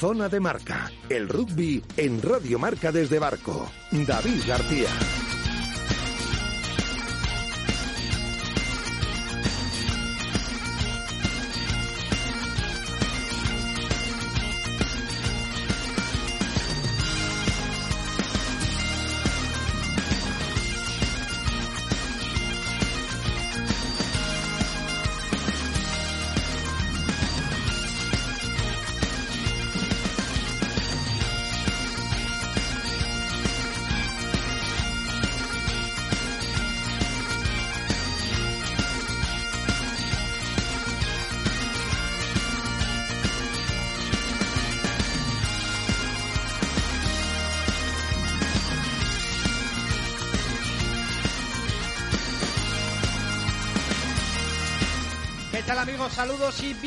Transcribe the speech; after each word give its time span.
Zona 0.00 0.30
de 0.30 0.40
Marca, 0.40 0.90
el 1.10 1.28
rugby 1.28 1.84
en 1.98 2.22
Radio 2.22 2.58
Marca 2.58 2.90
desde 2.90 3.18
Barco. 3.18 3.70
David 3.90 4.44
García. 4.48 4.88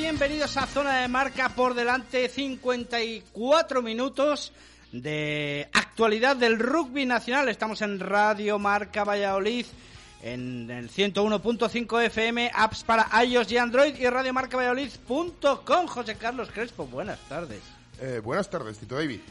Bienvenidos 0.03 0.57
a 0.57 0.67
Zona 0.67 0.99
de 0.99 1.07
Marca 1.07 1.47
por 1.55 1.73
delante 1.73 2.27
54 2.27 3.81
minutos 3.81 4.51
de 4.91 5.69
actualidad 5.71 6.35
del 6.35 6.59
rugby 6.59 7.05
nacional. 7.05 7.47
Estamos 7.47 7.81
en 7.81 8.01
Radio 8.01 8.59
Marca 8.59 9.05
Valladolid 9.05 9.65
en 10.21 10.69
el 10.69 10.89
101.5 10.89 12.03
FM, 12.03 12.51
apps 12.53 12.83
para 12.83 13.07
iOS 13.23 13.49
y 13.53 13.57
Android 13.57 13.95
y 13.97 14.05
radiomarcavalladolid.com. 14.05 15.87
José 15.87 16.15
Carlos 16.15 16.49
Crespo, 16.53 16.85
buenas 16.85 17.19
tardes. 17.29 17.61
Eh, 18.01 18.19
buenas 18.21 18.49
tardes, 18.49 18.79
Tito 18.79 18.95
David. 18.95 19.21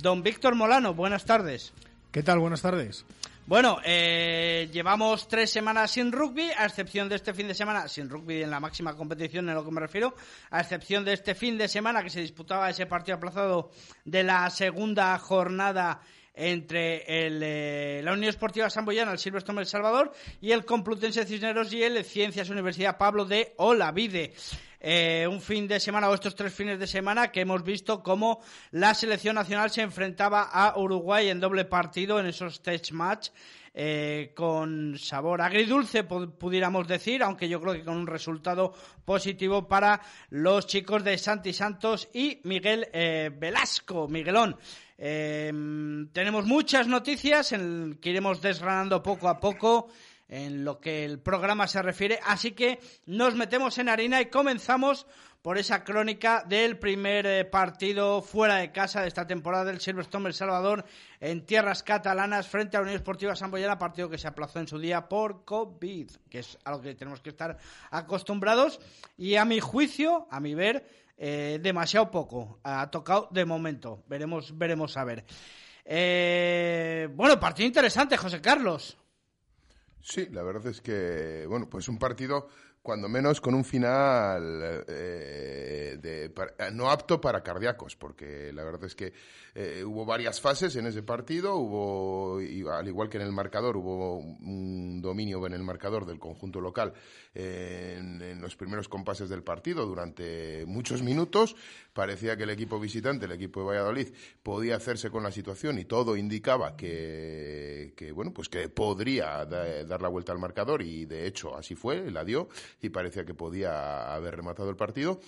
Don 0.00 0.22
Víctor 0.22 0.54
Molano, 0.54 0.94
buenas 0.94 1.24
tardes. 1.24 1.72
¿Qué 2.12 2.22
tal? 2.22 2.38
Buenas 2.38 2.62
tardes. 2.62 3.04
Bueno, 3.50 3.80
eh, 3.84 4.68
llevamos 4.72 5.26
tres 5.26 5.50
semanas 5.50 5.90
sin 5.90 6.12
rugby, 6.12 6.52
a 6.56 6.66
excepción 6.66 7.08
de 7.08 7.16
este 7.16 7.34
fin 7.34 7.48
de 7.48 7.54
semana, 7.54 7.88
sin 7.88 8.08
rugby 8.08 8.44
en 8.44 8.50
la 8.52 8.60
máxima 8.60 8.96
competición, 8.96 9.48
en 9.48 9.56
lo 9.56 9.64
que 9.64 9.72
me 9.72 9.80
refiero, 9.80 10.14
a 10.50 10.60
excepción 10.60 11.04
de 11.04 11.14
este 11.14 11.34
fin 11.34 11.58
de 11.58 11.66
semana 11.66 12.04
que 12.04 12.10
se 12.10 12.20
disputaba 12.20 12.70
ese 12.70 12.86
partido 12.86 13.16
aplazado 13.16 13.72
de 14.04 14.22
la 14.22 14.48
segunda 14.50 15.18
jornada 15.18 16.00
entre 16.32 17.26
el, 17.26 17.42
eh, 17.42 18.00
la 18.04 18.12
Unión 18.12 18.28
Esportiva 18.28 18.70
Samboyana, 18.70 19.10
el 19.10 19.18
Silvestre 19.18 19.52
El 19.58 19.66
Salvador, 19.66 20.12
y 20.40 20.52
el 20.52 20.64
Complutense 20.64 21.26
Cisneros 21.26 21.72
y 21.72 21.82
el 21.82 22.04
Ciencias 22.04 22.50
Universidad 22.50 22.98
Pablo 22.98 23.24
de 23.24 23.54
Olavide. 23.56 24.32
Eh, 24.82 25.28
un 25.28 25.42
fin 25.42 25.68
de 25.68 25.78
semana 25.78 26.08
o 26.08 26.14
estos 26.14 26.34
tres 26.34 26.54
fines 26.54 26.78
de 26.78 26.86
semana 26.86 27.30
que 27.30 27.42
hemos 27.42 27.62
visto 27.62 28.02
cómo 28.02 28.40
la 28.70 28.94
selección 28.94 29.34
nacional 29.34 29.70
se 29.70 29.82
enfrentaba 29.82 30.44
a 30.44 30.78
Uruguay 30.78 31.28
en 31.28 31.38
doble 31.38 31.66
partido 31.66 32.18
en 32.18 32.24
esos 32.24 32.62
test 32.62 32.90
match 32.92 33.28
eh, 33.72 34.32
con 34.34 34.98
sabor 34.98 35.40
agridulce, 35.42 36.02
pudiéramos 36.02 36.88
decir, 36.88 37.22
aunque 37.22 37.48
yo 37.48 37.60
creo 37.60 37.74
que 37.74 37.84
con 37.84 37.98
un 37.98 38.06
resultado 38.06 38.72
positivo 39.04 39.68
para 39.68 40.00
los 40.30 40.66
chicos 40.66 41.04
de 41.04 41.16
Santi 41.18 41.52
Santos 41.52 42.08
y 42.12 42.40
Miguel 42.44 42.88
eh, 42.92 43.30
Velasco, 43.32 44.08
Miguelón. 44.08 44.56
Eh, 44.98 45.52
tenemos 46.12 46.46
muchas 46.46 46.88
noticias 46.88 47.52
en, 47.52 47.98
que 48.00 48.10
iremos 48.10 48.42
desgranando 48.42 49.02
poco 49.02 49.28
a 49.28 49.38
poco 49.38 49.88
en 50.30 50.64
lo 50.64 50.80
que 50.80 51.04
el 51.04 51.18
programa 51.18 51.66
se 51.66 51.82
refiere. 51.82 52.20
Así 52.24 52.52
que 52.52 52.78
nos 53.04 53.34
metemos 53.34 53.76
en 53.78 53.88
harina 53.88 54.20
y 54.20 54.26
comenzamos 54.26 55.06
por 55.42 55.58
esa 55.58 55.84
crónica 55.84 56.44
del 56.46 56.78
primer 56.78 57.26
eh, 57.26 57.44
partido 57.44 58.22
fuera 58.22 58.56
de 58.56 58.72
casa 58.72 59.00
de 59.00 59.08
esta 59.08 59.26
temporada 59.26 59.64
del 59.64 59.80
Silverstone 59.80 60.28
El 60.28 60.34
Salvador 60.34 60.84
en 61.18 61.46
tierras 61.46 61.82
catalanas 61.82 62.46
frente 62.46 62.76
a 62.76 62.80
la 62.80 62.84
Unión 62.84 62.96
Esportiva 62.96 63.34
Samboyana, 63.34 63.78
partido 63.78 64.10
que 64.10 64.18
se 64.18 64.28
aplazó 64.28 64.60
en 64.60 64.68
su 64.68 64.78
día 64.78 65.08
por 65.08 65.44
COVID, 65.44 66.10
que 66.28 66.40
es 66.40 66.58
algo 66.64 66.82
que 66.82 66.94
tenemos 66.94 67.20
que 67.20 67.30
estar 67.30 67.56
acostumbrados 67.90 68.80
y 69.16 69.36
a 69.36 69.44
mi 69.44 69.60
juicio, 69.60 70.28
a 70.30 70.40
mi 70.40 70.54
ver, 70.54 70.86
eh, 71.16 71.58
demasiado 71.60 72.10
poco. 72.10 72.60
Ha 72.62 72.90
tocado 72.90 73.28
de 73.30 73.44
momento. 73.44 74.04
Veremos, 74.06 74.56
veremos 74.56 74.96
a 74.96 75.04
ver. 75.04 75.24
Eh, 75.84 77.08
bueno, 77.14 77.40
partido 77.40 77.66
interesante, 77.66 78.16
José 78.16 78.40
Carlos. 78.40 78.96
Sí, 80.02 80.28
la 80.30 80.42
verdad 80.42 80.66
es 80.66 80.80
que, 80.80 81.44
bueno, 81.46 81.68
pues 81.68 81.88
un 81.88 81.98
partido 81.98 82.48
cuando 82.82 83.08
menos 83.08 83.40
con 83.40 83.54
un 83.54 83.64
final 83.64 84.84
eh, 84.88 85.98
de, 86.00 86.32
no 86.72 86.90
apto 86.90 87.20
para 87.20 87.42
cardíacos, 87.42 87.96
porque 87.96 88.52
la 88.54 88.64
verdad 88.64 88.84
es 88.84 88.94
que 88.94 89.12
eh, 89.54 89.82
hubo 89.84 90.04
varias 90.04 90.40
fases 90.40 90.76
en 90.76 90.86
ese 90.86 91.02
partido, 91.02 91.56
hubo, 91.56 92.38
al 92.72 92.86
igual 92.86 93.08
que 93.08 93.18
en 93.18 93.24
el 93.24 93.32
marcador, 93.32 93.76
hubo 93.76 94.18
un 94.18 95.00
dominio 95.02 95.44
en 95.46 95.54
el 95.54 95.62
marcador 95.62 96.06
del 96.06 96.18
conjunto 96.18 96.60
local 96.60 96.92
eh, 97.34 97.96
en, 97.98 98.40
los 98.40 98.56
primeros 98.56 98.88
compases 98.88 99.28
del 99.28 99.42
partido 99.42 99.86
durante 99.86 100.64
muchos 100.66 101.02
minutos. 101.02 101.56
Parecía 101.92 102.36
que 102.36 102.44
el 102.44 102.50
equipo 102.50 102.78
visitante, 102.78 103.26
el 103.26 103.32
equipo 103.32 103.60
de 103.60 103.66
Valladolid, 103.66 104.08
podía 104.42 104.76
hacerse 104.76 105.10
con 105.10 105.22
la 105.22 105.32
situación 105.32 105.78
y 105.78 105.84
todo 105.84 106.16
indicaba 106.16 106.76
que, 106.76 108.12
bueno, 108.14 108.32
pues 108.32 108.48
que 108.48 108.68
podría 108.68 109.44
da, 109.44 109.84
dar 109.84 110.02
la 110.02 110.08
vuelta 110.08 110.32
al 110.32 110.38
marcador 110.38 110.82
y 110.82 111.06
de 111.06 111.26
hecho 111.26 111.56
así 111.56 111.74
fue, 111.74 112.10
la 112.10 112.24
dio 112.24 112.48
y 112.80 112.90
parecía 112.90 113.24
que 113.24 113.34
podía 113.34 114.14
haber 114.14 114.36
rematado 114.36 114.70
el 114.70 114.76
partido. 114.76 115.20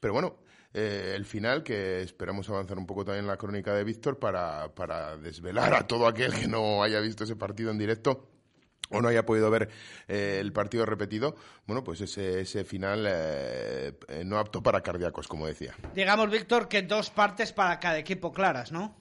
Pero 0.00 0.14
bueno, 0.14 0.38
eh, 0.72 1.14
el 1.16 1.24
final, 1.24 1.62
que 1.62 2.02
esperamos 2.02 2.48
avanzar 2.48 2.78
un 2.78 2.86
poco 2.86 3.04
también 3.04 3.24
en 3.24 3.28
la 3.28 3.36
crónica 3.36 3.74
de 3.74 3.84
Víctor 3.84 4.18
para, 4.18 4.74
para 4.74 5.16
desvelar 5.16 5.74
a 5.74 5.86
todo 5.86 6.06
aquel 6.06 6.32
que 6.32 6.46
no 6.46 6.82
haya 6.82 7.00
visto 7.00 7.24
ese 7.24 7.36
partido 7.36 7.70
en 7.70 7.78
directo 7.78 8.28
o 8.90 9.00
no 9.00 9.08
haya 9.08 9.24
podido 9.24 9.50
ver 9.50 9.68
eh, 10.08 10.38
el 10.40 10.52
partido 10.52 10.84
repetido, 10.84 11.36
bueno, 11.66 11.84
pues 11.84 12.00
ese, 12.00 12.40
ese 12.40 12.64
final 12.64 13.06
eh, 13.08 13.92
no 14.24 14.38
apto 14.38 14.62
para 14.62 14.82
cardíacos, 14.82 15.28
como 15.28 15.46
decía. 15.46 15.74
Digamos, 15.94 16.30
Víctor, 16.30 16.68
que 16.68 16.82
dos 16.82 17.10
partes 17.10 17.52
para 17.52 17.78
cada 17.78 17.98
equipo 17.98 18.32
claras, 18.32 18.72
¿no? 18.72 18.96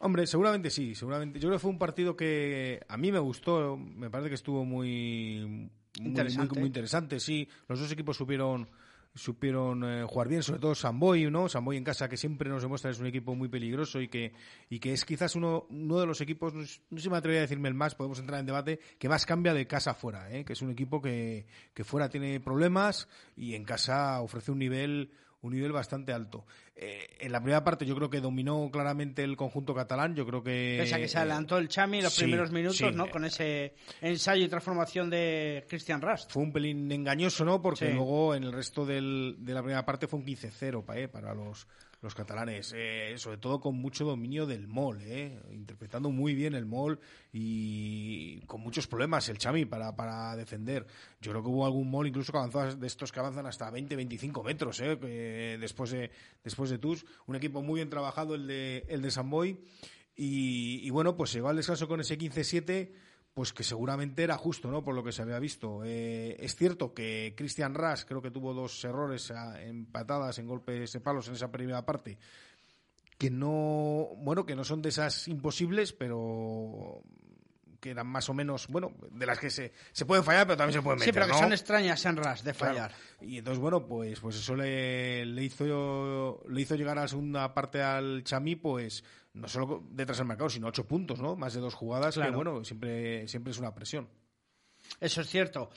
Hombre, 0.00 0.26
seguramente 0.26 0.70
sí, 0.70 0.94
seguramente. 0.94 1.38
Yo 1.38 1.48
creo 1.48 1.58
que 1.58 1.62
fue 1.62 1.70
un 1.70 1.78
partido 1.78 2.16
que 2.16 2.80
a 2.88 2.96
mí 2.96 3.12
me 3.12 3.18
gustó, 3.18 3.76
me 3.76 4.08
parece 4.08 4.30
que 4.30 4.34
estuvo 4.34 4.64
muy, 4.64 5.70
interesante. 5.98 6.54
Muy, 6.54 6.60
muy, 6.60 6.66
interesante, 6.68 7.20
sí. 7.20 7.46
Los 7.68 7.80
dos 7.80 7.92
equipos 7.92 8.16
supieron 8.16 8.68
supieron 9.14 9.84
eh, 9.84 10.04
jugar 10.04 10.28
bien, 10.28 10.42
sobre 10.42 10.60
todo 10.60 10.74
Samboy, 10.74 11.30
¿no? 11.30 11.48
Samboy 11.48 11.76
en 11.76 11.84
casa 11.84 12.08
que 12.08 12.16
siempre 12.16 12.48
nos 12.48 12.62
demuestra 12.62 12.90
es 12.90 13.00
un 13.00 13.06
equipo 13.06 13.34
muy 13.34 13.48
peligroso 13.48 14.00
y 14.00 14.08
que 14.08 14.32
y 14.68 14.78
que 14.78 14.92
es 14.92 15.04
quizás 15.04 15.34
uno 15.34 15.66
uno 15.70 15.98
de 15.98 16.06
los 16.06 16.20
equipos 16.20 16.54
no, 16.54 16.64
sé 16.64 16.80
si 16.96 17.10
me 17.10 17.16
atrevería 17.16 17.40
a 17.40 17.42
decirme 17.42 17.68
el 17.68 17.74
más, 17.74 17.94
podemos 17.94 18.18
entrar 18.20 18.40
en 18.40 18.46
debate, 18.46 18.78
que 18.98 19.08
más 19.08 19.26
cambia 19.26 19.52
de 19.52 19.66
casa 19.66 19.92
afuera, 19.92 20.30
¿eh? 20.30 20.44
que 20.44 20.52
es 20.52 20.62
un 20.62 20.70
equipo 20.70 21.02
que 21.02 21.46
que 21.74 21.84
fuera 21.84 22.08
tiene 22.08 22.40
problemas 22.40 23.08
y 23.36 23.54
en 23.54 23.64
casa 23.64 24.20
ofrece 24.20 24.52
un 24.52 24.58
nivel 24.58 25.10
un 25.42 25.54
nivel 25.54 25.72
bastante 25.72 26.12
alto. 26.12 26.44
Eh, 26.82 27.06
en 27.20 27.30
la 27.30 27.40
primera 27.40 27.62
parte 27.62 27.84
yo 27.84 27.94
creo 27.94 28.08
que 28.08 28.22
dominó 28.22 28.70
claramente 28.72 29.22
el 29.22 29.36
conjunto 29.36 29.74
catalán. 29.74 30.14
Yo 30.14 30.24
creo 30.24 30.42
que. 30.42 30.78
Pese 30.80 30.94
a 30.94 30.98
que 30.98 31.08
se 31.08 31.18
adelantó 31.18 31.58
el 31.58 31.68
Chami 31.68 32.00
los 32.00 32.16
primeros 32.16 32.50
minutos, 32.52 32.94
¿no? 32.94 33.10
Con 33.10 33.26
ese 33.26 33.74
ensayo 34.00 34.46
y 34.46 34.48
transformación 34.48 35.10
de 35.10 35.66
Christian 35.68 36.00
Rast. 36.00 36.32
Fue 36.32 36.42
un 36.42 36.54
pelín 36.54 36.90
engañoso, 36.90 37.44
¿no? 37.44 37.60
Porque 37.60 37.92
luego 37.92 38.34
en 38.34 38.44
el 38.44 38.52
resto 38.52 38.86
del, 38.86 39.36
de 39.40 39.52
la 39.52 39.60
primera 39.60 39.84
parte 39.84 40.06
fue 40.06 40.20
un 40.20 40.24
15-0 40.24 40.96
eh, 40.96 41.08
para 41.08 41.34
los 41.34 41.66
los 42.02 42.14
catalanes, 42.14 42.72
eh, 42.74 43.14
sobre 43.16 43.36
todo 43.36 43.60
con 43.60 43.76
mucho 43.76 44.04
dominio 44.04 44.46
del 44.46 44.66
mol, 44.66 45.00
eh, 45.02 45.38
interpretando 45.52 46.10
muy 46.10 46.34
bien 46.34 46.54
el 46.54 46.64
mol 46.64 46.98
y 47.32 48.40
con 48.46 48.62
muchos 48.62 48.86
problemas 48.86 49.28
el 49.28 49.38
Chami 49.38 49.66
para, 49.66 49.94
para 49.94 50.34
defender. 50.36 50.86
Yo 51.20 51.32
creo 51.32 51.42
que 51.42 51.48
hubo 51.48 51.66
algún 51.66 51.90
mol 51.90 52.06
incluso 52.06 52.32
que 52.32 52.38
avanzó 52.38 52.74
de 52.74 52.86
estos 52.86 53.12
que 53.12 53.20
avanzan 53.20 53.46
hasta 53.46 53.70
20-25 53.70 54.44
metros 54.44 54.80
eh, 54.80 55.58
después 55.60 55.90
de 55.90 56.10
después 56.42 56.70
de 56.70 56.78
TUS. 56.78 57.04
Un 57.26 57.36
equipo 57.36 57.62
muy 57.62 57.80
bien 57.80 57.90
trabajado 57.90 58.34
el 58.34 58.46
de, 58.46 58.86
el 58.88 59.02
de 59.02 59.10
Samboy 59.10 59.60
y, 60.16 60.80
y 60.82 60.90
bueno, 60.90 61.16
pues 61.16 61.32
llegó 61.32 61.48
al 61.48 61.56
descanso 61.56 61.86
con 61.86 62.00
ese 62.00 62.18
15-7 62.18 62.92
pues 63.34 63.52
que 63.52 63.62
seguramente 63.62 64.22
era 64.22 64.36
justo, 64.36 64.70
¿no? 64.70 64.82
Por 64.82 64.94
lo 64.94 65.04
que 65.04 65.12
se 65.12 65.22
había 65.22 65.38
visto. 65.38 65.82
Eh, 65.84 66.36
es 66.40 66.56
cierto 66.56 66.92
que 66.92 67.34
Christian 67.36 67.74
Ras 67.74 68.04
creo 68.04 68.20
que 68.20 68.30
tuvo 68.30 68.52
dos 68.54 68.84
errores 68.84 69.32
empatadas 69.62 70.38
en 70.38 70.46
golpes 70.46 70.92
de 70.92 71.00
palos 71.00 71.28
en 71.28 71.34
esa 71.34 71.50
primera 71.50 71.84
parte, 71.84 72.18
que 73.16 73.30
no, 73.30 74.08
bueno, 74.16 74.44
que 74.44 74.56
no 74.56 74.64
son 74.64 74.82
de 74.82 74.88
esas 74.88 75.28
imposibles, 75.28 75.92
pero 75.92 77.02
que 77.80 77.90
eran 77.90 78.06
más 78.06 78.28
o 78.28 78.34
menos, 78.34 78.68
bueno, 78.68 78.92
de 79.10 79.26
las 79.26 79.38
que 79.38 79.48
se, 79.48 79.72
se 79.92 80.04
pueden 80.04 80.22
fallar, 80.22 80.46
pero 80.46 80.58
también 80.58 80.78
se 80.78 80.82
pueden 80.82 80.98
meter. 80.98 81.14
Sí, 81.14 81.18
pero 81.18 81.32
que 81.32 81.38
son 81.38 81.52
extrañas 81.52 82.04
en 82.04 82.16
Ras 82.16 82.44
de 82.44 82.52
fallar. 82.52 82.92
Y 83.22 83.38
entonces, 83.38 83.58
bueno, 83.58 83.86
pues, 83.86 84.20
pues 84.20 84.36
eso 84.36 84.54
le, 84.54 85.24
le, 85.24 85.44
hizo, 85.44 86.42
le 86.48 86.60
hizo 86.60 86.76
llegar 86.76 86.98
a 86.98 87.02
la 87.02 87.08
segunda 87.08 87.54
parte 87.54 87.80
al 87.82 88.22
Chamí, 88.22 88.56
pues 88.56 89.02
no 89.34 89.48
solo 89.48 89.84
detrás 89.90 90.18
del 90.18 90.26
mercado, 90.26 90.50
sino 90.50 90.68
ocho 90.68 90.86
puntos, 90.86 91.20
¿no? 91.20 91.36
Más 91.36 91.54
de 91.54 91.60
dos 91.60 91.74
jugadas, 91.74 92.14
claro. 92.14 92.30
que 92.30 92.36
bueno, 92.36 92.64
siempre, 92.64 93.28
siempre 93.28 93.52
es 93.52 93.58
una 93.58 93.74
presión. 93.74 94.08
Eso 94.98 95.20
es 95.20 95.28
cierto. 95.28 95.70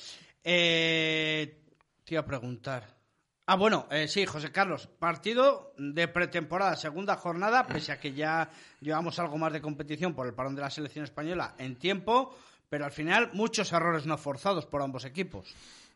Eh, 0.44 1.64
te 2.04 2.14
iba 2.14 2.22
a 2.22 2.26
preguntar. 2.26 3.04
Ah, 3.46 3.56
bueno, 3.56 3.88
eh, 3.92 4.08
sí, 4.08 4.26
José 4.26 4.52
Carlos, 4.52 4.88
partido 4.88 5.74
de 5.78 6.08
pretemporada, 6.08 6.78
segunda 6.78 7.18
jornada, 7.18 7.68
pese 7.68 7.92
a 7.92 8.00
que 8.00 8.14
ya 8.14 8.50
llevamos 8.80 9.20
algo 9.20 9.38
más 9.38 9.52
de 9.52 9.62
competición 9.62 10.14
por 10.14 10.28
el 10.28 10.34
parón 10.34 10.56
de 10.56 10.62
la 10.62 10.70
selección 10.70 11.04
española 11.04 11.54
en 11.58 11.76
tiempo, 11.76 12.34
pero 12.70 12.86
al 12.86 12.92
final 12.92 13.32
muchos 13.34 13.74
errores 13.74 14.06
no 14.06 14.18
forzados 14.18 14.66
por 14.66 14.82
ambos 14.82 15.04
equipos. 15.04 15.54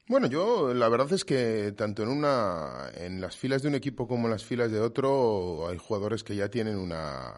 Bueno, 0.10 0.28
yo 0.28 0.74
la 0.74 0.88
verdad 0.88 1.12
es 1.12 1.26
que 1.26 1.74
tanto 1.76 2.02
en 2.02 2.08
una 2.10 2.90
en 2.96 3.20
las 3.20 3.36
filas 3.36 3.62
de 3.62 3.68
un 3.68 3.76
equipo 3.76 4.08
como 4.08 4.28
en 4.28 4.32
las 4.32 4.46
filas 4.46 4.72
de 4.72 4.80
otro 4.80 5.68
hay 5.68 5.78
jugadores 5.78 6.24
que 6.24 6.36
ya 6.36 6.50
tienen 6.50 6.78
una 6.78 7.34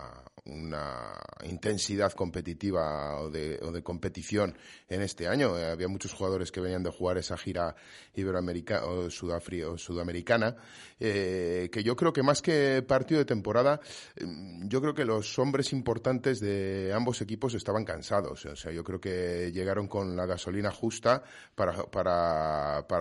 una 0.45 1.13
intensidad 1.44 2.13
competitiva 2.13 3.19
o 3.21 3.30
de, 3.30 3.59
o 3.62 3.71
de 3.71 3.81
competición 3.81 4.57
en 4.88 5.01
este 5.01 5.27
año. 5.27 5.57
Eh, 5.57 5.71
había 5.71 5.88
muchos 5.88 6.13
jugadores 6.13 6.51
que 6.51 6.62
venían 6.62 6.83
de 6.83 6.91
jugar 6.91 7.18
esa 7.18 7.38
gira 7.38 7.75
iberoamericana 8.15 8.86
o, 8.86 9.09
sudafri 9.09 9.63
o 9.63 9.77
sudamericana, 9.77 10.56
eh, 11.00 11.69
que 11.71 11.83
yo 11.83 11.95
creo 11.95 12.13
que 12.13 12.24
más 12.24 12.41
que 12.41 12.83
partido 12.88 13.19
de 13.19 13.25
temporada, 13.25 13.80
mm, 14.19 14.68
yo 14.68 14.81
creo 14.81 14.94
que 14.94 15.06
los 15.06 15.38
hombres 15.39 15.71
importantes 15.74 16.39
de 16.39 16.92
ambos 16.94 17.21
equipos 17.21 17.53
estaban 17.53 17.85
cansados. 17.85 18.45
O 18.45 18.56
sea, 18.56 18.71
yo 18.71 18.83
creo 18.83 19.00
que 19.00 19.51
llegaron 19.53 19.88
con 19.88 20.15
la 20.15 20.25
gasolina 20.25 20.71
justa 20.71 21.24
para, 21.56 21.74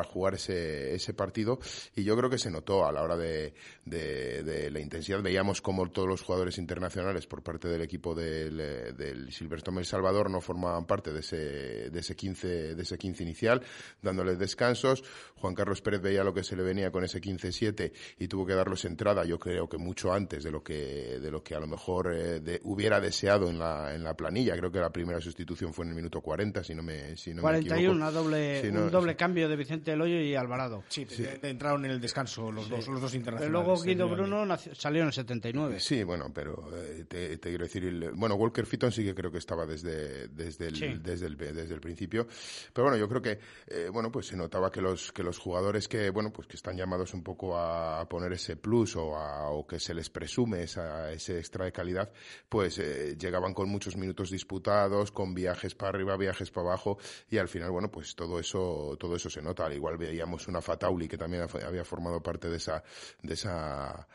jugar 0.05 0.34
ese, 0.34 0.94
ese 0.94 1.14
partido 1.14 1.58
y 1.94 2.05
yo 2.05 2.17
creo 2.17 2.31
que 2.31 2.38
se 2.38 2.50
notó 2.50 2.87
a 2.87 2.93
la 2.93 3.02
hora 3.02 3.17
de, 3.17 3.55
de, 3.84 4.43
de 4.43 4.70
la 4.70 4.81
intensidad. 4.81 5.23
Veíamos 5.23 5.61
como 5.61 5.88
todos 5.91 6.08
los 6.08 6.23
jugadores 6.23 6.58
internacionales, 6.58 7.26
por 7.29 7.43
parte 7.43 7.69
del 7.69 7.83
equipo 7.83 8.15
del, 8.15 8.61
eh, 8.61 8.93
del 8.93 9.33
Silverstone 9.33 9.81
El 9.81 9.87
Salvador 9.87 10.31
no 10.31 10.41
formaban 10.41 10.87
parte 10.87 11.13
de 11.13 11.21
ese, 11.21 11.91
de 11.91 12.01
ese 12.01 12.17
15, 12.17 12.75
de 12.75 12.83
ese 12.83 12.99
15 12.99 13.23
inicial, 13.23 13.63
dándoles 14.03 14.39
descansos. 14.39 15.05
Juan 15.37 15.55
Carlos 15.55 15.81
Pérez 15.83 16.01
veía 16.01 16.25
lo 16.25 16.35
que 16.35 16.43
se 16.43 16.57
le 16.57 16.63
venía 16.63 16.91
con 16.91 17.05
ese 17.05 17.21
15-7 17.21 17.93
y 18.19 18.29
tuvo 18.29 18.47
que 18.47 18.55
darlos 18.55 18.85
entrada, 18.85 19.25
yo 19.25 19.39
creo 19.39 19.69
que 19.69 19.79
mucho 19.79 20.13
antes 20.13 20.43
de 20.43 20.51
lo 20.51 20.63
que, 20.63 21.19
de 21.21 21.31
lo 21.31 21.43
que 21.43 21.55
a 21.55 21.61
lo 21.61 21.67
mejor 21.67 22.13
eh, 22.13 22.61
hubiera 22.65 23.01
deseado 23.01 23.49
en 23.49 23.59
la, 23.59 23.95
en 23.95 24.03
la 24.03 24.15
planilla. 24.15 24.57
Creo 24.57 24.73
que 24.73 24.81
la 24.81 24.91
primera 24.91 25.21
sustitución 25.21 25.73
fue 25.73 25.85
en 25.85 25.91
el 25.91 25.97
minuto 25.97 26.21
40, 26.21 26.65
si 26.65 26.75
no 26.75 26.83
me, 26.83 27.17
si 27.17 27.35
no 27.35 27.43
41, 27.43 27.93
una 27.93 28.11
doble, 28.11 28.69
un 28.71 28.91
doble 28.91 29.17
cambio 29.17 29.49
de 29.49 29.57
Vicente 29.57 29.93
del 29.93 30.01
Hoyo 30.01 30.21
y 30.21 30.35
Alvarado. 30.35 30.85
Sí, 30.89 31.07
entraron 31.43 31.85
en 31.85 31.93
el 31.93 32.01
descanso 32.01 32.51
los, 32.51 32.69
dos, 32.69 32.89
los 32.89 33.01
dos 33.01 33.15
internacionales. 33.15 33.39
Pero 33.39 33.53
luego 33.53 33.83
Guido 33.83 34.09
Bruno 34.09 34.57
salió 34.75 35.03
en 35.03 35.09
el 35.09 35.13
79. 35.13 35.81
Sí, 35.81 36.03
bueno, 36.03 36.31
pero 36.33 36.71
eh, 36.77 37.05
te, 37.38 37.49
quiero 37.49 37.65
decir, 37.65 38.11
bueno, 38.15 38.35
Walker 38.37 38.67
Fitton 38.67 38.93
sí 38.93 39.05
que 39.05 39.15
creo 39.15 39.31
que 39.31 39.38
estaba 39.38 39.67
desde, 39.67 40.29
desde, 40.29 40.69
el, 40.69 41.03
desde, 41.03 41.26
el, 41.26 41.37
desde 41.37 41.75
el 41.75 41.81
principio, 41.81 42.26
pero 42.73 42.85
bueno, 42.85 42.97
yo 42.97 43.09
creo 43.09 43.23
que, 43.23 43.38
eh, 43.67 43.88
bueno, 43.93 44.11
pues 44.11 44.26
se 44.26 44.37
notaba 44.37 44.70
que 44.70 44.81
los, 44.81 45.12
que 45.12 45.23
los 45.23 45.38
jugadores 45.38 45.88
que, 45.88 46.11
bueno, 46.11 46.32
pues 46.32 46.47
que 46.47 46.56
están 46.56 46.76
llamados 46.76 47.15
un 47.15 47.23
poco 47.23 47.56
a, 47.56 48.06
poner 48.09 48.32
ese 48.32 48.56
plus 48.56 48.97
o, 48.97 49.17
a, 49.17 49.50
o 49.50 49.67
que 49.67 49.79
se 49.79 49.94
les 49.94 50.11
presume 50.11 50.62
esa, 50.62 51.12
ese 51.12 51.38
extra 51.38 51.65
de 51.65 51.73
calidad, 51.73 52.11
pues 52.49 52.79
eh, 52.79 53.17
llegaban 53.19 53.55
con 53.55 53.69
muchos 53.69 53.97
minutos 53.97 54.31
disputados, 54.31 55.12
con 55.12 55.35
viajes 55.35 55.75
para 55.75 55.91
arriba, 55.91 56.17
viajes 56.17 56.50
para 56.50 56.69
abajo, 56.69 56.99
y 57.31 57.38
al 57.38 57.49
final, 57.49 57.70
bueno, 57.70 57.91
pues 57.91 58.15
todo 58.15 58.38
eso, 58.38 58.97
todo 58.99 59.17
eso 59.17 59.31
se 59.31 59.43
nota. 59.43 59.67
Al 59.67 59.75
igual 59.75 59.97
veíamos 59.97 60.49
una 60.49 60.61
Fatauli 60.61 61.09
que 61.09 61.19
también 61.19 61.47
había 61.67 61.85
formado 61.85 62.23
parte 62.23 62.49
de 62.49 62.56
esa, 62.56 62.82
de 63.23 63.35
esa, 63.35 64.06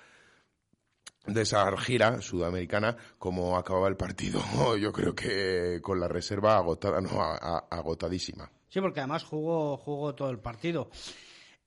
de 1.25 1.41
esa 1.41 1.75
gira 1.77 2.21
sudamericana, 2.21 2.95
como 3.17 3.57
acababa 3.57 3.87
el 3.87 3.95
partido, 3.95 4.41
yo 4.77 4.91
creo 4.91 5.15
que 5.15 5.79
con 5.81 5.99
la 5.99 6.07
reserva 6.07 6.57
agotada, 6.57 6.99
no, 7.01 7.21
agotadísima. 7.21 8.49
Sí, 8.69 8.81
porque 8.81 8.99
además 8.99 9.23
jugó, 9.23 9.77
jugó 9.77 10.15
todo 10.15 10.29
el 10.29 10.39
partido. 10.39 10.89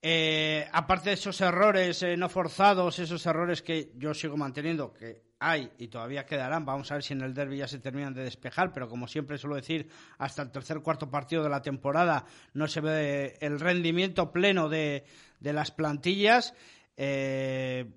Eh, 0.03 0.69
aparte 0.73 1.11
de 1.11 1.15
esos 1.15 1.41
errores 1.41 2.03
eh, 2.03 2.17
no 2.17 2.29
forzados, 2.29 2.99
esos 2.99 3.25
errores 3.27 3.63
que 3.63 3.93
yo 3.97 4.13
sigo 4.13 4.37
manteniendo, 4.37 4.93
que 4.93 5.23
hay 5.39 5.71
y 5.79 5.89
todavía 5.89 6.27
quedarán, 6.27 6.65
vamos 6.65 6.91
a 6.91 6.95
ver 6.95 7.03
si 7.03 7.13
en 7.13 7.23
el 7.23 7.35
derby 7.35 7.59
ya 7.59 7.69
se 7.69 7.79
terminan 7.79 8.15
de 8.15 8.23
despejar, 8.23 8.73
pero 8.73 8.89
como 8.89 9.09
siempre 9.09 9.39
suelo 9.39 9.57
decir, 9.57 9.89
hasta 10.19 10.43
el 10.43 10.51
tercer 10.51 10.81
cuarto 10.81 11.11
partido 11.11 11.43
de 11.43 11.51
la 11.51 11.63
temporada 11.63 12.25
no 12.55 12.69
se 12.69 12.81
ve 12.81 13.37
el 13.41 13.59
rendimiento 13.59 14.33
pleno 14.33 14.69
de, 14.69 15.05
de 15.41 15.53
las 15.53 15.71
plantillas. 15.71 16.55
Eh, 16.97 17.91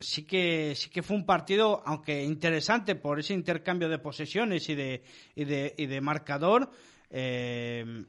sí 0.00 0.24
que 0.24 0.74
sí 0.74 0.90
que 0.90 1.02
fue 1.02 1.16
un 1.16 1.26
partido, 1.26 1.82
aunque 1.86 2.22
interesante 2.22 2.94
por 2.94 3.18
ese 3.18 3.34
intercambio 3.34 3.88
de 3.88 3.98
posesiones 3.98 4.68
y 4.68 4.74
de 4.74 5.02
y 5.34 5.44
de, 5.44 5.74
y 5.76 5.86
de 5.86 6.00
marcador. 6.00 6.70
Eh, 7.10 8.04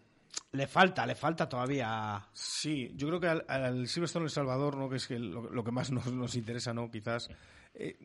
le 0.52 0.68
falta, 0.68 1.06
le 1.06 1.16
falta 1.16 1.48
todavía. 1.48 2.26
Sí, 2.34 2.92
yo 2.96 3.08
creo 3.08 3.20
que 3.20 3.28
al, 3.28 3.46
al 3.48 3.88
Silverstone 3.88 4.26
El 4.26 4.32
Salvador, 4.32 4.78
¿no? 4.78 4.90
que 4.90 4.98
es 4.98 5.08
que 5.08 5.20
lo, 5.20 5.64
que 5.64 5.72
más 5.72 5.92
nos, 5.92 6.12
nos, 6.12 6.36
interesa, 6.36 6.74
¿no? 6.74 6.90
Quizás 6.90 7.30
eh, 7.74 7.98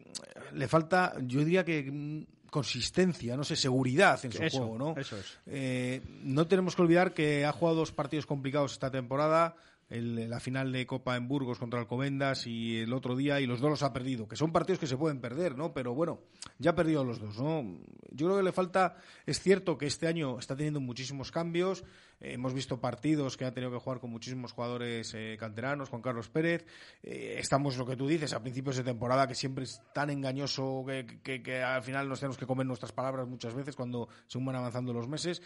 le 0.52 0.68
falta, 0.68 1.14
yo 1.22 1.40
diría 1.40 1.64
que 1.64 1.90
mm, 1.90 2.50
consistencia, 2.50 3.36
no 3.36 3.44
sé, 3.44 3.56
seguridad 3.56 4.22
en 4.24 4.32
su 4.32 4.58
juego, 4.58 4.76
¿no? 4.76 4.94
Eso 4.96 5.16
es. 5.16 5.38
Eh, 5.46 6.02
no 6.22 6.46
tenemos 6.46 6.76
que 6.76 6.82
olvidar 6.82 7.14
que 7.14 7.44
ha 7.44 7.52
jugado 7.52 7.78
dos 7.78 7.92
partidos 7.92 8.26
complicados 8.26 8.72
esta 8.72 8.90
temporada 8.90 9.54
el, 9.92 10.30
la 10.30 10.40
final 10.40 10.72
de 10.72 10.86
Copa 10.86 11.16
en 11.16 11.28
Burgos 11.28 11.58
contra 11.58 11.78
Alcobendas 11.78 12.46
y 12.46 12.78
el 12.78 12.92
otro 12.92 13.14
día 13.14 13.40
y 13.40 13.46
los 13.46 13.60
dos 13.60 13.70
los 13.70 13.82
ha 13.82 13.92
perdido, 13.92 14.26
que 14.26 14.36
son 14.36 14.50
partidos 14.50 14.78
que 14.78 14.86
se 14.86 14.96
pueden 14.96 15.20
perder, 15.20 15.56
¿no? 15.56 15.72
Pero 15.72 15.94
bueno, 15.94 16.20
ya 16.58 16.70
ha 16.70 16.74
perdido 16.74 17.04
los 17.04 17.20
dos, 17.20 17.38
¿no? 17.38 17.62
Yo 18.10 18.26
creo 18.26 18.38
que 18.38 18.42
le 18.42 18.52
falta, 18.52 18.96
es 19.26 19.40
cierto 19.40 19.76
que 19.76 19.86
este 19.86 20.06
año 20.06 20.38
está 20.38 20.56
teniendo 20.56 20.80
muchísimos 20.80 21.30
cambios, 21.30 21.84
eh, 22.20 22.32
hemos 22.34 22.54
visto 22.54 22.80
partidos 22.80 23.36
que 23.36 23.44
ha 23.44 23.52
tenido 23.52 23.70
que 23.70 23.78
jugar 23.78 24.00
con 24.00 24.10
muchísimos 24.10 24.52
jugadores 24.52 25.12
eh, 25.14 25.36
canteranos, 25.38 25.90
Juan 25.90 26.02
Carlos 26.02 26.28
Pérez, 26.30 26.64
eh, 27.02 27.36
estamos, 27.38 27.76
lo 27.76 27.86
que 27.86 27.96
tú 27.96 28.08
dices, 28.08 28.32
a 28.32 28.40
principios 28.40 28.76
de 28.76 28.84
temporada 28.84 29.28
que 29.28 29.34
siempre 29.34 29.64
es 29.64 29.82
tan 29.92 30.08
engañoso 30.08 30.84
que, 30.86 31.20
que, 31.22 31.42
que 31.42 31.62
al 31.62 31.82
final 31.82 32.08
nos 32.08 32.20
tenemos 32.20 32.38
que 32.38 32.46
comer 32.46 32.66
nuestras 32.66 32.92
palabras 32.92 33.28
muchas 33.28 33.54
veces 33.54 33.76
cuando 33.76 34.08
se 34.26 34.38
van 34.38 34.56
avanzando 34.56 34.92
los 34.92 35.06
meses, 35.06 35.42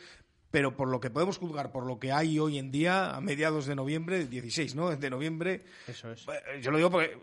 pero 0.56 0.74
por 0.74 0.88
lo 0.88 1.00
que 1.00 1.10
podemos 1.10 1.36
juzgar, 1.36 1.70
por 1.70 1.84
lo 1.84 1.98
que 1.98 2.12
hay 2.12 2.38
hoy 2.38 2.56
en 2.56 2.70
día, 2.70 3.14
a 3.14 3.20
mediados 3.20 3.66
de 3.66 3.74
noviembre, 3.74 4.26
16, 4.26 4.74
¿no? 4.74 4.88
De 4.88 5.10
noviembre. 5.10 5.60
Eso 5.86 6.10
es. 6.10 6.24
Yo 6.62 6.70
lo 6.70 6.78
digo 6.78 6.90
porque 6.90 7.14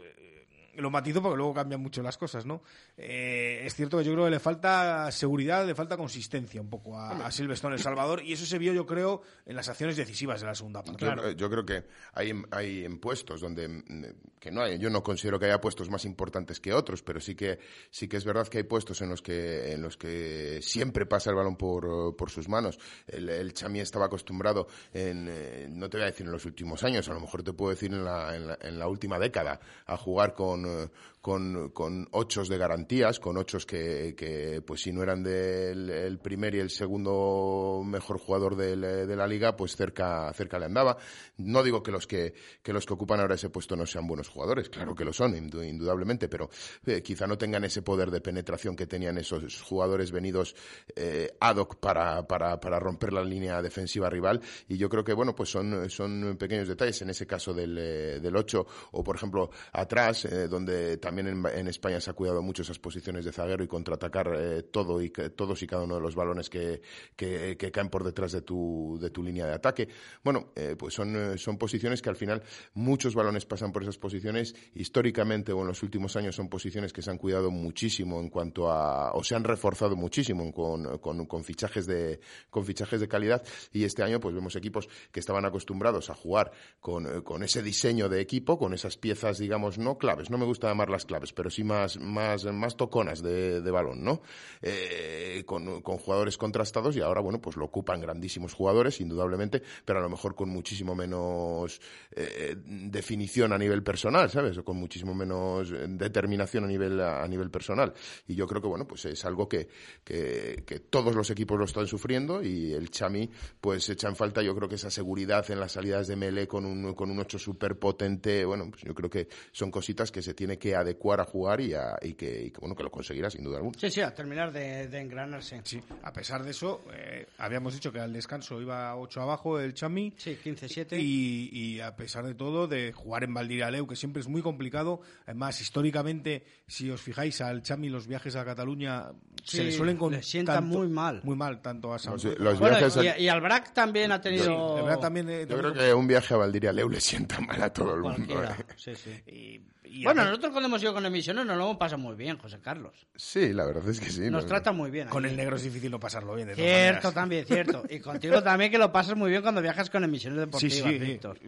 lo 0.76 0.90
matizo 0.90 1.22
porque 1.22 1.38
luego 1.38 1.54
cambian 1.54 1.82
mucho 1.82 2.02
las 2.02 2.18
cosas, 2.18 2.46
¿no? 2.46 2.62
Eh, 2.98 3.62
es 3.64 3.76
cierto 3.76 3.98
que 3.98 4.04
yo 4.04 4.14
creo 4.14 4.26
que 4.26 4.32
le 4.32 4.40
falta 4.40 5.12
seguridad, 5.12 5.66
le 5.66 5.76
falta 5.76 5.98
consistencia 5.98 6.62
un 6.62 6.70
poco 6.70 6.98
a, 6.98 7.26
a 7.26 7.32
Silverstone 7.32 7.76
El 7.76 7.82
Salvador 7.82 8.24
y 8.24 8.34
eso 8.34 8.46
se 8.46 8.58
vio, 8.58 8.74
yo 8.74 8.86
creo, 8.86 9.22
en 9.46 9.56
las 9.56 9.70
acciones 9.70 9.96
decisivas 9.98 10.42
de 10.42 10.48
la 10.48 10.56
segunda 10.56 10.84
parte. 10.84 11.06
Claro. 11.06 11.30
Yo, 11.32 11.38
yo, 11.38 11.50
creo 11.50 11.66
que 11.66 11.84
hay, 12.14 12.32
hay 12.52 12.86
en 12.86 13.00
puestos 13.00 13.42
donde 13.42 13.68
mm, 13.68 14.06
que 14.40 14.52
no 14.52 14.62
hay, 14.62 14.78
yo 14.78 14.90
no 14.90 15.04
considero 15.04 15.40
que 15.40 15.46
haya 15.46 15.62
puestos 15.62 15.90
más 15.90 16.06
importantes 16.06 16.60
que 16.60 16.74
otros, 16.74 17.02
pero 17.02 17.20
sí 17.20 17.36
que 17.36 17.60
sí 17.90 18.08
que 18.08 18.18
es 18.18 18.26
verdad 18.26 18.48
que 18.48 18.60
hay 18.60 18.64
puestos 18.64 19.02
en 19.02 19.10
los 19.10 19.22
que 19.22 19.72
en 19.74 19.82
los 19.82 19.98
que 19.98 20.60
siempre 20.62 21.06
pasa 21.06 21.30
el 21.30 21.36
balón 21.36 21.56
por, 21.56 22.16
por 22.16 22.30
sus 22.30 22.50
manos. 22.50 22.80
El, 23.08 23.30
el 23.30 23.54
Chamí 23.54 23.80
estaba 23.80 24.06
acostumbrado 24.06 24.68
en 24.94 25.28
eh, 25.30 25.68
no 25.70 25.90
te 25.90 25.98
voy 25.98 26.04
a 26.04 26.08
decir 26.08 26.26
en 26.26 26.32
los 26.32 26.46
últimos 26.46 26.84
años, 26.84 27.08
a 27.10 27.14
lo 27.14 27.20
mejor 27.20 27.44
te 27.44 27.54
puedo 27.54 27.72
decir 27.72 27.94
en 27.94 28.04
la, 28.04 28.36
en 28.36 28.48
la, 28.48 28.58
en 28.62 28.80
la 28.80 28.88
última 28.88 29.20
década 29.20 29.60
a 29.86 29.98
jugar 29.98 30.34
con 30.34 30.63
Uh. 30.66 30.88
Con, 31.24 31.70
con 31.70 32.06
ochos 32.12 32.50
de 32.50 32.58
garantías, 32.58 33.18
con 33.18 33.38
ochos 33.38 33.66
que, 33.66 34.14
que 34.14 34.62
pues 34.62 34.82
si 34.82 34.92
no 34.92 35.02
eran 35.02 35.24
del 35.24 35.90
el 35.90 36.20
primer 36.20 36.54
y 36.54 36.60
el 36.60 36.70
segundo 36.70 37.82
mejor 37.86 38.20
jugador 38.20 38.58
de 38.58 38.76
la 39.16 39.26
liga, 39.26 39.56
pues 39.56 39.74
cerca, 39.74 40.34
cerca 40.34 40.60
le 40.60 40.66
andaba. 40.66 40.98
No 41.38 41.64
digo 41.64 41.82
que 41.82 41.92
los 41.92 42.08
que, 42.08 42.34
que 42.62 42.74
los 42.74 42.86
que 42.86 42.94
ocupan 42.94 43.22
ahora 43.22 43.36
ese 43.36 43.50
puesto 43.50 43.78
no 43.78 43.86
sean 43.86 44.06
buenos 44.06 44.28
jugadores, 44.28 44.68
claro 44.68 44.94
que 44.94 45.06
lo 45.06 45.14
son, 45.14 45.34
indudablemente, 45.34 46.28
pero 46.28 46.50
eh, 46.86 47.02
quizá 47.02 47.26
no 47.26 47.38
tengan 47.38 47.64
ese 47.64 47.82
poder 47.82 48.12
de 48.12 48.20
penetración 48.20 48.76
que 48.76 48.86
tenían 48.86 49.18
esos 49.18 49.62
jugadores 49.62 50.12
venidos 50.12 50.54
eh, 50.94 51.38
ad 51.40 51.56
hoc 51.56 51.78
para, 51.78 52.28
para, 52.28 52.60
para 52.60 52.80
romper 52.80 53.14
la 53.14 53.24
línea 53.24 53.62
defensiva 53.62 54.10
rival. 54.10 54.42
Y 54.68 54.76
yo 54.76 54.90
creo 54.90 55.06
que, 55.06 55.14
bueno, 55.14 55.34
pues 55.34 55.50
son, 55.50 55.90
son 55.90 56.36
pequeños 56.38 56.68
detalles. 56.68 57.02
En 57.02 57.12
ese 57.12 57.26
caso 57.26 57.54
del, 57.54 57.78
eh, 57.78 58.20
del 58.20 58.36
8, 58.36 58.68
o 58.92 59.04
por 59.06 59.16
ejemplo, 59.16 59.50
atrás, 59.72 60.26
eh, 60.26 60.50
donde 60.50 60.98
en, 61.20 61.46
en, 61.46 61.68
España 61.68 62.00
se 62.00 62.10
ha 62.10 62.14
cuidado 62.14 62.42
mucho 62.42 62.62
esas 62.62 62.80
posiciones 62.80 63.26
de 63.26 63.32
zaguero 63.32 63.64
y 63.64 63.68
contraatacar 63.68 64.34
eh, 64.38 64.64
todo 64.64 65.02
y 65.02 65.10
todos 65.10 65.62
y 65.64 65.68
cada 65.68 65.84
uno 65.84 65.96
de 65.96 66.02
los 66.02 66.16
balones 66.16 66.50
que, 66.50 66.82
que, 67.16 67.58
que, 67.58 67.72
caen 67.72 67.90
por 67.90 68.04
detrás 68.04 68.32
de 68.32 68.42
tu, 68.42 68.98
de 69.02 69.10
tu 69.10 69.24
línea 69.24 69.46
de 69.46 69.54
ataque. 69.54 69.88
Bueno, 70.24 70.52
eh, 70.56 70.76
pues 70.78 70.94
son, 70.94 71.38
son 71.38 71.58
posiciones 71.58 72.02
que 72.02 72.10
al 72.10 72.16
final 72.16 72.44
muchos 72.74 73.16
balones 73.16 73.46
pasan 73.46 73.72
por 73.72 73.84
esas 73.84 73.98
posiciones. 73.98 74.56
Históricamente 74.76 75.52
o 75.52 75.62
en 75.62 75.68
los 75.68 75.84
últimos 75.84 76.16
años 76.16 76.36
son 76.36 76.50
posiciones 76.50 76.94
que 76.94 77.02
se 77.02 77.12
han 77.12 77.18
cuidado 77.18 77.52
muchísimo 77.52 78.20
en 78.20 78.30
cuanto 78.30 78.72
a, 78.72 79.14
o 79.14 79.24
se 79.24 79.36
han 79.36 79.44
reforzado 79.44 79.96
muchísimo 79.96 80.52
con, 80.52 80.98
con, 81.00 81.26
con 81.26 81.44
fichajes 81.44 81.86
de, 81.86 82.20
con 82.50 82.66
fichajes 82.66 83.00
de 83.00 83.08
calidad. 83.08 83.44
Y 83.72 83.84
este 83.84 84.04
año, 84.04 84.20
pues 84.20 84.36
vemos 84.36 84.56
equipos 84.56 84.90
que 85.12 85.20
estaban 85.20 85.46
acostumbrados 85.46 86.10
a 86.10 86.16
jugar 86.16 86.52
con, 86.80 87.22
con 87.22 87.44
ese 87.44 87.62
diseño 87.62 88.10
de 88.10 88.22
equipo, 88.22 88.58
con 88.58 88.74
esas 88.74 88.98
piezas, 88.98 89.38
digamos, 89.38 89.78
no 89.78 89.98
claves, 89.98 90.30
no 90.30 90.38
me 90.38 90.46
gusta 90.46 90.68
llamarlas 90.68 91.03
claves, 91.06 91.34
pero 91.34 91.50
sí 91.50 91.64
más, 91.64 92.00
más, 92.00 92.46
más 92.46 92.76
toconas 92.76 93.22
de, 93.22 93.62
balón, 93.72 94.04
¿no? 94.04 94.22
Eh, 94.62 95.44
con, 95.46 95.82
jugadores 95.82 96.38
contrastados 96.38 96.96
y 96.96 97.02
ahora, 97.02 97.22
bueno, 97.22 97.42
pues 97.42 97.58
lo 97.58 97.66
ocupan 97.66 98.02
grandísimos 98.02 98.54
jugadores, 98.54 99.02
indudablemente, 99.02 99.62
pero 99.86 100.00
a 100.00 100.02
lo 100.02 100.10
mejor 100.10 100.36
con 100.36 100.50
muchísimo 100.50 100.96
menos 100.96 101.82
eh, 102.12 102.56
definición 102.66 103.54
a 103.54 103.58
nivel 103.58 103.84
personal, 103.84 104.30
¿sabes? 104.30 104.58
O 104.58 104.64
con 104.64 104.78
muchísimo 104.78 105.14
menos 105.14 105.72
determinación 105.72 106.66
a 106.66 106.68
nivel, 106.68 107.00
a 107.02 107.28
nivel 107.28 107.50
personal. 107.50 107.94
Y 108.28 108.36
yo 108.36 108.48
creo 108.48 108.62
que, 108.62 108.68
bueno, 108.68 108.88
pues 108.88 109.06
es 109.06 109.26
algo 109.26 109.48
que, 109.48 109.68
que, 110.04 110.64
que 110.66 110.80
todos 110.80 111.16
los 111.16 111.30
equipos 111.30 111.58
lo 111.58 111.66
están 111.66 111.88
sufriendo 111.88 112.44
y 112.44 112.74
el 112.74 112.90
Chami, 112.90 113.30
pues 113.60 113.90
echa 113.90 114.08
en 114.08 114.16
falta, 114.16 114.42
yo 114.42 114.56
creo 114.56 114.70
que 114.70 114.76
esa 114.76 114.92
seguridad 114.92 115.50
en 115.50 115.60
las 115.60 115.74
salidas 115.74 116.08
de 116.08 116.16
Mele 116.16 116.48
con 116.48 116.66
un, 116.66 116.94
con 116.94 117.10
un 117.10 117.20
8 117.20 117.40
súper 117.40 117.78
potente, 117.78 118.46
bueno, 118.46 118.70
pues 118.70 118.84
yo 118.84 118.94
creo 118.94 119.10
que 119.10 119.28
son 119.52 119.72
cositas 119.72 120.12
que 120.12 120.22
se 120.22 120.34
tiene 120.34 120.58
que 120.58 120.76
adecuar 120.76 120.93
a 121.20 121.26
jugar 121.26 121.62
y, 121.62 121.74
a, 121.74 121.98
y, 122.02 122.14
que, 122.14 122.46
y 122.46 122.52
que, 122.52 122.60
bueno, 122.60 122.76
que 122.76 122.84
lo 122.84 122.92
conseguirá 122.92 123.30
sin 123.30 123.44
duda 123.44 123.58
alguna. 123.58 123.78
Sí, 123.78 123.90
sí, 123.90 124.02
a 124.02 124.14
terminar 124.14 124.52
de, 124.52 124.88
de 124.88 125.00
engranarse. 125.00 125.62
Sí, 125.64 125.82
a 126.02 126.12
pesar 126.14 126.44
de 126.44 126.52
eso, 126.52 126.82
eh, 126.94 127.28
habíamos 127.38 127.74
dicho 127.74 127.92
que 127.92 128.00
al 128.00 128.14
descanso 128.14 128.62
iba 128.62 128.96
8 128.96 129.22
abajo 129.22 129.60
el 129.60 129.74
Chami. 129.74 130.14
Sí, 130.18 130.38
15-7. 130.44 131.00
Y, 131.00 131.50
y, 131.52 131.80
a 131.80 131.96
pesar 131.96 132.26
de 132.26 132.36
todo, 132.36 132.68
de 132.68 132.92
jugar 132.94 133.24
en 133.24 133.34
Valdiraleu, 133.34 133.88
que 133.88 133.96
siempre 133.96 134.22
es 134.22 134.28
muy 134.28 134.42
complicado. 134.42 135.02
Además, 135.26 135.60
históricamente, 135.62 136.46
si 136.68 136.90
os 136.90 137.02
fijáis, 137.02 137.42
al 137.42 137.62
Chami 137.62 137.90
los 137.90 138.08
viajes 138.08 138.36
a 138.36 138.46
Cataluña 138.46 139.12
sí, 139.44 139.58
se 139.58 139.64
le 139.66 139.72
suelen 139.72 139.98
con 139.98 140.14
le 140.14 140.24
sientan 140.24 140.56
tanto, 140.56 140.78
muy 140.78 140.88
mal. 140.88 141.22
Muy 141.24 141.36
mal, 141.36 141.62
tanto 141.62 141.94
a 141.94 142.00
San 142.00 142.14
los, 142.14 142.24
los 142.26 142.60
bueno, 142.60 142.78
viajes 142.78 143.04
y, 143.04 143.08
a... 143.08 143.20
y, 143.20 143.28
al 143.28 143.42
BRAC 143.42 143.74
también 143.74 144.12
ha 144.12 144.22
tenido... 144.22 144.46
Sí, 144.46 144.80
el 144.80 144.86
BRAC 144.86 145.02
también, 145.02 145.30
eh, 145.30 145.46
Yo 145.50 145.58
creo 145.58 145.74
que 145.74 145.94
un 145.94 146.08
viaje 146.08 146.34
a 146.34 146.38
Valdiraleu 146.38 146.90
le 146.90 147.02
sienta 147.02 147.40
mal 147.40 147.62
a 147.62 147.72
todo 147.72 147.96
el 147.96 148.02
mundo. 148.02 148.44
¿eh? 148.44 148.48
Sí, 148.76 148.96
sí. 148.96 149.12
Y, 149.28 149.62
y 149.94 150.04
bueno, 150.06 150.26
nosotros 150.26 150.52
cuando 150.52 150.68
hemos 150.70 150.82
ido 150.82 150.92
con 150.92 151.06
emisiones 151.06 151.46
nos 151.46 151.56
lo 151.56 151.66
hemos 151.66 151.78
pasado 151.78 152.02
muy 152.02 152.16
bien, 152.16 152.40
José 152.40 152.60
Carlos. 152.60 153.06
Sí, 153.16 153.54
la 153.54 153.64
verdad 153.64 153.88
es 153.88 154.00
que 154.00 154.10
sí. 154.10 154.22
Nos 154.22 154.44
no, 154.44 154.50
trata 154.50 154.72
muy 154.72 154.90
bien. 154.90 155.08
Con 155.08 155.24
el 155.24 155.38
negro 155.38 155.56
es 155.56 155.62
difícil 155.62 155.92
no 155.92 156.00
pasarlo 156.00 156.34
bien. 156.34 156.48
De 156.48 156.56
cierto, 156.56 157.12
también, 157.12 157.46
cierto. 157.46 157.84
Y 157.88 158.00
contigo 158.02 158.42
también 158.42 158.72
que 158.72 158.80
lo 158.80 158.92
pasas 158.92 159.16
muy 159.16 159.30
bien 159.30 159.44
cuando 159.44 159.62
viajas 159.62 159.92
con 159.92 160.04
emisiones 160.04 160.40
deportivas, 160.40 160.74
sí, 160.74 160.82
sí, 160.82 160.98
Víctor. 160.98 161.40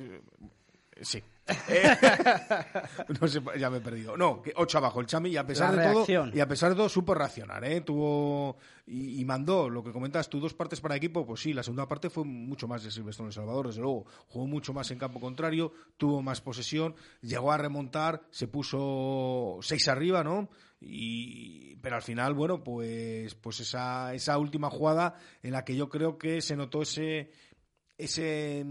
Sí. 1.02 1.24
no 3.22 3.28
sé, 3.28 3.40
ya 3.60 3.70
me 3.70 3.78
he 3.78 3.82
perdido. 3.82 4.18
No, 4.18 4.42
que 4.42 4.52
ocho 4.56 4.80
abajo 4.80 5.00
el 5.00 5.06
Chami 5.06 5.30
y 5.30 5.38
a 5.38 5.46
pesar 5.46 5.76
de 5.76 5.92
todo 5.92 6.28
y 6.34 6.40
a 6.40 6.48
pesar 6.48 6.70
de 6.72 6.76
todo 6.76 6.90
supo 6.90 7.14
reaccionar, 7.14 7.64
¿eh? 7.66 7.82
Tuvo 7.82 8.58
y, 8.88 9.20
y, 9.22 9.26
mandó 9.26 9.70
lo 9.70 9.84
que 9.84 9.92
comentas 9.92 10.28
tú 10.28 10.40
dos 10.40 10.56
partes 10.56 10.82
para 10.82 10.96
equipo, 10.96 11.26
pues 11.26 11.42
sí, 11.42 11.54
la 11.54 11.62
segunda 11.62 11.88
parte 11.88 12.10
fue 12.10 12.24
mucho 12.24 12.68
más 12.68 12.84
de 12.84 12.90
Silvestre 12.90 13.24
en 13.24 13.28
El 13.28 13.34
Salvador, 13.34 13.68
desde 13.68 13.82
luego, 13.82 14.06
jugó 14.28 14.48
mucho 14.48 14.74
más 14.74 14.90
en 14.90 14.98
campo 14.98 15.20
contrario, 15.20 15.72
tuvo 15.98 16.24
más 16.24 16.42
posesión, 16.42 16.96
llegó 17.22 17.52
a 17.52 17.58
remontar, 17.58 18.24
se 18.32 18.48
puso 18.48 19.60
seis 19.62 19.88
arriba, 19.88 20.24
¿no? 20.24 20.50
Y, 20.82 21.76
pero 21.78 21.96
al 21.96 22.02
final, 22.02 22.34
bueno, 22.34 22.64
pues, 22.64 23.36
pues 23.36 23.60
esa, 23.60 24.14
esa 24.16 24.38
última 24.40 24.70
jugada 24.70 25.16
en 25.44 25.52
la 25.52 25.64
que 25.64 25.76
yo 25.76 25.90
creo 25.90 26.18
que 26.18 26.42
se 26.42 26.56
notó 26.56 26.82
ese, 26.82 27.32
ese 27.98 28.64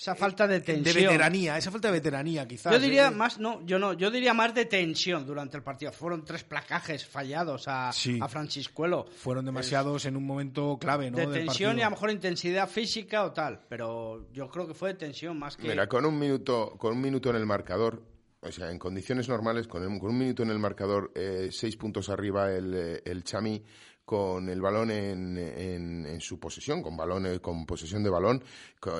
esa 0.00 0.14
falta 0.14 0.48
de 0.48 0.62
tensión. 0.62 0.94
De 0.94 1.02
veteranía, 1.02 1.58
esa 1.58 1.70
falta 1.70 1.88
de 1.88 1.92
veteranía, 1.92 2.48
quizás. 2.48 2.72
Yo 2.72 2.78
diría 2.78 3.08
eh, 3.08 3.10
más, 3.10 3.38
no, 3.38 3.60
yo 3.66 3.78
no, 3.78 3.92
yo 3.92 4.10
diría 4.10 4.32
más 4.32 4.54
de 4.54 4.64
tensión 4.64 5.26
durante 5.26 5.58
el 5.58 5.62
partido. 5.62 5.92
Fueron 5.92 6.24
tres 6.24 6.42
placajes 6.42 7.04
fallados 7.04 7.68
a, 7.68 7.92
sí. 7.92 8.18
a 8.18 8.26
Franciscuelo. 8.26 9.04
Fueron 9.04 9.44
demasiados 9.44 10.02
es, 10.02 10.06
en 10.06 10.16
un 10.16 10.24
momento 10.24 10.78
clave, 10.80 11.10
¿no? 11.10 11.18
De 11.18 11.26
tensión 11.26 11.78
y 11.78 11.82
a 11.82 11.84
lo 11.84 11.90
mejor 11.90 12.10
intensidad 12.10 12.66
física 12.66 13.24
o 13.24 13.32
tal. 13.32 13.60
Pero 13.68 14.32
yo 14.32 14.48
creo 14.48 14.66
que 14.66 14.72
fue 14.72 14.94
de 14.94 14.94
tensión 14.94 15.38
más 15.38 15.58
que. 15.58 15.68
Mira, 15.68 15.86
con 15.86 16.06
un 16.06 16.18
minuto, 16.18 16.76
con 16.78 16.94
un 16.94 17.02
minuto 17.02 17.28
en 17.28 17.36
el 17.36 17.44
marcador, 17.44 18.02
o 18.40 18.50
sea, 18.50 18.70
en 18.70 18.78
condiciones 18.78 19.28
normales, 19.28 19.68
con, 19.68 19.82
el, 19.82 20.00
con 20.00 20.12
un 20.12 20.18
minuto 20.18 20.42
en 20.42 20.48
el 20.48 20.58
marcador, 20.58 21.12
eh, 21.14 21.50
seis 21.52 21.76
puntos 21.76 22.08
arriba 22.08 22.50
el, 22.50 23.02
el 23.04 23.22
Chami 23.22 23.62
con 24.10 24.48
el 24.48 24.60
balón 24.60 24.90
en, 24.90 25.38
en, 25.38 26.04
en, 26.04 26.20
su 26.20 26.40
posesión, 26.40 26.82
con 26.82 26.96
balón, 26.96 27.38
con 27.38 27.64
posesión 27.64 28.02
de 28.02 28.10
balón, 28.10 28.42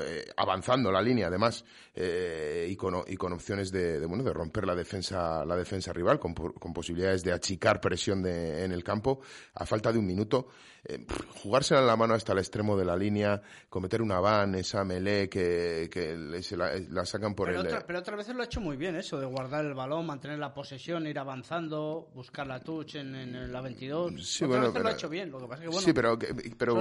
eh, 0.05 0.25
avanzando 0.37 0.93
la 0.93 1.03
línea 1.03 1.27
además 1.27 1.65
eh, 1.97 2.69
y, 2.71 2.77
con, 2.77 3.03
y 3.09 3.17
con 3.17 3.33
opciones 3.33 3.73
de, 3.73 3.99
de, 3.99 4.07
bueno 4.07 4.23
de 4.23 4.33
romper 4.33 4.69
la 4.69 4.77
defensa 4.77 5.45
la 5.45 5.57
defensa 5.57 5.93
rival, 5.93 6.21
con, 6.21 6.33
con 6.33 6.73
posibilidades 6.73 7.25
de 7.25 7.33
achicar 7.33 7.81
presión 7.81 8.23
de, 8.23 8.63
en 8.65 8.71
el 8.71 8.85
campo 8.85 9.19
a 9.55 9.67
falta 9.67 9.91
de 9.91 9.99
un 9.99 10.07
minuto, 10.07 10.47
eh, 10.85 11.05
jugársela 11.43 11.81
en 11.81 11.87
la 11.87 11.97
mano 11.97 12.15
hasta 12.15 12.33
el 12.33 12.39
extremo 12.39 12.77
de 12.77 12.85
la 12.85 12.97
línea, 12.97 13.41
cometer 13.69 14.01
una 14.01 14.21
van, 14.21 14.55
esa 14.55 14.85
melee 14.85 15.29
que, 15.29 15.89
que 15.91 16.43
se 16.43 16.57
la, 16.57 16.73
la, 16.91 17.05
sacan 17.05 17.35
por 17.35 17.49
pero 17.49 17.61
el. 17.61 17.67
Otra, 17.67 17.87
pero 17.87 17.99
otras 17.99 18.17
veces 18.17 18.35
lo 18.35 18.43
ha 18.43 18.45
hecho 18.47 18.61
muy 18.61 18.77
bien 18.77 18.97
eso 18.97 19.21
de 19.21 19.27
guardar 19.27 19.65
el 19.65 19.75
balón, 19.75 20.07
mantener 20.07 20.39
la 20.39 20.55
posesión, 20.55 21.07
ir 21.07 21.19
avanzando, 21.19 22.11
buscar 22.15 22.47
la 22.47 22.61
touch 22.61 22.97
en, 22.97 23.15
en 23.15 23.53
la 23.53 23.61
22. 23.61 24.27
Sí, 24.27 24.45
bueno, 24.45 24.63
veces 24.63 24.73
pero, 24.73 24.83
lo 24.85 24.89
ha 24.89 24.93
hecho 24.93 25.09
bien, 25.09 25.31
lo 25.31 25.39
que 25.39 25.47
pasa 25.47 25.55
es 25.55 25.61
que 25.61 25.67
bueno. 25.69 25.85
Sí, 25.85 25.93
pero, 25.93 26.19
pero 26.57 26.75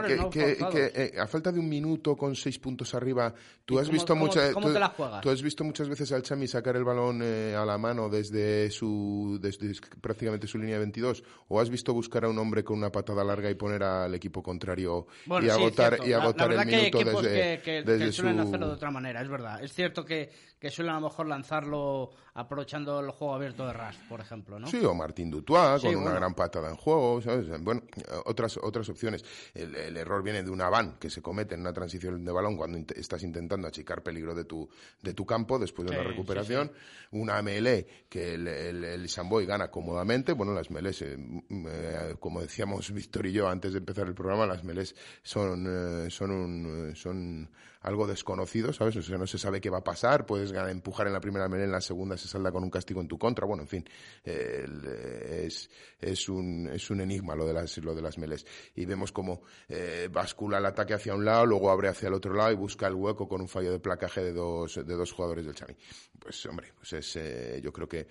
que, 0.00 0.16
no 0.16 0.70
que, 0.70 0.92
eh, 0.94 1.12
a 1.18 1.26
falta 1.26 1.50
de 1.50 1.58
un 1.58 1.68
minuto 1.68 2.16
con 2.16 2.36
seis 2.36 2.58
puntos 2.58 2.94
arriba, 2.94 3.34
tú 3.64 3.78
has 3.78 3.86
cómo, 3.86 3.92
visto 3.92 4.12
cómo, 4.14 4.26
muchas 4.26 4.52
¿cómo 4.52 4.68
tú, 4.68 4.72
te 4.72 4.80
la 4.80 4.88
juegas? 4.88 5.20
tú 5.20 5.30
has 5.30 5.42
visto 5.42 5.64
muchas 5.64 5.88
veces 5.88 6.12
al 6.12 6.22
Chami 6.22 6.46
sacar 6.46 6.76
el 6.76 6.84
balón 6.84 7.20
eh, 7.22 7.54
a 7.56 7.64
la 7.64 7.78
mano 7.78 8.08
desde 8.08 8.70
su 8.70 9.38
desde 9.40 9.72
prácticamente 10.00 10.46
su 10.46 10.58
línea 10.58 10.74
de 10.74 10.80
22 10.80 11.22
o 11.48 11.60
has 11.60 11.70
visto 11.70 11.92
buscar 11.92 12.24
a 12.24 12.28
un 12.28 12.38
hombre 12.38 12.62
con 12.62 12.78
una 12.78 12.92
patada 12.92 13.24
larga 13.24 13.39
y 13.48 13.54
poner 13.54 13.82
al 13.82 14.14
equipo 14.14 14.42
contrario 14.42 15.06
bueno, 15.24 15.46
y 15.46 15.50
sí, 15.50 15.56
agotar 15.56 15.94
cierto. 15.94 16.08
y 16.08 16.12
agotar 16.12 16.48
la, 16.50 16.56
la 16.56 16.62
el 16.62 16.68
que 16.68 16.74
hay 16.74 16.82
minuto 16.82 16.98
equipos 16.98 17.22
desde, 17.22 17.58
que, 17.58 17.62
que, 17.62 17.82
desde 17.82 18.04
que 18.06 18.12
suelen 18.12 18.36
su... 18.36 18.42
hacerlo 18.42 18.66
de 18.66 18.74
otra 18.74 18.90
manera, 18.90 19.22
es 19.22 19.28
verdad. 19.28 19.62
Es 19.62 19.72
cierto 19.72 20.04
que, 20.04 20.30
que 20.58 20.70
suelen 20.70 20.94
a 20.94 21.00
lo 21.00 21.08
mejor 21.08 21.26
lanzarlo 21.26 22.10
aprovechando 22.34 23.00
el 23.00 23.10
juego 23.10 23.34
abierto 23.34 23.66
de 23.66 23.72
Ras, 23.72 23.96
por 24.08 24.20
ejemplo, 24.20 24.58
¿no? 24.58 24.66
Sí, 24.66 24.84
o 24.84 24.94
Martín 24.94 25.30
Dutois 25.30 25.80
Sí, 25.80 25.86
con 25.88 25.96
bueno. 25.96 26.10
una 26.10 26.14
gran 26.20 26.34
patada 26.34 26.68
en 26.70 26.76
juego, 26.76 27.20
¿sabes? 27.20 27.46
Bueno, 27.62 27.82
otras 28.26 28.56
otras 28.62 28.88
opciones. 28.88 29.24
El, 29.54 29.74
el 29.74 29.96
error 29.96 30.22
viene 30.22 30.42
de 30.42 30.50
una 30.50 30.68
van 30.68 30.98
que 30.98 31.10
se 31.10 31.20
comete 31.22 31.54
en 31.54 31.60
una 31.62 31.72
transición 31.72 32.24
de 32.24 32.32
balón 32.32 32.56
cuando 32.56 32.78
estás 32.94 33.22
intentando 33.22 33.66
achicar 33.68 34.02
peligro 34.02 34.34
de 34.34 34.44
tu 34.44 34.68
de 35.02 35.14
tu 35.14 35.24
campo 35.26 35.58
después 35.58 35.88
de 35.88 35.94
Sí, 35.94 36.00
una 36.00 36.08
recuperación. 36.08 36.68
sí, 36.74 37.08
Una 37.18 37.42
melee 37.42 37.86
que 38.08 38.34
el, 38.34 38.46
el, 38.48 38.84
el 38.84 39.08
Samboy 39.08 39.46
gana 39.46 39.70
cómodamente. 39.70 40.32
Bueno, 40.32 40.52
las 40.54 40.70
melees, 40.70 41.02
eh, 41.02 41.16
eh, 41.50 42.14
como 42.20 42.40
decíamos 42.40 42.90
Víctor 42.92 43.26
y 43.26 43.32
yo 43.32 43.48
antes 43.48 43.72
de 43.72 43.78
empezar 43.78 44.06
el 44.06 44.14
programa, 44.14 44.46
las 44.46 44.62
melees 44.64 44.94
son 45.22 45.66
eh, 46.06 46.10
son 46.10 46.30
un, 46.30 46.92
son 46.94 47.50
algo 47.80 48.06
desconocido, 48.06 48.72
¿sabes? 48.72 48.96
O 48.96 49.02
sea, 49.02 49.16
no 49.16 49.26
se 49.26 49.38
sabe 49.38 49.60
qué 49.60 49.70
va 49.70 49.78
a 49.78 49.84
pasar, 49.84 50.26
puedes 50.26 50.52
ganar, 50.52 50.70
empujar 50.70 51.06
en 51.06 51.14
la 51.14 51.20
primera 51.20 51.48
melee, 51.48 51.64
en 51.64 51.72
la 51.72 51.80
segunda 51.80 52.16
se 52.16 52.28
salda 52.28 52.52
con 52.52 52.62
un 52.62 52.70
castigo 52.70 53.00
en 53.00 53.08
tu 53.08 53.18
contra, 53.18 53.46
bueno, 53.46 53.62
en 53.62 53.68
fin, 53.68 53.84
eh, 54.24 55.44
es, 55.46 55.70
es, 55.98 56.28
un, 56.28 56.68
es 56.72 56.90
un 56.90 57.00
enigma 57.00 57.34
lo 57.34 57.46
de 57.46 57.54
las, 57.54 57.78
lo 57.78 57.94
de 57.94 58.02
las 58.02 58.18
meles. 58.18 58.46
Y 58.74 58.84
vemos 58.84 59.12
cómo 59.12 59.42
eh, 59.68 60.08
bascula 60.12 60.58
el 60.58 60.66
ataque 60.66 60.94
hacia 60.94 61.14
un 61.14 61.24
lado, 61.24 61.46
luego 61.46 61.70
abre 61.70 61.88
hacia 61.88 62.08
el 62.08 62.14
otro 62.14 62.34
lado 62.34 62.52
y 62.52 62.56
busca 62.56 62.86
el 62.86 62.94
hueco 62.94 63.26
con 63.28 63.40
un 63.40 63.48
fallo 63.48 63.72
de 63.72 63.78
placaje 63.78 64.22
de 64.22 64.32
dos, 64.32 64.74
de 64.74 64.94
dos 64.94 65.12
jugadores 65.12 65.46
del 65.46 65.54
Chami. 65.54 65.74
Pues, 66.18 66.44
hombre, 66.46 66.72
pues 66.76 66.92
es, 66.92 67.16
eh, 67.16 67.60
yo 67.62 67.72
creo 67.72 67.88
que 67.88 68.06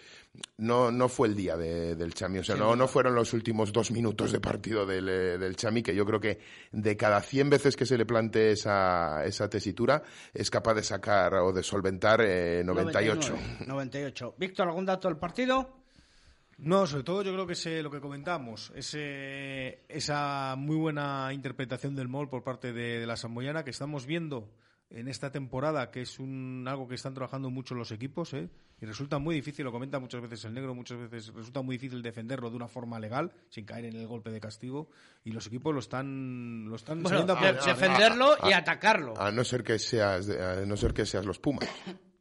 no, 0.58 0.92
no 0.92 1.08
fue 1.10 1.28
el 1.28 1.36
día 1.36 1.56
del 1.58 2.14
Chami, 2.14 2.40
o 2.40 2.44
sea, 2.44 2.56
no, 2.56 2.76
no 2.76 2.88
fueron 2.88 3.14
los 3.14 3.34
últimos 3.34 3.72
dos 3.72 3.92
minutos 3.92 4.32
de 4.32 4.40
partido 4.40 4.86
del, 4.86 5.08
eh, 5.08 5.38
del 5.38 5.56
Chami, 5.56 5.84
que 5.84 5.94
yo 5.94 6.06
creo 6.06 6.20
que 6.20 6.40
de 6.72 6.98
cada 6.98 7.22
100 7.22 7.50
veces 7.50 7.76
que 7.76 7.86
se 7.86 7.98
le 7.98 8.06
plantee 8.06 8.52
esa, 8.52 9.24
esa 9.26 9.50
tesitura, 9.60 10.02
es 10.34 10.50
capaz 10.50 10.74
de 10.74 10.84
sacar 10.84 11.36
o 11.36 11.52
de 11.52 11.64
solventar 11.64 12.20
98. 12.20 13.36
98. 13.68 14.36
Víctor, 14.38 14.68
¿algún 14.68 14.86
dato 14.86 15.08
del 15.08 15.18
partido? 15.18 15.80
No, 16.62 16.86
sobre 16.88 17.04
todo 17.04 17.22
yo 17.22 17.32
creo 17.32 17.48
que 17.48 17.54
es 17.54 17.66
lo 17.84 17.90
que 17.90 18.02
comentamos, 18.02 18.74
ese, 18.76 19.86
esa 19.88 20.56
muy 20.58 20.76
buena 20.76 21.32
interpretación 21.32 21.96
del 21.96 22.10
MOL 22.10 22.28
por 22.28 22.44
parte 22.44 22.74
de, 22.74 23.06
la 23.06 23.16
Samboyana 23.16 23.64
que 23.64 23.70
estamos 23.70 24.06
viendo 24.06 24.50
en 24.92 25.08
esta 25.08 25.32
temporada, 25.32 25.92
que 25.92 26.02
es 26.02 26.20
un, 26.20 26.66
algo 26.68 26.88
que 26.88 26.96
están 26.96 27.14
trabajando 27.14 27.50
mucho 27.50 27.76
los 27.76 27.92
equipos, 27.92 28.34
¿eh? 28.34 28.50
y 28.82 28.86
resulta 28.86 29.20
muy 29.20 29.36
difícil, 29.36 29.66
lo 29.66 29.72
comenta 29.72 30.00
muchas 30.00 30.22
veces 30.22 30.46
el 30.46 30.54
negro, 30.54 30.74
muchas 30.74 30.98
veces 30.98 31.34
resulta 31.34 31.62
muy 31.62 31.78
difícil 31.78 32.02
defenderlo 32.02 32.50
de 32.50 32.56
una 32.56 32.68
forma 32.68 33.00
legal, 33.00 33.32
sin 33.50 33.66
caer 33.66 33.86
en 33.86 33.96
el 33.96 34.08
golpe 34.08 34.32
de 34.32 34.40
castigo, 34.40 34.90
y 35.24 35.32
los 35.32 35.46
equipos 35.48 35.74
lo 35.74 35.80
están, 35.80 36.66
lo 36.68 36.76
están 36.76 37.04
defenderlo 37.04 38.36
y 38.48 38.54
atacarlo. 38.54 39.20
A 39.20 39.32
no 39.32 39.44
ser 39.44 39.64
que 39.64 39.78
seas, 39.78 40.30
a 40.30 40.66
no 40.66 40.76
ser 40.76 40.94
que 40.94 41.06
seas 41.06 41.26
los 41.26 41.40
Pumas. 41.40 41.70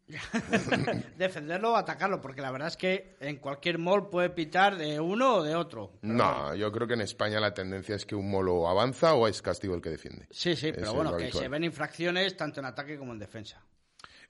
defenderlo 1.19 1.73
o 1.73 1.77
atacarlo, 1.77 2.21
porque 2.21 2.41
la 2.41 2.51
verdad 2.51 2.69
es 2.69 2.77
que 2.77 3.17
en 3.21 3.37
cualquier 3.37 3.79
mall 3.79 4.09
puede 4.09 4.31
pitar 4.31 4.77
de 4.77 5.01
uno 5.01 5.37
o 5.37 5.43
de 5.43 5.55
otro. 5.55 5.93
No, 6.03 6.55
yo 6.55 6.73
creo 6.73 6.87
que 6.87 6.95
en 6.95 7.03
España 7.03 7.41
la 7.41 7.53
tendencia 7.53 7.95
es 7.95 8.07
que 8.07 8.15
un 8.15 8.31
molo 8.31 8.69
avanza 8.69 9.15
o 9.15 9.29
es 9.29 9.43
castigo 9.43 9.75
el 9.75 9.83
que 9.83 9.91
defiende. 9.91 10.27
Sí, 10.31 10.57
sí, 10.57 10.73
pero 10.73 10.95
bueno, 10.95 11.17
que 11.17 11.31
se 11.31 11.49
ven 11.49 11.65
infracciones 11.65 12.37
tanto 12.37 12.61
en 12.61 12.67
ataque 12.67 12.99
como 12.99 13.13
en 13.13 13.19
defensa. 13.19 13.63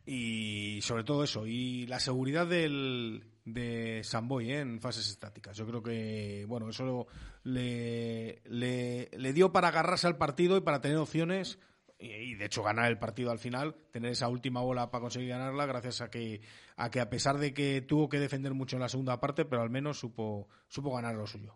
Y 0.04 0.80
sobre 0.82 1.04
todo 1.04 1.23
eso, 1.23 1.47
y 1.47 1.87
la 1.87 2.00
seguridad 2.00 2.47
del, 2.47 3.23
de 3.44 4.00
Samboy 4.02 4.52
¿eh? 4.52 4.61
en 4.61 4.80
fases 4.80 5.08
estáticas. 5.08 5.56
Yo 5.56 5.66
creo 5.66 5.82
que, 5.82 6.47
bueno, 6.49 6.70
eso 6.70 7.06
le, 7.44 8.40
le, 8.47 9.11
le 9.12 9.32
dio 9.35 9.52
para 9.52 9.68
agarrarse 9.68 10.06
al 10.06 10.16
partido 10.16 10.56
y 10.56 10.62
para 10.62 10.80
tener 10.80 10.97
opciones 10.97 11.58
y, 11.99 12.35
de 12.35 12.45
hecho 12.45 12.62
ganar 12.62 12.87
el 12.87 12.99
partido 12.99 13.31
al 13.31 13.38
final, 13.38 13.75
tener 13.90 14.12
esa 14.12 14.28
última 14.28 14.61
bola 14.61 14.90
para 14.90 15.02
conseguir 15.02 15.31
ganarla, 15.31 15.67
gracias 15.67 16.00
a 16.00 16.11
que, 16.11 16.40
a 16.76 16.90
que 16.90 17.00
a 17.00 17.11
pesar 17.11 17.38
de 17.38 17.52
que 17.52 17.83
tuvo 17.83 18.09
que 18.09 18.21
defender 18.21 18.55
mucho 18.55 18.76
en 18.76 18.83
la 18.83 18.88
segunda 18.88 19.21
parte, 19.21 19.45
pero 19.45 19.62
al 19.62 19.71
menos 19.71 19.99
supo, 19.99 20.49
supo 20.69 20.95
ganar 20.95 21.14
lo 21.17 21.26
suyo. 21.26 21.55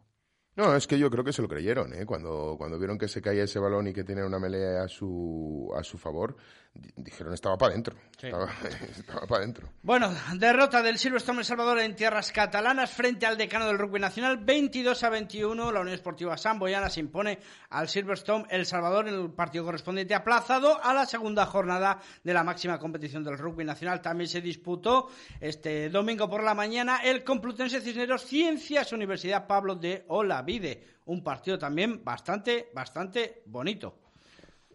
No, 0.55 0.77
es 0.77 0.87
que 0.87 0.99
yo 0.99 1.11
creo 1.11 1.25
que 1.25 1.33
se 1.33 1.41
lo 1.41 1.49
creyeron, 1.49 1.95
¿eh? 1.95 2.05
Cuando, 2.05 2.57
cuando 2.59 2.79
vieron 2.79 2.99
que 2.99 3.09
se 3.09 3.23
caía 3.23 3.45
ese 3.45 3.59
balón 3.59 3.87
y 3.87 3.95
que 3.95 4.05
tenía 4.05 4.27
una 4.27 4.39
melea 4.39 4.83
a 4.85 4.89
su, 4.89 5.73
a 5.75 5.83
su 5.83 5.97
favor, 5.97 6.37
dijeron 6.75 7.35
estaba 7.35 7.57
para 7.59 7.73
adentro. 7.73 7.97
Estaba, 8.21 8.47
para 9.29 9.43
adentro. 9.43 9.69
Bueno, 9.83 10.13
derrota 10.35 10.83
del 10.83 10.99
Silverstone 10.99 11.41
El 11.41 11.45
Salvador 11.45 11.81
en 11.81 11.97
tierras 11.97 12.33
catalanas 12.33 12.91
frente 12.91 13.27
al 13.27 13.37
decano 13.37 13.67
del 13.67 13.79
rugby 13.79 14.01
nacional, 14.01 14.39
22 14.39 15.03
a 15.03 15.11
21. 15.11 15.73
La 15.73 15.81
Unión 15.81 15.95
Esportiva 15.95 16.37
Samboyana 16.37 16.89
se 16.89 17.01
impone 17.01 17.39
al 17.71 17.89
Silverstone 17.89 18.47
El 18.49 18.65
Salvador 18.65 19.09
en 19.09 19.15
el 19.15 19.31
partido 19.33 19.65
correspondiente 19.65 20.15
aplazado 20.15 20.83
a 20.83 20.95
la 20.95 21.07
segunda 21.07 21.47
jornada 21.47 22.01
de 22.23 22.35
la 22.35 22.45
máxima 22.45 22.79
competición 22.79 23.25
del 23.25 23.39
rugby 23.39 23.65
nacional. 23.65 24.01
También 24.01 24.29
se 24.29 24.41
disputó 24.41 25.09
este 25.41 25.91
domingo 25.91 26.29
por 26.29 26.43
la 26.43 26.55
mañana 26.55 27.01
el 27.03 27.25
Complutense 27.25 27.81
Cisneros 27.81 28.25
Ciencias 28.25 28.93
Universidad 28.93 29.47
Pablo 29.47 29.75
de 29.75 30.05
Olavide. 30.09 30.85
Un 31.07 31.23
partido 31.25 31.59
también 31.59 32.05
bastante, 32.05 32.71
bastante 32.73 33.43
bonito. 33.47 34.02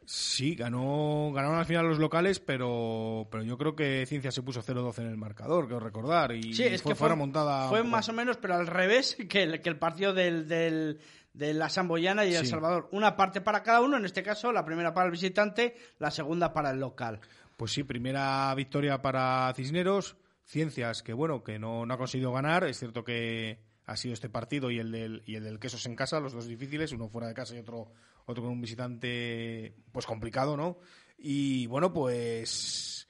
Sí, 0.10 0.56
ganó, 0.56 1.34
ganaron 1.34 1.60
al 1.60 1.66
final 1.66 1.86
los 1.86 2.00
locales, 2.00 2.40
pero, 2.40 3.28
pero 3.30 3.44
yo 3.44 3.58
creo 3.58 3.76
que 3.76 4.06
Ciencia 4.06 4.32
se 4.32 4.42
puso 4.42 4.64
0-12 4.64 5.00
en 5.00 5.08
el 5.08 5.18
marcador, 5.18 5.66
quiero 5.66 5.82
recordar. 5.82 6.32
Y 6.32 6.54
sí, 6.54 6.64
es 6.64 6.82
fue, 6.82 6.94
que 6.94 6.96
fue, 6.96 7.10
remontada. 7.10 7.68
Fue 7.68 7.84
más 7.84 8.08
o 8.08 8.14
menos, 8.14 8.38
pero 8.38 8.56
al 8.56 8.68
revés 8.68 9.18
que 9.30 9.44
el, 9.44 9.62
que 9.62 9.68
el 9.68 9.78
partido 9.78 10.14
del, 10.14 10.48
del, 10.48 11.02
de 11.34 11.54
la 11.54 11.68
Samboyana 11.68 12.24
y 12.24 12.34
El 12.34 12.48
Salvador. 12.48 12.88
Una 12.94 13.18
parte 13.18 13.42
para 13.42 13.64
cada 13.64 13.82
uno, 13.82 13.98
en 13.98 14.06
este 14.06 14.24
caso 14.24 14.54
la 14.54 14.64
primera 14.64 14.94
para 14.94 15.08
el 15.08 15.12
visitante, 15.12 15.76
la 16.00 16.10
segunda 16.10 16.54
para 16.54 16.72
el 16.72 16.80
local. 16.80 17.20
Pues 17.58 17.74
sí, 17.74 17.84
primera 17.84 18.56
victoria 18.56 19.02
para 19.02 19.54
Cisneros. 19.58 20.16
Ciencias, 20.46 21.04
que 21.04 21.12
bueno, 21.12 21.44
que 21.44 21.60
no, 21.60 21.86
no 21.86 21.94
ha 21.94 21.98
conseguido 21.98 22.32
ganar. 22.32 22.64
Es 22.64 22.80
cierto 22.80 23.04
que 23.04 23.60
ha 23.86 23.98
sido 23.98 24.14
este 24.14 24.30
partido 24.30 24.72
y 24.72 24.80
el 24.80 24.90
del, 24.90 25.24
y 25.26 25.36
el 25.36 25.44
del 25.44 25.60
Quesos 25.60 25.86
en 25.86 25.98
casa, 25.98 26.22
los 26.22 26.32
dos 26.32 26.48
difíciles, 26.48 26.94
uno 26.94 27.10
fuera 27.10 27.28
de 27.28 27.34
casa 27.34 27.56
y 27.56 27.60
otro 27.60 27.92
otro 28.28 28.44
con 28.44 28.52
un 28.52 28.62
visitante 28.62 29.74
pues 29.92 30.06
complicado, 30.06 30.56
¿no? 30.56 30.78
Y 31.18 31.66
bueno, 31.68 31.92
pues 31.92 33.08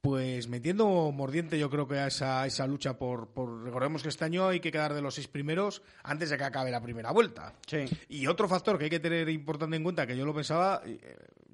pues 0.00 0.48
metiendo 0.48 1.12
mordiente 1.12 1.58
yo 1.58 1.68
creo 1.68 1.86
que 1.86 1.98
a 1.98 2.06
esa, 2.06 2.46
esa 2.46 2.66
lucha 2.66 2.96
por, 2.96 3.32
por, 3.34 3.64
recordemos 3.64 4.02
que 4.02 4.08
este 4.08 4.24
año 4.24 4.48
hay 4.48 4.60
que 4.60 4.72
quedar 4.72 4.94
de 4.94 5.02
los 5.02 5.14
seis 5.14 5.28
primeros 5.28 5.82
antes 6.02 6.30
de 6.30 6.38
que 6.38 6.44
acabe 6.44 6.70
la 6.70 6.80
primera 6.80 7.10
vuelta. 7.10 7.54
Sí. 7.66 7.84
Y 8.08 8.26
otro 8.26 8.48
factor 8.48 8.78
que 8.78 8.84
hay 8.84 8.90
que 8.90 9.00
tener 9.00 9.28
importante 9.28 9.76
en 9.76 9.82
cuenta, 9.82 10.06
que 10.06 10.16
yo 10.16 10.24
lo 10.24 10.34
pensaba, 10.34 10.80
eh, 10.86 10.98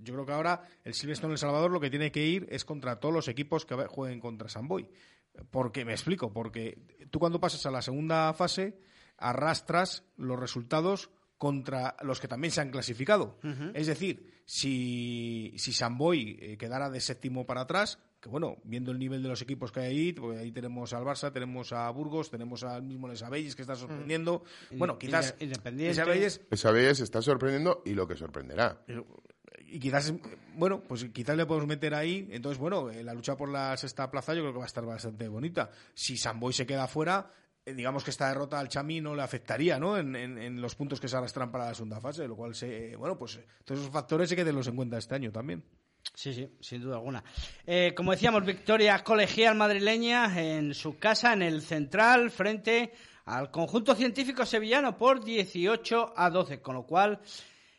yo 0.01 0.15
creo 0.15 0.27
que 0.27 0.33
ahora 0.33 0.63
el 0.85 0.95
Silvestre 0.95 1.27
en 1.27 1.33
El 1.33 1.39
Salvador 1.39 1.73
lo 1.73 1.81
que 1.81 1.91
tiene 1.91 2.13
que 2.13 2.25
ir 2.25 2.47
es 2.51 2.65
contra 2.65 3.01
todos 3.01 3.15
los 3.15 3.27
equipos 3.27 3.67
que 3.67 3.75
jueguen 3.75 4.21
contra 4.21 4.49
Samboy. 4.49 4.89
Porque, 5.51 5.85
me 5.85 5.93
explico, 5.93 6.33
porque 6.33 6.79
tú 7.11 7.19
cuando 7.19 7.41
pasas 7.41 7.67
a 7.67 7.71
la 7.71 7.83
segunda 7.83 8.33
fase 8.33 8.79
arrastras 9.19 10.05
los 10.17 10.39
resultados 10.39 11.11
contra 11.39 11.97
los 12.03 12.21
que 12.21 12.29
también 12.29 12.51
se 12.51 12.61
han 12.61 12.71
clasificado. 12.71 13.39
Es 13.75 13.87
decir, 13.87 14.43
si, 14.45 15.55
si 15.57 15.73
Samboy 15.73 16.39
eh, 16.41 16.57
quedara 16.57 16.89
de 16.89 17.01
séptimo 17.01 17.45
para 17.45 17.63
atrás, 17.63 17.99
que 18.21 18.29
bueno, 18.29 18.57
viendo 18.65 18.93
el 18.93 18.99
nivel 18.99 19.23
de 19.23 19.29
los 19.29 19.43
equipos 19.43 19.71
que 19.71 19.81
hay 19.81 19.87
ahí, 19.87 20.13
pues 20.13 20.39
ahí 20.39 20.53
tenemos 20.53 20.93
al 20.93 21.05
Barça, 21.05 21.33
tenemos 21.33 21.73
a 21.73 21.91
Burgos, 21.91 22.31
tenemos 22.31 22.65
al 22.65 22.83
mismo 22.83 23.09
Les 23.09 23.23
Abelles 23.23 23.55
que 23.55 23.63
está 23.63 23.75
sorprendiendo. 23.75 24.45
Bueno, 24.73 24.99
quizás 24.99 25.35
Independiente. 25.41 25.89
Les 25.89 25.99
está 27.01 27.21
sorprendiendo 27.21 27.83
y 27.85 27.95
lo 27.95 28.07
que 28.07 28.17
sorprenderá. 28.17 28.85
Y 29.69 29.79
quizás, 29.81 30.15
bueno, 30.55 30.81
pues 30.81 31.05
quizás 31.07 31.37
le 31.37 31.45
podemos 31.45 31.69
meter 31.69 31.95
ahí. 31.95 32.29
Entonces, 32.31 32.59
bueno, 32.59 32.89
eh, 32.89 33.03
la 33.03 33.13
lucha 33.15 33.37
por 33.37 33.49
la 33.49 33.77
sexta 33.77 34.11
plaza 34.11 34.33
yo 34.33 34.43
creo 34.43 34.53
que 34.53 34.59
va 34.59 34.65
a 34.65 34.69
estar 34.69 34.87
bastante 34.87 35.29
bonita. 35.29 35.71
Si 35.93 36.17
Samboy 36.17 36.53
se 36.53 36.67
queda 36.67 36.87
fuera, 36.87 37.31
digamos 37.75 38.05
que 38.05 38.11
esta 38.11 38.29
derrota 38.29 38.61
al 38.61 38.69
Chami 38.69 39.01
no 39.01 39.15
le 39.15 39.23
afectaría 39.23 39.79
¿no? 39.79 39.99
En, 39.99 40.15
en, 40.15 40.61
los 40.61 40.75
puntos 40.75 41.01
que 41.01 41.09
se 41.09 41.17
arrastran 41.17 41.51
para 41.51 41.67
la 41.67 41.75
segunda 41.75 42.01
fase, 42.01 42.29
lo 42.29 42.37
cual, 42.37 42.55
se, 42.55 42.95
bueno, 42.97 43.19
pues 43.19 43.41
todos 43.65 43.81
esos 43.81 43.93
factores 43.93 44.31
hay 44.31 44.37
que 44.37 44.43
tenerlos 44.43 44.69
en 44.69 44.77
cuenta 44.77 44.99
este 44.99 45.15
año 45.15 45.33
también. 45.33 45.65
Sí, 46.15 46.33
sí, 46.33 46.49
sin 46.61 46.81
duda 46.81 46.97
alguna. 46.97 47.25
Eh, 47.67 47.93
como 47.97 48.13
decíamos, 48.13 48.45
victoria 48.45 49.03
colegial 49.03 49.57
madrileña 49.57 50.41
en 50.41 50.75
su 50.75 50.99
casa, 50.99 51.33
en 51.33 51.43
el 51.43 51.63
central, 51.63 52.31
frente 52.31 52.93
al 53.25 53.51
conjunto 53.51 53.95
científico 53.95 54.47
sevillano 54.47 54.97
por 54.97 55.25
18 55.25 56.15
a 56.17 56.31
12, 56.31 56.61
con 56.61 56.77
lo 56.77 56.87
cual 56.87 57.21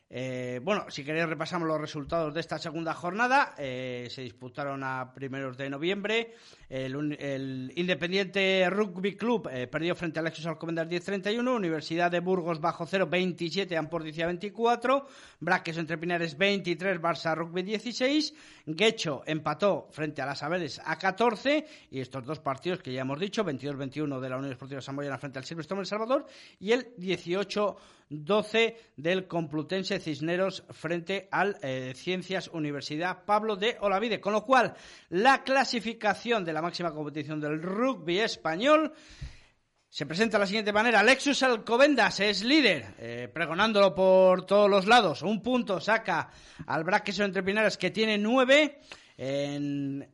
eh, 0.10 0.62
bueno, 0.64 0.86
si 0.90 1.04
queréis 1.04 1.28
repasamos 1.28 1.68
los 1.68 1.82
resultados 1.82 2.34
de 2.34 2.40
esta 2.40 2.58
segunda 2.58 2.94
jornada. 2.94 3.54
Eh, 3.58 4.08
se 4.10 4.22
disputaron 4.22 4.84
a 4.84 5.14
primeros 5.14 5.58
de 5.58 5.70
noviembre. 5.70 6.34
El, 6.70 7.74
Independiente 7.76 8.70
Rugby 8.70 9.16
Club 9.16 9.50
eh, 9.52 9.68
perdió 9.68 9.96
frente 9.96 10.20
al 10.20 10.26
Lexus 10.26 10.46
Alcobendas 10.46 10.88
10-31. 10.88 11.56
Universidad 11.56 12.10
de 12.10 12.22
Burgos 12.22 12.62
bajo 12.62 12.86
0, 12.86 13.08
27, 13.10 13.76
Ampordicia 13.76 14.28
24. 14.28 15.08
Braques 15.42 15.78
entre 15.78 15.98
Pinares 15.98 16.38
23, 16.38 17.02
Barça 17.02 17.36
Rugby 17.36 17.64
16. 17.64 18.34
Guecho 18.66 19.24
empató 19.26 19.90
frente 19.92 20.22
a 20.22 20.26
las 20.26 20.42
Averes 20.42 20.80
a 20.86 20.98
14. 20.98 21.66
Y 21.92 22.00
estos 22.00 22.26
dos 22.26 22.40
partidos 22.40 22.82
que 22.82 22.94
ya 22.94 23.02
hemos 23.02 23.20
dicho, 23.20 23.44
22-21 23.44 24.22
de 24.22 24.30
la 24.30 24.38
Unión 24.38 24.54
Esportiva 24.54 24.82
Samboyana 24.82 25.18
frente 25.18 25.40
al 25.40 25.46
Silvestre 25.46 25.78
El 25.78 25.86
Salvador. 25.86 26.26
Y 26.60 26.72
el 26.72 26.94
18 26.98 27.78
12 28.10 28.78
del 28.96 29.28
Complutense 29.28 30.00
Cisneros 30.00 30.64
frente 30.70 31.28
al 31.32 31.58
eh, 31.62 31.94
Ciencias 31.96 32.48
Universidad 32.50 33.26
Pablo 33.26 33.56
de 33.56 33.78
Olavide. 33.82 34.20
Con 34.22 34.34
lo 34.34 34.44
cual, 34.46 34.74
la 35.10 35.44
clasificación 35.44 36.46
de 36.46 36.54
la 36.54 36.62
máxima 36.62 36.94
competición 36.94 37.40
del 37.40 37.62
rugby 37.62 38.20
español 38.20 38.94
se 39.90 40.06
presenta 40.06 40.38
de 40.38 40.42
la 40.42 40.48
siguiente 40.48 40.74
manera. 40.74 41.04
Lexus 41.04 41.42
Alcobendas 41.44 42.20
es 42.20 42.44
líder, 42.44 42.96
eh, 43.00 43.30
pregonándolo 43.34 43.96
por 43.96 44.46
todos 44.46 44.70
los 44.70 44.86
lados. 44.86 45.22
Un 45.22 45.42
punto 45.42 45.80
saca 45.80 46.30
al 46.66 46.84
Braqueso 46.84 47.24
Entre 47.24 47.44
Pinares 47.44 47.78
que 47.78 47.92
tiene 47.92 48.18
nueve. 48.18 48.80
En 49.18 50.08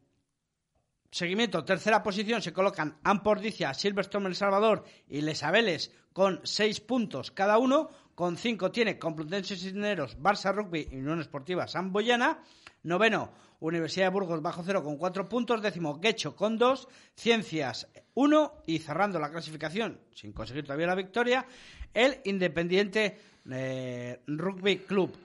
seguimiento, 1.14 1.64
tercera 1.64 2.02
posición, 2.02 2.42
se 2.42 2.52
colocan 2.52 2.98
Ampordicia, 3.04 3.74
Silverstone 3.74 4.28
El 4.28 4.36
Salvador 4.36 4.84
y 5.08 5.22
Les 5.22 5.44
Abeles 5.44 5.92
con 6.12 6.42
seis 6.44 6.80
puntos 6.82 7.32
cada 7.32 7.58
uno. 7.60 7.90
Con 8.16 8.38
cinco 8.38 8.72
tiene 8.72 9.00
Complutense 9.00 9.56
Cisneros, 9.56 10.20
Barça 10.20 10.54
Rugby 10.54 10.88
y 10.92 10.98
Unión 10.98 11.22
Esportiva 11.22 11.68
San 11.68 11.92
Boyana. 11.92 12.40
Noveno, 12.84 13.32
Universidad 13.60 14.08
de 14.08 14.10
Burgos 14.10 14.42
bajo 14.42 14.64
cero 14.66 14.84
con 14.84 14.98
cuatro 14.98 15.30
puntos. 15.30 15.62
Décimo, 15.62 16.00
Guecho 16.00 16.36
con 16.36 16.58
dos. 16.58 16.88
Ciencias 17.16 17.88
uno. 18.14 18.56
Y 18.66 18.80
cerrando 18.80 19.20
la 19.20 19.32
clasificación, 19.32 20.00
sin 20.14 20.34
conseguir 20.34 20.64
todavía 20.64 20.88
la 20.88 20.96
victoria, 20.96 21.46
el 21.94 22.20
Independiente 22.26 23.18
eh, 23.50 24.20
Rugby 24.28 24.80
Club. 24.80 25.16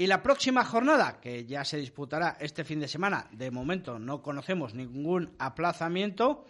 Y 0.00 0.06
la 0.06 0.22
próxima 0.22 0.64
jornada, 0.64 1.20
que 1.20 1.44
ya 1.44 1.62
se 1.62 1.76
disputará 1.76 2.38
este 2.40 2.64
fin 2.64 2.80
de 2.80 2.88
semana, 2.88 3.28
de 3.32 3.50
momento 3.50 3.98
no 3.98 4.22
conocemos 4.22 4.72
ningún 4.74 5.34
aplazamiento. 5.38 6.46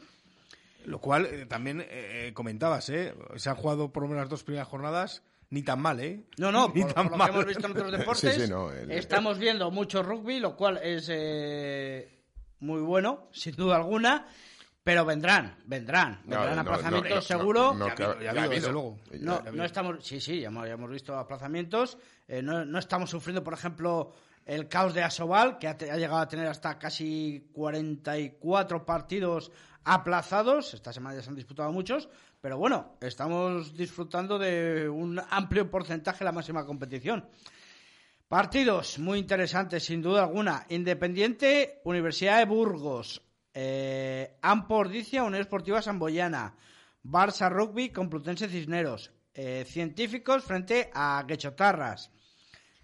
Lo 0.84 1.00
cual 1.00 1.26
eh, 1.26 1.46
también 1.46 1.84
eh, 1.84 2.30
comentabas, 2.32 2.88
¿eh? 2.90 3.12
Se 3.34 3.50
han 3.50 3.56
jugado 3.56 3.92
por 3.92 4.04
lo 4.04 4.08
menos 4.08 4.22
las 4.22 4.30
dos 4.30 4.44
primeras 4.44 4.68
jornadas 4.68 5.24
ni 5.50 5.64
tan 5.64 5.80
mal, 5.82 5.98
¿eh? 5.98 6.26
No, 6.38 6.52
no, 6.52 6.70
Ni 6.72 6.82
por, 6.82 6.92
tan 6.92 7.04
por 7.08 7.12
lo 7.12 7.18
mal. 7.18 7.28
que 7.30 7.34
hemos 7.34 7.46
visto 7.46 7.66
en 7.66 7.72
otros 7.72 7.90
deportes, 7.90 8.34
Sí, 8.36 8.40
sí, 8.42 8.48
no, 8.48 8.70
el- 8.70 8.90
estamos 8.92 9.36
viendo 9.36 9.68
mucho 9.72 10.00
rugby, 10.04 10.38
lo 10.38 10.54
cual 10.54 10.78
es 10.80 11.08
eh, 11.10 12.22
muy 12.60 12.80
bueno, 12.82 13.26
sin 13.32 13.56
duda 13.56 13.74
alguna, 13.74 14.28
pero 14.82 15.04
vendrán, 15.04 15.56
vendrán, 15.66 16.20
vendrán 16.24 16.56
no, 16.56 16.60
aplazamientos 16.62 17.10
no, 17.10 17.16
no, 17.16 17.22
seguro. 17.22 17.74
no, 17.74 18.20
Ya 18.20 18.48
desde 18.48 18.72
luego. 18.72 18.98
Ya- 19.12 19.42
No, 19.52 19.64
estamos, 19.64 20.04
sí, 20.04 20.20
sí, 20.20 20.40
ya 20.40 20.48
hemos, 20.48 20.66
ya 20.66 20.74
hemos 20.74 20.90
visto 20.90 21.16
aplazamientos. 21.18 21.98
Eh, 22.26 22.42
no, 22.42 22.64
no 22.64 22.78
estamos 22.78 23.10
sufriendo, 23.10 23.44
por 23.44 23.52
ejemplo, 23.52 24.12
el 24.46 24.68
caos 24.68 24.94
de 24.94 25.02
Asobal, 25.02 25.58
que 25.58 25.68
ha, 25.68 25.76
llegado 25.76 26.18
a 26.18 26.28
tener 26.28 26.46
hasta 26.46 26.78
casi 26.78 27.50
44 27.52 28.86
partidos 28.86 29.52
aplazados. 29.84 30.72
Esta 30.72 30.92
semana 30.92 31.16
ya 31.16 31.22
se 31.22 31.28
han 31.28 31.36
disputado 31.36 31.70
muchos, 31.72 32.08
pero 32.40 32.56
bueno, 32.56 32.96
estamos 33.02 33.76
disfrutando 33.76 34.38
de 34.38 34.88
un 34.88 35.20
amplio 35.30 35.70
porcentaje 35.70 36.24
en 36.24 36.26
la 36.26 36.32
máxima 36.32 36.64
competición. 36.64 37.28
Partidos 38.28 38.98
muy 38.98 39.18
interesantes, 39.18 39.84
sin 39.84 40.00
duda 40.00 40.22
alguna. 40.22 40.64
Independiente, 40.70 41.80
Universidad 41.84 42.38
de 42.38 42.44
Burgos, 42.46 43.22
eh, 43.54 44.36
Ampordicia, 44.42 45.22
Unión 45.24 45.40
Esportiva 45.42 45.82
Samboyana, 45.82 46.54
Barça 47.02 47.48
Rugby, 47.50 47.90
Complutense 47.90 48.48
Cisneros, 48.48 49.10
eh, 49.34 49.64
Científicos 49.66 50.44
frente 50.44 50.90
a 50.94 51.24
Guechotarras, 51.26 52.10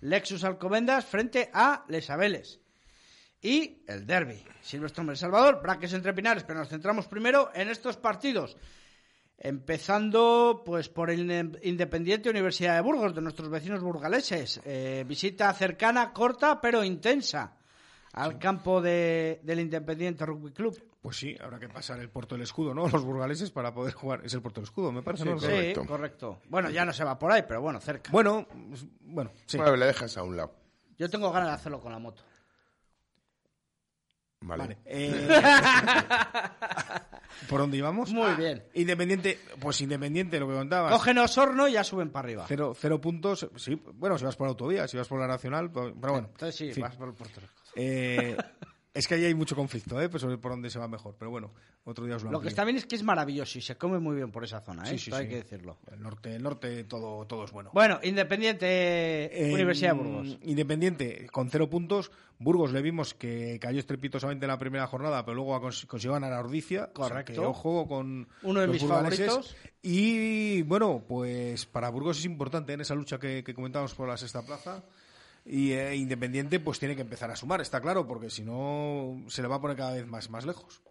Lexus 0.00 0.44
Alcobendas 0.44 1.04
frente 1.06 1.50
a 1.52 1.84
Les 1.88 2.08
Abeles. 2.10 2.60
Y 3.42 3.84
el 3.86 4.06
derby, 4.06 4.42
Silverstone 4.62 5.12
El 5.12 5.16
Salvador, 5.18 5.60
Braques 5.62 5.92
entre 5.92 6.14
Pinares, 6.14 6.42
pero 6.44 6.58
nos 6.58 6.68
centramos 6.68 7.06
primero 7.06 7.50
en 7.54 7.68
estos 7.68 7.96
partidos. 7.96 8.56
Empezando 9.38 10.62
pues 10.64 10.88
por 10.88 11.10
el 11.10 11.20
Inde- 11.28 11.58
Independiente 11.62 12.30
Universidad 12.30 12.74
de 12.74 12.80
Burgos, 12.80 13.14
de 13.14 13.20
nuestros 13.20 13.50
vecinos 13.50 13.82
burgaleses. 13.82 14.60
Eh, 14.64 15.04
visita 15.06 15.52
cercana, 15.52 16.12
corta, 16.12 16.60
pero 16.60 16.82
intensa 16.82 17.55
al 18.16 18.38
campo 18.38 18.82
de- 18.82 19.40
del 19.44 19.60
Independiente 19.60 20.26
Rugby 20.26 20.50
Club. 20.52 20.82
Pues 21.00 21.16
sí, 21.18 21.36
habrá 21.40 21.60
que 21.60 21.68
pasar 21.68 22.00
el 22.00 22.08
puerto 22.10 22.34
del 22.34 22.42
escudo, 22.42 22.74
¿no? 22.74 22.86
Los 22.88 23.04
burgaleses 23.04 23.50
para 23.52 23.72
poder 23.72 23.94
jugar. 23.94 24.22
Es 24.24 24.34
el 24.34 24.42
puerto 24.42 24.60
del 24.60 24.64
escudo, 24.66 24.90
me 24.90 25.02
parece. 25.02 25.22
Sí, 25.24 25.30
¿no? 25.30 25.36
Correcto. 25.38 25.82
Sí, 25.82 25.86
correcto. 25.86 26.38
Bueno, 26.48 26.70
ya 26.70 26.84
no 26.84 26.92
se 26.92 27.04
va 27.04 27.16
por 27.18 27.30
ahí, 27.30 27.44
pero 27.46 27.60
bueno, 27.60 27.80
cerca. 27.80 28.10
Bueno, 28.10 28.46
pues, 28.68 28.84
bueno, 29.00 29.30
sí. 29.46 29.56
Bueno, 29.58 29.76
le 29.76 29.86
dejas 29.86 30.16
a 30.16 30.22
un 30.24 30.36
lado. 30.36 30.52
Yo 30.98 31.08
tengo 31.08 31.30
ganas 31.30 31.48
de 31.50 31.54
hacerlo 31.54 31.80
con 31.80 31.92
la 31.92 31.98
moto. 31.98 32.22
Vale. 34.40 34.62
Vale. 34.64 34.78
eh, 34.84 35.28
¿Por 37.48 37.60
dónde 37.60 37.76
íbamos? 37.76 38.12
Muy 38.12 38.26
Ah, 38.26 38.34
bien. 38.36 38.64
Independiente, 38.74 39.38
pues 39.60 39.80
Independiente, 39.80 40.38
lo 40.40 40.48
que 40.48 40.54
contabas. 40.54 40.92
Cógenos 40.92 41.36
horno 41.38 41.68
y 41.68 41.72
ya 41.72 41.84
suben 41.84 42.10
para 42.10 42.26
arriba. 42.26 42.44
Cero, 42.48 42.74
cero 42.78 43.00
puntos. 43.00 43.48
Sí, 43.56 43.80
bueno, 43.94 44.18
si 44.18 44.24
vas 44.24 44.36
por 44.36 44.48
autovía, 44.48 44.88
si 44.88 44.96
vas 44.96 45.08
por 45.08 45.20
la 45.20 45.26
nacional, 45.26 45.70
pues- 45.70 45.92
pero 46.00 46.12
bueno. 46.14 46.28
Entonces 46.32 46.74
sí, 46.74 46.80
vas 46.80 46.96
por 46.96 47.08
el 47.08 47.14
Puerto 47.14 47.40
Rico. 47.40 47.52
Eh, 47.76 48.36
es 48.94 49.06
que 49.06 49.14
ahí 49.14 49.24
hay 49.26 49.34
mucho 49.34 49.54
conflicto, 49.54 50.00
¿eh? 50.00 50.08
Pues 50.08 50.22
sobre 50.22 50.38
por 50.38 50.52
dónde 50.52 50.70
se 50.70 50.78
va 50.78 50.88
mejor. 50.88 51.14
Pero 51.18 51.30
bueno, 51.30 51.52
otro 51.84 52.06
día 52.06 52.16
os 52.16 52.22
lo 52.22 52.30
Lo 52.30 52.40
que 52.40 52.48
está 52.48 52.64
bien 52.64 52.78
es 52.78 52.86
que 52.86 52.96
es 52.96 53.02
maravilloso 53.02 53.58
y 53.58 53.60
se 53.62 53.76
come 53.76 53.98
muy 53.98 54.16
bien 54.16 54.30
por 54.32 54.42
esa 54.42 54.60
zona, 54.62 54.84
¿eh? 54.84 54.92
Sí, 54.92 54.98
sí, 54.98 55.10
Esto 55.10 55.16
hay 55.16 55.28
que 55.28 55.36
decirlo. 55.36 55.76
El 55.92 56.00
norte, 56.02 56.34
el 56.34 56.42
norte 56.42 56.84
todo, 56.84 57.26
todo 57.26 57.44
es 57.44 57.52
bueno. 57.52 57.70
Bueno, 57.74 58.00
Independiente 58.02 59.50
Eh, 59.50 59.52
Universidad 59.52 59.92
de 59.94 59.98
Burgos. 60.02 60.38
Independiente, 60.42 61.26
con 61.30 61.50
cero 61.50 61.68
puntos. 61.68 62.10
Burgos 62.38 62.72
le 62.72 62.80
vimos 62.82 63.12
que 63.14 63.58
cayó 63.60 63.80
estrepitosamente 63.80 64.44
en 64.46 64.50
la 64.50 64.58
primera 64.58 64.86
jornada, 64.86 65.24
pero 65.24 65.34
luego 65.36 65.58
cons- 65.60 65.86
consiguió 65.86 66.12
ganar 66.14 66.32
a 66.32 66.40
Ordicia. 66.40 66.90
O 66.94 66.98
sea 67.06 67.08
Correcto. 67.10 67.32
que, 67.32 67.38
ojo 67.40 67.86
con 67.86 68.28
Uno 68.42 68.60
de 68.60 68.66
los 68.66 68.74
mis 68.74 68.82
burgaleses. 68.82 69.26
favoritos. 69.26 69.56
Y 69.82 70.62
bueno, 70.62 71.02
pues 71.06 71.66
para 71.66 71.90
Burgos 71.90 72.18
es 72.18 72.24
importante 72.24 72.72
en 72.72 72.80
esa 72.80 72.94
lucha 72.94 73.18
que, 73.18 73.44
que 73.44 73.54
comentamos 73.54 73.94
por 73.94 74.08
la 74.08 74.16
sexta 74.16 74.40
plaza. 74.42 74.82
Y 75.46 75.72
eh, 75.72 75.94
Independiente 75.96 76.58
pues 76.60 76.78
tiene 76.78 76.96
que 76.96 77.02
empezar 77.02 77.30
a 77.30 77.36
sumar, 77.36 77.60
está 77.60 77.80
claro, 77.80 78.06
porque 78.06 78.30
si 78.30 78.42
no 78.44 79.24
se 79.28 79.42
le 79.42 79.48
va 79.48 79.56
a 79.56 79.60
poner 79.60 79.76
cada 79.76 79.92
vez 79.92 80.06
más, 80.06 80.28
más 80.30 80.44
lejos. 80.44 80.82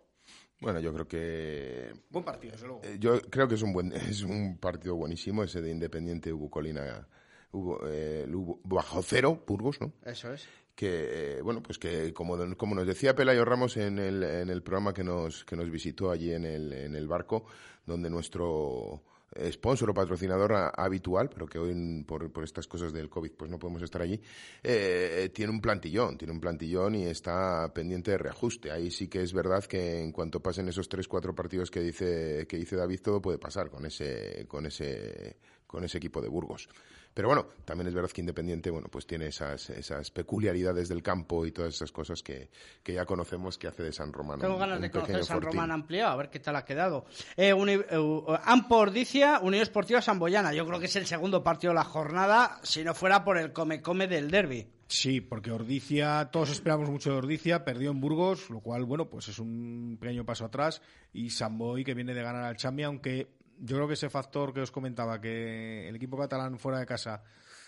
Bueno, 0.61 0.79
yo 0.79 0.93
creo 0.93 1.07
que 1.07 1.93
Buen 2.09 2.23
partido, 2.23 2.53
desde 2.53 2.67
luego. 2.67 2.81
Eh, 2.85 2.95
Yo 2.99 3.19
creo 3.23 3.47
que 3.49 3.55
es 3.55 3.61
un 3.61 3.73
buen 3.73 3.91
es 3.93 4.23
un 4.23 4.57
partido 4.57 4.95
buenísimo 4.95 5.43
ese 5.43 5.61
de 5.61 5.69
Independiente 5.71 6.31
Hugo 6.31 6.49
Colina 6.49 7.05
Hugo, 7.51 7.81
eh, 7.85 8.25
Hugo- 8.31 8.61
bajo 8.63 9.01
cero 9.03 9.43
Burgos, 9.45 9.81
¿no? 9.81 9.91
Eso 10.05 10.33
es. 10.33 10.47
Que 10.73 11.37
eh, 11.37 11.41
bueno, 11.41 11.61
pues 11.63 11.77
que 11.77 12.13
como, 12.13 12.37
como 12.57 12.75
nos 12.75 12.85
decía 12.87 13.15
Pelayo 13.15 13.45
Ramos 13.45 13.77
en 13.77 13.97
el, 13.99 14.23
en 14.23 14.49
el 14.49 14.61
programa 14.63 14.93
que 14.93 15.03
nos 15.05 15.43
que 15.45 15.55
nos 15.55 15.69
visitó 15.69 16.11
allí 16.11 16.33
en 16.33 16.43
el 16.45 16.71
en 16.73 16.95
el 16.95 17.07
barco, 17.07 17.45
donde 17.85 18.09
nuestro 18.09 19.03
sponsor 19.51 19.89
o 19.89 19.93
patrocinador 19.93 20.53
habitual, 20.75 21.29
pero 21.29 21.45
que 21.45 21.59
hoy 21.59 22.03
por, 22.03 22.31
por 22.31 22.43
estas 22.43 22.67
cosas 22.67 22.93
del 22.93 23.09
COVID 23.09 23.31
pues 23.31 23.51
no 23.51 23.59
podemos 23.59 23.81
estar 23.81 24.01
allí, 24.01 24.19
eh, 24.63 25.29
tiene 25.33 25.51
un 25.51 25.61
plantillón, 25.61 26.17
tiene 26.17 26.33
un 26.33 26.39
plantillón 26.39 26.95
y 26.95 27.05
está 27.05 27.71
pendiente 27.73 28.11
de 28.11 28.17
reajuste. 28.17 28.71
Ahí 28.71 28.91
sí 28.91 29.07
que 29.07 29.21
es 29.21 29.33
verdad 29.33 29.63
que 29.65 30.01
en 30.01 30.11
cuanto 30.11 30.39
pasen 30.39 30.67
esos 30.69 30.87
tres, 30.87 31.07
cuatro 31.07 31.35
partidos 31.35 31.69
que 31.69 31.81
dice, 31.81 32.45
que 32.47 32.57
dice 32.57 32.75
David, 32.75 33.01
todo 33.01 33.21
puede 33.21 33.37
pasar 33.37 33.69
con 33.69 33.85
ese, 33.85 34.45
con 34.47 34.65
ese, 34.65 35.37
con 35.67 35.83
ese 35.83 35.97
equipo 35.97 36.21
de 36.21 36.29
Burgos. 36.29 36.69
Pero 37.15 37.29
bueno, 37.29 37.47
también 37.65 37.87
es 37.87 37.93
verdad 37.95 38.11
que 38.11 38.21
Independiente, 38.21 38.69
bueno, 38.69 38.87
pues 38.91 39.07
tiene 39.07 39.27
esas, 39.27 39.69
esas 39.71 40.11
peculiaridades 40.11 40.87
del 40.89 41.01
campo 41.01 41.45
y 41.47 41.51
todas 41.51 41.73
esas 41.73 41.91
cosas 41.91 42.21
que, 42.21 42.49
que 42.83 42.93
ya 42.93 43.05
conocemos 43.05 43.57
que 43.57 43.67
hace 43.67 43.81
de 43.83 43.91
San 43.93 44.11
Román. 44.13 44.39
Tengo 44.41 44.53
un- 44.55 44.59
ganas 44.59 44.75
un 44.75 44.81
de 44.83 44.91
conocer 44.91 45.07
pequeño 45.15 45.25
San 45.25 45.37
fortín. 45.41 45.53
Román 45.59 45.71
ampliado, 45.71 46.11
a 46.11 46.15
ver 46.17 46.29
qué 46.29 46.39
tal 46.39 46.57
ha 46.57 46.65
quedado. 46.65 47.05
Eh, 47.37 47.53
uni, 47.53 47.73
eh, 47.73 48.37
Ampordicia, 48.43 49.39
Unión 49.41 49.63
Esportiva 49.63 50.01
Samboyana. 50.01 50.53
Yo 50.53 50.65
creo 50.67 50.79
que 50.79 50.87
es 50.87 50.95
el 50.97 51.05
segundo 51.05 51.43
partido 51.43 51.71
de 51.71 51.75
la 51.75 51.83
jornada, 51.85 52.59
si 52.63 52.83
no 52.83 52.93
fuera 52.93 53.23
por 53.23 53.37
el 53.37 53.53
come-come 53.53 54.07
del 54.07 54.29
derby. 54.29 54.67
Sí, 54.87 55.21
porque 55.21 55.51
Ordicia, 55.51 56.29
todos 56.31 56.51
esperamos 56.51 56.89
mucho 56.89 57.11
de 57.11 57.17
Ordicia, 57.17 57.63
perdió 57.65 57.91
en 57.91 57.99
Burgos, 58.01 58.49
lo 58.49 58.59
cual, 58.59 58.85
bueno, 58.85 59.09
pues 59.09 59.27
es 59.29 59.39
un 59.39 59.97
pequeño 59.99 60.25
paso 60.25 60.45
atrás. 60.45 60.81
Y 61.13 61.29
Samboy, 61.29 61.83
que 61.83 61.93
viene 61.93 62.13
de 62.13 62.21
ganar 62.21 62.43
al 62.43 62.55
Chamia, 62.57 62.87
aunque 62.87 63.27
yo 63.59 63.75
creo 63.77 63.87
que 63.87 63.93
ese 63.95 64.09
factor 64.09 64.53
que 64.53 64.61
os 64.61 64.71
comentaba, 64.71 65.19
que 65.21 65.87
el 65.89 65.95
equipo 65.95 66.17
catalán 66.17 66.59
fuera 66.59 66.79
de 66.79 66.85
casa 66.85 67.23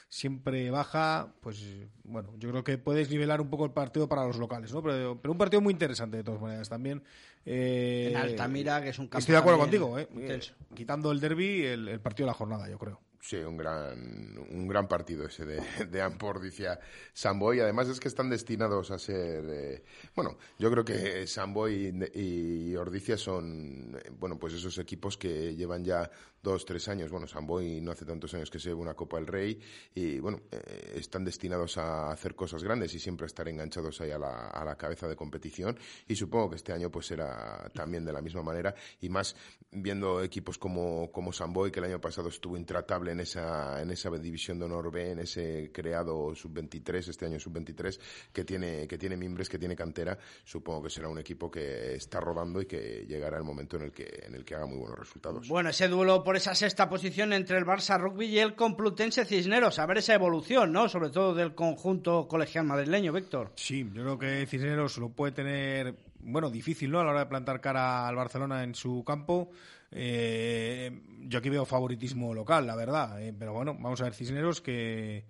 siempre 0.10 0.69
baja, 0.71 1.34
pues 1.41 1.62
bueno, 2.04 2.34
yo 2.38 2.50
creo 2.50 2.63
que 2.63 2.78
puedes 2.78 3.10
nivelar 3.10 3.41
un 3.41 3.50
poco 3.50 3.65
el 3.65 3.71
partido 3.71 4.08
para 4.08 4.26
los 4.26 4.38
locales, 4.38 4.71
¿no? 4.73 4.82
Pero, 4.82 5.19
pero 5.21 5.32
un 5.34 5.38
partido 5.38 5.60
muy 5.62 5.73
interesante 5.73 6.17
de 6.17 6.23
todas 6.23 6.41
maneras 6.41 6.69
también. 6.69 7.04
eh, 7.45 8.08
En 8.12 8.17
Altamira, 8.17 8.82
que 8.82 8.89
es 8.89 9.00
un 9.00 9.08
campo 9.08 9.19
Estoy 9.19 9.34
de 9.34 9.39
acuerdo 9.39 9.60
contigo, 9.60 10.00
¿eh? 10.00 10.08
Eh, 10.17 10.39
Quitando 10.76 11.12
el 11.12 11.19
derby, 11.19 11.65
el, 11.65 11.88
el 11.89 12.00
partido 12.00 12.26
de 12.26 12.32
la 12.32 12.36
jornada, 12.36 12.69
yo 12.69 12.78
creo. 12.78 13.02
Sí, 13.19 13.38
un 13.38 13.58
gran, 13.58 14.38
un 14.38 14.67
gran 14.67 14.88
partido 14.88 15.25
ese 15.25 15.45
de, 15.45 15.62
de 15.89 16.01
Ampordicia 16.01 16.80
Samboy. 17.13 17.60
Además 17.60 17.89
es 17.89 17.99
que 17.99 18.08
están 18.08 18.30
destinados 18.30 18.91
a 18.91 18.99
ser, 18.99 19.43
eh, 19.49 19.84
bueno, 20.15 20.38
yo 20.58 20.71
creo 20.71 20.86
que 20.86 21.27
Samboy 21.27 22.10
y, 22.13 22.69
y 22.69 22.75
Ordicia 22.75 23.17
son, 23.17 23.97
eh, 23.97 24.12
bueno, 24.17 24.38
pues 24.38 24.53
esos 24.53 24.77
equipos 24.77 25.17
que 25.17 25.56
llevan 25.56 25.84
ya 25.84 26.10
dos, 26.41 26.63
tres 26.63 26.88
años. 26.88 27.12
Bueno, 27.12 27.27
Samboy 27.27 27.82
no 27.82 27.91
hace 27.91 28.06
tantos 28.06 28.34
años 28.34 28.49
que 28.49 28.60
se 28.60 28.69
lleva 28.69 28.82
una 28.82 28.93
Copa 28.93 29.17
del 29.17 29.27
Rey 29.27 29.60
y, 29.93 30.19
bueno, 30.19 30.41
eh, 30.51 30.93
están 30.95 31.25
destinados 31.25 31.77
a 31.77 32.12
hacer 32.12 32.36
cosas 32.36 32.63
grandes 32.63 32.93
y 32.93 32.99
siempre 32.99 33.25
estar 33.27 33.49
enganchados 33.49 33.99
ahí 33.99 34.12
a 34.12 34.19
la, 34.19 34.47
a 34.47 34.63
la 34.63 34.77
cabeza 34.77 35.08
de 35.08 35.15
competición. 35.15 35.77
Y 36.08 36.15
supongo 36.15 36.51
que 36.51 36.56
este 36.58 36.71
año 36.71 36.89
pues 36.89 37.08
será 37.08 37.69
también 37.73 38.06
de 38.06 38.13
la 38.13 38.21
misma 38.21 38.43
manera 38.43 38.73
y 39.01 39.10
más 39.10 39.36
viendo 39.71 40.23
equipos 40.23 40.58
como, 40.58 41.12
como 41.12 41.34
Samboy, 41.34 41.71
que 41.71 41.80
el 41.80 41.86
año 41.86 41.99
pasado 41.99 42.30
estuvo 42.30 42.56
intratable 42.56 43.07
en 43.10 43.20
esa, 43.20 43.82
en 43.82 43.91
esa 43.91 44.10
división 44.12 44.60
de 44.60 44.65
honor 44.65 44.91
B, 44.91 45.12
en 45.12 45.20
ese 45.20 45.72
creado 45.74 46.34
sub-23, 46.36 47.10
este 47.10 47.26
año 47.26 47.39
sub-23, 47.39 48.00
que 48.32 48.43
tiene, 48.43 48.88
que 48.88 48.98
tiene 48.98 49.17
mimbres, 49.17 49.50
que 49.50 49.60
tiene 49.60 49.76
cantera, 49.76 50.17
supongo 50.43 50.84
que 50.84 50.89
será 50.89 51.10
un 51.10 51.20
equipo 51.20 51.50
que 51.50 51.96
está 51.96 52.20
rodando 52.20 52.62
y 52.62 52.65
que 52.65 53.06
llegará 53.08 53.38
el 53.38 53.43
momento 53.43 53.78
en 53.78 53.84
el 53.84 53.91
que, 53.91 54.24
en 54.26 54.36
el 54.36 54.46
que 54.46 54.56
haga 54.56 54.65
muy 54.65 54.78
buenos 54.78 54.98
resultados. 54.98 55.48
Bueno, 55.48 55.70
ese 55.70 55.88
duelo 55.88 56.24
por 56.24 56.36
esa 56.36 56.56
sexta 56.56 56.89
posición 56.89 57.34
entre 57.34 57.58
el 57.58 57.65
Barça 57.65 58.00
Rugby 58.00 58.28
y 58.28 58.39
el 58.39 58.56
Complutense 58.56 59.26
Cisneros. 59.26 59.80
A 59.80 59.86
ver 59.86 59.98
esa 59.98 60.13
evolución, 60.13 60.72
¿no? 60.72 60.89
Sobre 60.89 61.10
todo 61.10 61.34
del 61.34 61.56
conjunto 61.56 62.28
colegial 62.28 62.65
madrileño, 62.65 63.13
Víctor. 63.13 63.52
Sí, 63.56 63.89
yo 63.93 64.04
creo 64.04 64.17
que 64.20 64.46
Cisneros 64.46 64.98
lo 64.98 65.10
puede 65.10 65.34
tener 65.34 65.96
bueno, 66.20 66.50
difícil, 66.50 66.91
¿no? 66.91 67.00
A 67.00 67.04
la 67.04 67.12
hora 67.12 67.20
de 67.22 67.26
plantar 67.28 67.62
cara 67.62 68.08
al 68.08 68.15
Barcelona 68.15 68.63
en 68.63 68.76
su 68.76 69.04
campo. 69.06 69.50
Eh, 69.91 71.02
yo 71.21 71.39
aquí 71.39 71.50
veo 71.50 71.65
favoritismo 71.65 72.34
local, 72.34 72.67
la 72.67 72.76
verdad. 72.76 73.21
Eh, 73.21 73.34
pero 73.38 73.54
bueno, 73.54 73.73
vamos 73.80 74.02
a 74.02 74.06
ver 74.06 74.13
Cisneros 74.13 74.62
que, 74.62 75.26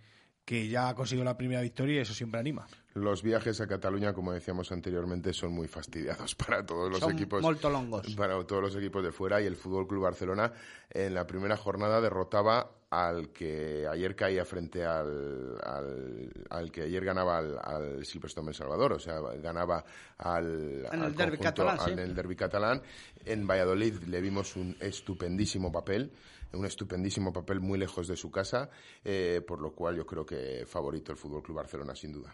que 0.45 0.69
ya 0.69 0.89
ha 0.89 0.95
conseguido 0.95 1.25
la 1.25 1.37
primera 1.37 1.61
victoria 1.61 1.95
y 1.95 1.99
eso 1.99 2.13
siempre 2.13 2.39
anima. 2.39 2.67
Los 2.93 3.21
viajes 3.21 3.59
a 3.61 3.67
Cataluña, 3.67 4.13
como 4.13 4.31
decíamos 4.31 4.71
anteriormente, 4.71 5.33
son 5.33 5.51
muy 5.51 5.67
fastidiados 5.67 6.35
para 6.47 6.65
todos 6.65 6.89
los 6.89 7.11
equipos. 7.11 7.43
Para 8.15 8.43
todos 8.45 8.61
los 8.61 8.75
equipos 8.75 9.03
de 9.03 9.11
fuera 9.11 9.41
y 9.41 9.45
el 9.45 9.55
Fútbol 9.55 9.87
Club 9.87 10.03
Barcelona 10.03 10.53
en 10.89 11.13
la 11.13 11.27
primera 11.27 11.57
jornada 11.57 12.01
derrotaba 12.01 12.76
al 12.89 13.29
que 13.29 13.85
ayer 13.87 14.15
caía 14.15 14.45
frente 14.45 14.85
al, 14.85 15.57
al, 16.49 16.71
que 16.71 16.83
ayer 16.83 17.03
ganaba 17.03 17.37
al, 17.37 17.59
al 17.61 18.05
Silverstone 18.05 18.49
El 18.49 18.55
Salvador, 18.55 18.93
o 18.93 18.99
sea, 18.99 19.19
ganaba 19.41 19.83
al, 20.17 20.87
en 20.91 21.03
el 21.03 21.15
derby 21.15 21.37
catalán, 21.37 21.79
en 21.89 21.99
el 21.99 22.15
derby 22.15 22.35
catalán. 22.35 22.81
En 23.25 23.45
Valladolid 23.45 23.95
le 24.03 24.21
vimos 24.21 24.55
un 24.55 24.75
estupendísimo 24.79 25.71
papel 25.71 26.11
un 26.53 26.65
estupendísimo 26.65 27.33
papel 27.33 27.59
muy 27.59 27.77
lejos 27.77 28.07
de 28.07 28.15
su 28.15 28.31
casa, 28.31 28.69
eh, 29.03 29.41
por 29.45 29.59
lo 29.59 29.73
cual 29.73 29.97
yo 29.97 30.05
creo 30.05 30.25
que 30.25 30.65
favorito 30.65 31.11
el 31.11 31.17
Fútbol 31.17 31.43
Club 31.43 31.57
Barcelona 31.57 31.93
sin 31.93 32.13
duda. 32.13 32.33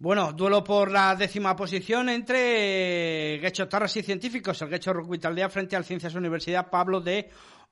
Bueno, 0.00 0.32
duelo 0.32 0.62
por 0.62 0.92
la 0.92 1.16
décima 1.16 1.56
posición 1.56 2.08
entre 2.08 3.38
Guecho 3.38 3.66
Tarras 3.66 3.96
y 3.96 4.02
Científicos, 4.02 4.62
el 4.62 4.68
Guecho 4.68 4.92
Rugby 4.92 5.18
Taldea 5.18 5.48
frente 5.48 5.74
al 5.74 5.84
Ciencias 5.84 6.14
Universidad 6.14 6.70
Pablo 6.70 7.00
de 7.00 7.28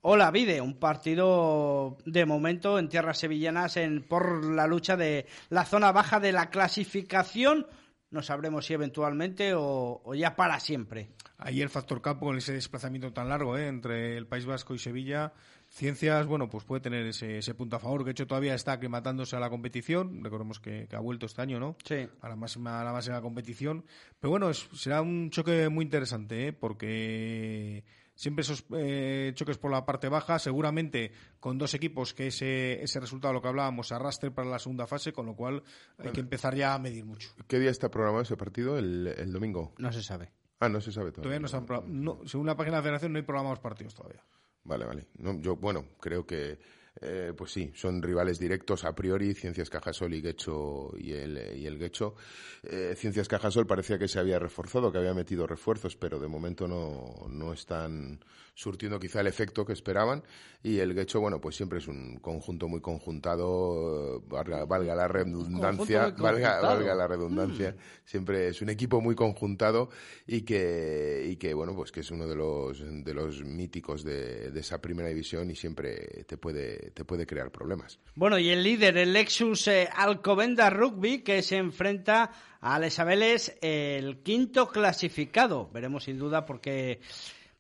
Olavide, 0.09 0.61
un 0.61 0.79
partido 0.79 1.99
de 2.05 2.27
momento 2.27 2.79
en 2.79 2.88
tierras 2.88 3.19
sevillanas 3.19 3.77
en, 3.77 4.05
por 4.05 4.45
la 4.45 4.69
lucha 4.69 4.97
de 4.97 5.27
la 5.49 5.64
zona 5.64 5.90
baja 5.90 6.21
de 6.21 6.31
la 6.31 6.49
clasificación. 6.49 7.66
No 8.11 8.23
sabremos 8.23 8.66
si 8.66 8.75
eventualmente 8.75 9.53
o, 9.57 10.14
ya 10.14 10.37
para 10.37 10.61
siempre. 10.61 11.09
Ahí 11.38 11.61
el 11.61 11.71
factor 11.71 12.01
campo 12.01 12.27
con 12.27 12.38
ese 12.38 12.53
desplazamiento 12.53 13.12
tan 13.12 13.29
largo 13.29 13.59
¿eh? 13.59 13.66
entre 13.66 14.16
el 14.16 14.29
País 14.29 14.47
Vasco 14.47 14.75
y 14.75 14.79
Sevilla 14.79 15.33
Ciencias, 15.69 16.25
bueno, 16.27 16.49
pues 16.49 16.62
puede 16.62 16.81
tener 16.81 17.05
ese, 17.05 17.38
ese 17.38 17.55
punto 17.55 17.75
a 17.75 17.81
favor. 17.81 18.05
Que 18.05 18.12
hecho 18.12 18.29
todavía 18.29 18.55
está 18.55 18.73
aclimatándose 18.73 19.35
a 19.35 19.40
la 19.40 19.51
competición. 19.51 20.23
Recordemos 20.23 20.61
que, 20.61 20.87
ha 20.92 21.01
vuelto 21.01 21.27
este 21.27 21.42
año, 21.42 21.59
¿no? 21.59 21.77
Sí. 21.85 22.07
A 22.21 22.29
la 22.29 22.37
máxima, 22.37 22.81
a 22.81 22.85
la 22.85 22.92
máxima 22.92 23.21
competición. 23.21 23.85
Pero 24.21 24.31
bueno, 24.31 24.55
será 24.55 25.03
un 25.03 25.31
choque 25.31 25.69
muy 25.69 25.85
interesante, 25.85 26.47
¿eh? 26.47 26.53
Porque 26.53 27.85
siempre 28.16 28.42
esos 28.42 28.64
eh, 28.74 29.31
choques 29.35 29.59
por 29.59 29.70
la 29.70 29.87
parte 29.87 30.09
baja, 30.09 30.40
seguramente 30.40 31.12
con 31.38 31.59
dos 31.59 31.74
equipos 31.74 32.12
que 32.14 32.29
ese, 32.29 32.83
ese 32.83 32.98
resultado, 32.98 33.33
lo 33.33 33.40
que 33.40 33.48
hablábamos, 33.48 33.92
arrastre 33.92 34.33
para 34.33 34.48
la 34.48 34.59
segunda 34.59 34.88
fase, 34.88 35.12
con 35.12 35.26
lo 35.26 35.37
cual 35.37 35.62
hay 35.98 36.11
que 36.11 36.20
empezar 36.20 36.57
ya 36.57 36.74
a 36.74 36.79
medir 36.81 37.05
mucho. 37.05 37.31
¿Qué 37.46 37.61
día 37.61 37.70
está 37.70 37.90
programado 37.90 38.22
ese 38.22 38.37
partido? 38.37 38.79
¿El, 38.79 39.07
el 39.07 39.33
domingo? 39.33 39.74
No 39.79 39.92
se 39.92 40.02
sabe. 40.02 40.33
Ah, 40.59 40.68
no 40.68 40.81
se 40.81 40.90
sabe 40.90 41.12
todavía. 41.12 41.38
Todavía 41.38 41.40
no 41.40 41.46
están 41.46 42.26
según 42.26 42.46
la 42.46 42.57
página 42.57 42.76
de 42.76 42.79
la 42.79 42.83
federación 42.83 43.12
no 43.12 43.18
hay 43.18 43.24
programados 43.24 43.61
partidos 43.61 43.94
todavía. 43.94 44.24
Vale, 44.64 44.85
vale. 44.85 45.07
No, 45.18 45.38
yo, 45.40 45.57
bueno, 45.57 45.85
creo 46.00 46.26
que, 46.26 46.59
eh, 47.00 47.32
pues 47.37 47.52
sí, 47.52 47.70
son 47.74 48.02
rivales 48.02 48.38
directos 48.38 48.85
a 48.85 48.94
priori, 48.94 49.35
Ciencias 49.35 49.68
Cajasol 49.68 50.14
y 50.14 50.22
Guecho 50.22 50.92
y 50.98 51.12
el, 51.12 51.56
y 51.56 51.66
el 51.66 51.78
Guecho. 51.78 52.14
Eh, 52.62 52.94
Ciencias 52.96 53.28
Cajasol 53.28 53.66
parecía 53.66 53.98
que 53.98 54.09
se 54.09 54.18
había 54.18 54.38
reforzado, 54.38 54.90
que 54.90 54.98
había 54.98 55.14
metido 55.14 55.46
refuerzos, 55.46 55.96
pero 55.96 56.18
de 56.18 56.28
momento 56.28 56.66
no, 56.66 57.26
no 57.28 57.52
están 57.52 58.20
surtiendo 58.57 58.99
quizá 58.99 59.21
el 59.21 59.27
efecto 59.27 59.66
que 59.66 59.75
esperaban. 59.75 60.25
Y 60.62 60.79
el 60.79 60.95
Guecho, 60.95 61.21
bueno, 61.21 61.40
pues 61.40 61.55
siempre 61.55 61.79
es 61.79 61.87
un 61.87 62.19
conjunto 62.19 62.66
muy 62.66 62.81
conjuntado, 62.81 64.23
valga, 64.23 64.97
la 64.97 65.07
redundancia, 65.07 66.09
valga, 66.19 66.61
valga, 66.61 66.95
la 66.95 67.07
redundancia, 67.07 67.73
mm. 67.73 68.05
siempre 68.05 68.49
es 68.49 68.62
un 68.62 68.71
equipo 68.71 69.01
muy 69.01 69.14
conjuntado 69.14 69.90
y 70.27 70.42
que, 70.42 71.29
y 71.31 71.37
que, 71.37 71.55
bueno, 71.55 71.77
pues 71.77 71.92
que 71.92 72.01
es 72.01 72.11
uno 72.11 72.27
de 72.27 72.35
los, 72.35 72.83
de 73.05 73.14
los 73.14 73.45
míticos 73.45 74.03
de, 74.03 74.51
de 74.51 74.61
esa 74.61 74.81
primera 74.81 75.09
división 75.09 75.51
y 75.51 75.55
siempre 75.55 76.25
te 76.27 76.37
puede, 76.37 76.90
te 76.90 77.05
puede 77.05 77.27
crear 77.27 77.53
problemas. 77.53 78.01
Bueno, 78.16 78.38
y 78.38 78.49
el 78.49 78.64
líder, 78.64 78.97
el 78.97 79.12
Lexus 79.12 79.69
eh, 79.69 79.88
Alcobenda 79.95 80.71
Rugby, 80.71 81.21
que 81.21 81.42
se 81.42 81.59
enfrenta 81.59 82.33
a 82.61 82.79
Lesabeles, 82.81 83.57
el 83.61 84.23
quinto 84.23 84.69
clasificado. 84.69 85.71
Veremos 85.73 86.05
sin 86.05 86.19
duda 86.19 86.45
porque 86.45 87.01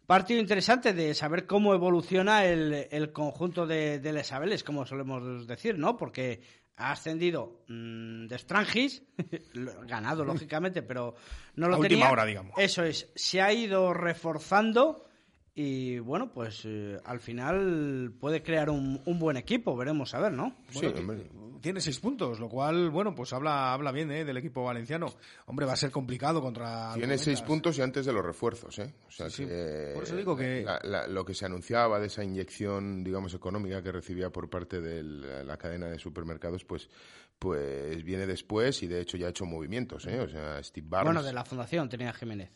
Partido 0.06 0.40
interesante 0.40 0.92
de 0.92 1.14
saber 1.14 1.46
cómo 1.46 1.74
evoluciona 1.74 2.44
el, 2.44 3.12
conjunto 3.12 3.66
de, 3.66 3.98
de 3.98 4.12
Les 4.12 4.64
como 4.64 4.86
solemos 4.86 5.46
decir, 5.46 5.78
¿no? 5.78 5.96
Porque 5.96 6.40
ha 6.76 6.92
ascendido 6.92 7.64
mm, 7.68 8.26
de 8.26 8.38
Strangis, 8.38 9.02
ganado 9.86 10.24
lógicamente, 10.24 10.82
pero 10.82 11.14
no 11.56 11.68
lo 11.68 11.80
tenía. 11.80 11.96
última 11.96 12.10
hora, 12.12 12.24
digamos. 12.24 12.54
Eso 12.58 12.84
es, 12.84 13.10
se 13.14 13.40
ha 13.40 13.52
ido 13.52 13.94
reforzando 13.94 15.05
y 15.58 15.98
bueno, 16.00 16.30
pues 16.30 16.66
eh, 16.66 17.00
al 17.02 17.18
final 17.18 18.12
puede 18.20 18.42
crear 18.42 18.68
un, 18.68 19.00
buen 19.18 19.38
equipo, 19.38 19.74
veremos 19.74 20.12
a 20.14 20.20
ver, 20.20 20.32
¿no? 20.32 20.54
sí, 20.68 20.86
tiene 21.62 21.80
seis 21.80 21.98
puntos, 21.98 22.38
lo 22.38 22.50
cual, 22.50 22.90
bueno, 22.90 23.14
pues 23.14 23.32
habla, 23.32 23.72
habla 23.72 23.90
bien 23.90 24.12
¿eh? 24.12 24.26
del 24.26 24.36
equipo 24.36 24.62
valenciano. 24.62 25.06
Hombre, 25.46 25.64
va 25.64 25.72
a 25.72 25.76
ser 25.76 25.90
complicado 25.90 26.42
contra. 26.42 26.92
Tiene 26.92 27.16
seis 27.16 27.40
puntos 27.40 27.78
y 27.78 27.80
antes 27.80 28.04
de 28.04 28.12
los 28.12 28.22
refuerzos, 28.22 28.78
¿eh? 28.80 28.94
O 29.08 29.10
sea 29.10 29.28
Por 29.94 30.04
eso 30.04 30.14
digo 30.14 30.36
que. 30.36 30.66
lo 31.08 31.24
que 31.24 31.32
se 31.32 31.46
anunciaba 31.46 31.98
de 31.98 32.08
esa 32.08 32.22
inyección, 32.22 33.02
digamos, 33.02 33.32
económica 33.32 33.82
que 33.82 33.90
recibía 33.90 34.28
por 34.28 34.50
parte 34.50 34.82
de 34.82 35.02
la 35.02 35.56
cadena 35.56 35.86
de 35.86 35.98
supermercados, 35.98 36.66
pues 36.66 36.90
pues 37.38 38.04
viene 38.04 38.26
después 38.26 38.82
y 38.82 38.88
de 38.88 39.00
hecho 39.00 39.16
ya 39.16 39.26
ha 39.26 39.30
hecho 39.30 39.46
movimientos, 39.46 40.06
¿eh? 40.06 40.20
O 40.20 40.28
sea, 40.28 40.62
Steve 40.62 40.86
Barnes. 40.88 41.14
Bueno, 41.14 41.26
de 41.26 41.32
la 41.32 41.44
fundación 41.46 41.88
tenía 41.88 42.12
Jiménez. 42.12 42.50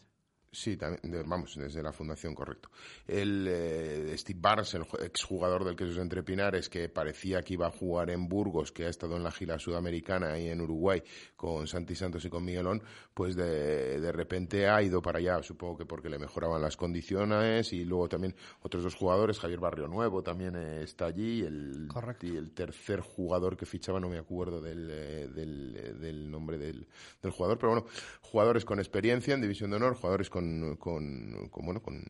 Sí, 0.52 0.76
también, 0.76 1.00
vamos, 1.28 1.54
desde 1.54 1.80
la 1.80 1.92
fundación, 1.92 2.34
correcto. 2.34 2.70
El 3.06 3.46
eh, 3.48 4.18
Steve 4.18 4.40
Barnes, 4.42 4.74
el 4.74 4.82
exjugador 5.04 5.64
del 5.64 5.76
Quesos 5.76 5.98
Entre 5.98 6.24
Pinares, 6.24 6.68
que 6.68 6.88
parecía 6.88 7.40
que 7.40 7.54
iba 7.54 7.68
a 7.68 7.70
jugar 7.70 8.10
en 8.10 8.28
Burgos, 8.28 8.72
que 8.72 8.84
ha 8.84 8.88
estado 8.88 9.16
en 9.16 9.22
la 9.22 9.30
gira 9.30 9.60
sudamericana 9.60 10.36
y 10.40 10.48
en 10.48 10.60
Uruguay 10.60 11.04
con 11.36 11.68
Santi 11.68 11.94
Santos 11.94 12.24
y 12.24 12.30
con 12.30 12.44
Miguelón, 12.44 12.82
pues 13.14 13.36
de, 13.36 14.00
de 14.00 14.10
repente 14.10 14.68
ha 14.68 14.82
ido 14.82 15.00
para 15.00 15.20
allá, 15.20 15.40
supongo 15.44 15.78
que 15.78 15.86
porque 15.86 16.08
le 16.08 16.18
mejoraban 16.18 16.60
las 16.60 16.76
condiciones 16.76 17.72
y 17.72 17.84
luego 17.84 18.08
también 18.08 18.34
otros 18.62 18.82
dos 18.82 18.96
jugadores, 18.96 19.38
Javier 19.38 19.60
Barrio 19.60 19.86
Nuevo 19.86 20.20
también 20.24 20.56
eh, 20.56 20.82
está 20.82 21.06
allí, 21.06 21.42
el, 21.42 21.88
y 22.22 22.36
el 22.36 22.50
tercer 22.50 23.02
jugador 23.02 23.56
que 23.56 23.66
fichaba, 23.66 24.00
no 24.00 24.08
me 24.08 24.18
acuerdo 24.18 24.60
del, 24.60 24.88
eh, 24.90 25.28
del, 25.28 26.00
del 26.00 26.28
nombre 26.28 26.58
del, 26.58 26.88
del 27.22 27.30
jugador, 27.30 27.56
pero 27.56 27.72
bueno, 27.72 27.86
jugadores 28.20 28.64
con 28.64 28.80
experiencia 28.80 29.32
en 29.32 29.40
División 29.40 29.70
de 29.70 29.76
Honor, 29.76 29.94
jugadores 29.94 30.28
con 30.28 30.39
con, 30.79 31.48
con, 31.50 31.64
bueno, 31.64 31.83
con, 31.83 32.05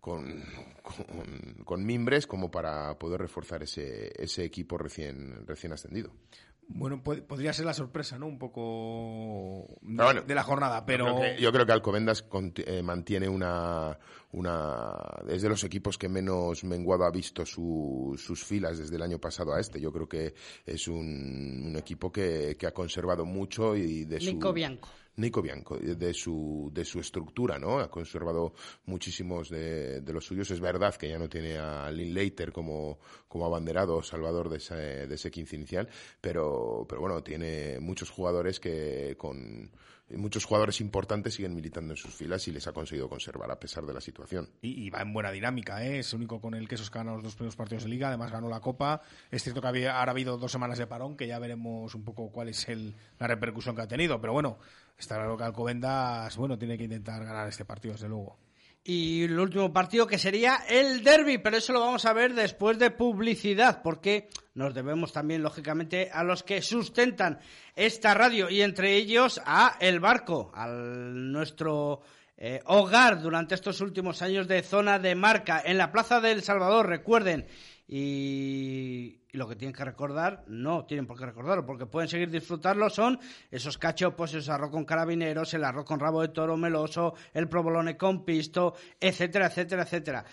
con, 0.00 0.44
con, 1.64 1.84
mimbres 1.84 2.26
como 2.26 2.50
para 2.50 2.98
poder 2.98 3.20
reforzar 3.20 3.62
ese, 3.62 4.12
ese 4.22 4.44
equipo 4.44 4.78
recién, 4.78 5.46
recién 5.46 5.72
ascendido. 5.72 6.12
Bueno, 6.70 7.02
podría 7.02 7.54
ser 7.54 7.64
la 7.64 7.72
sorpresa, 7.72 8.18
¿no? 8.18 8.26
Un 8.26 8.38
poco 8.38 9.66
de, 9.80 10.34
la 10.34 10.42
jornada, 10.42 10.84
pero... 10.84 11.18
Yo 11.38 11.50
creo 11.50 11.64
que, 11.64 11.72
Alcobendas 11.72 12.26
eh, 12.56 12.82
mantiene 12.82 13.26
una, 13.26 13.98
una... 14.32 14.92
Es 15.28 15.40
de 15.40 15.48
los 15.48 15.64
equipos 15.64 15.96
que 15.96 16.10
menos 16.10 16.64
menguado 16.64 17.04
ha 17.04 17.10
visto 17.10 17.46
sus 17.46 18.44
filas 18.44 18.76
desde 18.76 18.96
el 18.96 19.02
año 19.02 19.18
pasado 19.18 19.54
a 19.54 19.60
este. 19.60 19.80
Yo 19.80 19.90
creo 19.90 20.06
que 20.06 20.34
es 20.66 20.88
un, 20.88 21.68
un 21.68 21.76
equipo 21.76 22.12
que, 22.12 22.54
que, 22.58 22.66
ha 22.66 22.72
conservado 22.72 23.24
mucho 23.24 23.74
y 23.74 24.04
de 24.04 24.18
Nico 24.18 24.52
Bianco. 24.52 24.90
Nico 25.18 25.42
Bianco, 25.42 25.76
de 25.76 26.14
su, 26.14 26.70
de 26.72 26.84
su 26.84 27.00
estructura, 27.00 27.58
¿no? 27.58 27.78
Ha 27.80 27.90
conservado 27.90 28.54
muchísimos 28.86 29.50
de, 29.50 30.02
los 30.06 30.24
suyos. 30.24 30.50
Es 30.50 30.60
verdad 30.60 30.94
que 30.94 31.08
ya 31.08 31.18
no 31.18 31.28
tiene 31.28 31.58
a 31.58 31.90
Lynn 31.90 32.14
Leiter 32.14 32.52
como, 32.52 32.98
como 33.26 33.44
abanderado 33.44 34.02
salvador 34.02 34.48
de 34.48 34.58
ese, 34.58 34.74
de 35.06 35.14
ese 35.14 35.30
15 35.30 35.56
inicial, 35.56 35.88
pero, 36.20 36.86
pero 36.88 37.00
bueno, 37.00 37.22
tiene 37.22 37.80
muchos 37.80 38.10
jugadores 38.10 38.60
que 38.60 39.16
con 39.18 39.70
muchos 40.16 40.44
jugadores 40.44 40.80
importantes 40.80 41.34
siguen 41.34 41.54
militando 41.54 41.92
en 41.92 41.96
sus 41.96 42.14
filas 42.14 42.46
y 42.48 42.52
les 42.52 42.66
ha 42.66 42.72
conseguido 42.72 43.08
conservar 43.08 43.50
a 43.50 43.60
pesar 43.60 43.84
de 43.84 43.92
la 43.92 44.00
situación. 44.00 44.48
Y, 44.62 44.88
va 44.90 45.02
en 45.02 45.12
buena 45.12 45.30
dinámica, 45.30 45.84
¿eh? 45.84 45.98
es 45.98 46.14
único 46.14 46.40
con 46.40 46.54
el 46.54 46.66
que 46.66 46.76
esos 46.76 46.90
ganó 46.90 47.14
los 47.14 47.22
dos 47.22 47.34
primeros 47.34 47.56
partidos 47.56 47.84
de 47.84 47.90
liga, 47.90 48.08
además 48.08 48.32
ganó 48.32 48.48
la 48.48 48.60
Copa. 48.60 49.02
Es 49.30 49.42
cierto 49.42 49.60
que 49.60 49.68
había, 49.68 49.98
ahora 49.98 50.12
ha 50.12 50.14
habido 50.14 50.38
dos 50.38 50.50
semanas 50.50 50.78
de 50.78 50.86
parón, 50.86 51.16
que 51.16 51.26
ya 51.26 51.38
veremos 51.38 51.94
un 51.94 52.04
poco 52.04 52.30
cuál 52.30 52.48
es 52.48 52.68
el, 52.68 52.94
la 53.18 53.26
repercusión 53.26 53.76
que 53.76 53.82
ha 53.82 53.88
tenido, 53.88 54.20
pero 54.20 54.32
bueno, 54.32 54.58
está 54.98 55.14
claro 55.14 55.36
que 55.36 55.44
Alcobendas, 55.44 56.36
bueno, 56.36 56.58
tiene 56.58 56.76
que 56.76 56.84
intentar 56.84 57.24
ganar 57.24 57.48
este 57.48 57.64
partido, 57.64 57.94
desde 57.94 58.08
luego. 58.08 58.36
Y 58.84 59.24
el 59.24 59.38
último 59.38 59.72
partido 59.72 60.06
que 60.06 60.18
sería 60.18 60.60
el 60.68 61.04
derby, 61.04 61.38
pero 61.38 61.58
eso 61.58 61.72
lo 61.72 61.80
vamos 61.80 62.04
a 62.06 62.12
ver 62.12 62.34
después 62.34 62.78
de 62.78 62.90
publicidad, 62.90 63.82
porque 63.82 64.28
nos 64.54 64.74
debemos 64.74 65.12
también, 65.12 65.42
lógicamente, 65.42 66.10
a 66.12 66.24
los 66.24 66.42
que 66.42 66.62
sustentan 66.62 67.38
esta 67.76 68.14
radio 68.14 68.48
y 68.48 68.62
entre 68.62 68.96
ellos 68.96 69.40
a 69.44 69.76
El 69.80 70.00
Barco, 70.00 70.50
a 70.54 70.68
nuestro 70.68 72.00
eh, 72.38 72.62
hogar 72.64 73.20
durante 73.20 73.54
estos 73.54 73.80
últimos 73.80 74.22
años 74.22 74.48
de 74.48 74.62
zona 74.62 74.98
de 74.98 75.14
marca 75.14 75.60
en 75.64 75.76
la 75.76 75.92
Plaza 75.92 76.20
del 76.20 76.42
Salvador, 76.42 76.86
recuerden. 76.86 77.46
Y 77.90 79.22
lo 79.32 79.48
que 79.48 79.56
tienen 79.56 79.74
que 79.74 79.84
recordar, 79.84 80.44
no 80.48 80.84
tienen 80.84 81.06
por 81.06 81.18
qué 81.18 81.24
recordarlo, 81.24 81.64
porque 81.64 81.86
pueden 81.86 82.08
seguir 82.08 82.30
disfrutarlo, 82.30 82.90
son 82.90 83.18
esos 83.50 83.78
cachopos, 83.78 84.34
esos 84.34 84.48
arroz 84.50 84.70
con 84.70 84.84
carabineros, 84.84 85.54
el 85.54 85.64
arroz 85.64 85.84
con 85.86 85.98
rabo 85.98 86.20
de 86.20 86.28
toro 86.28 86.56
meloso, 86.56 87.14
el 87.32 87.48
provolone 87.48 87.96
con 87.96 88.24
pisto, 88.24 88.74
etcétera, 89.00 89.46
etcétera, 89.46 89.82
etcétera. 89.84 90.24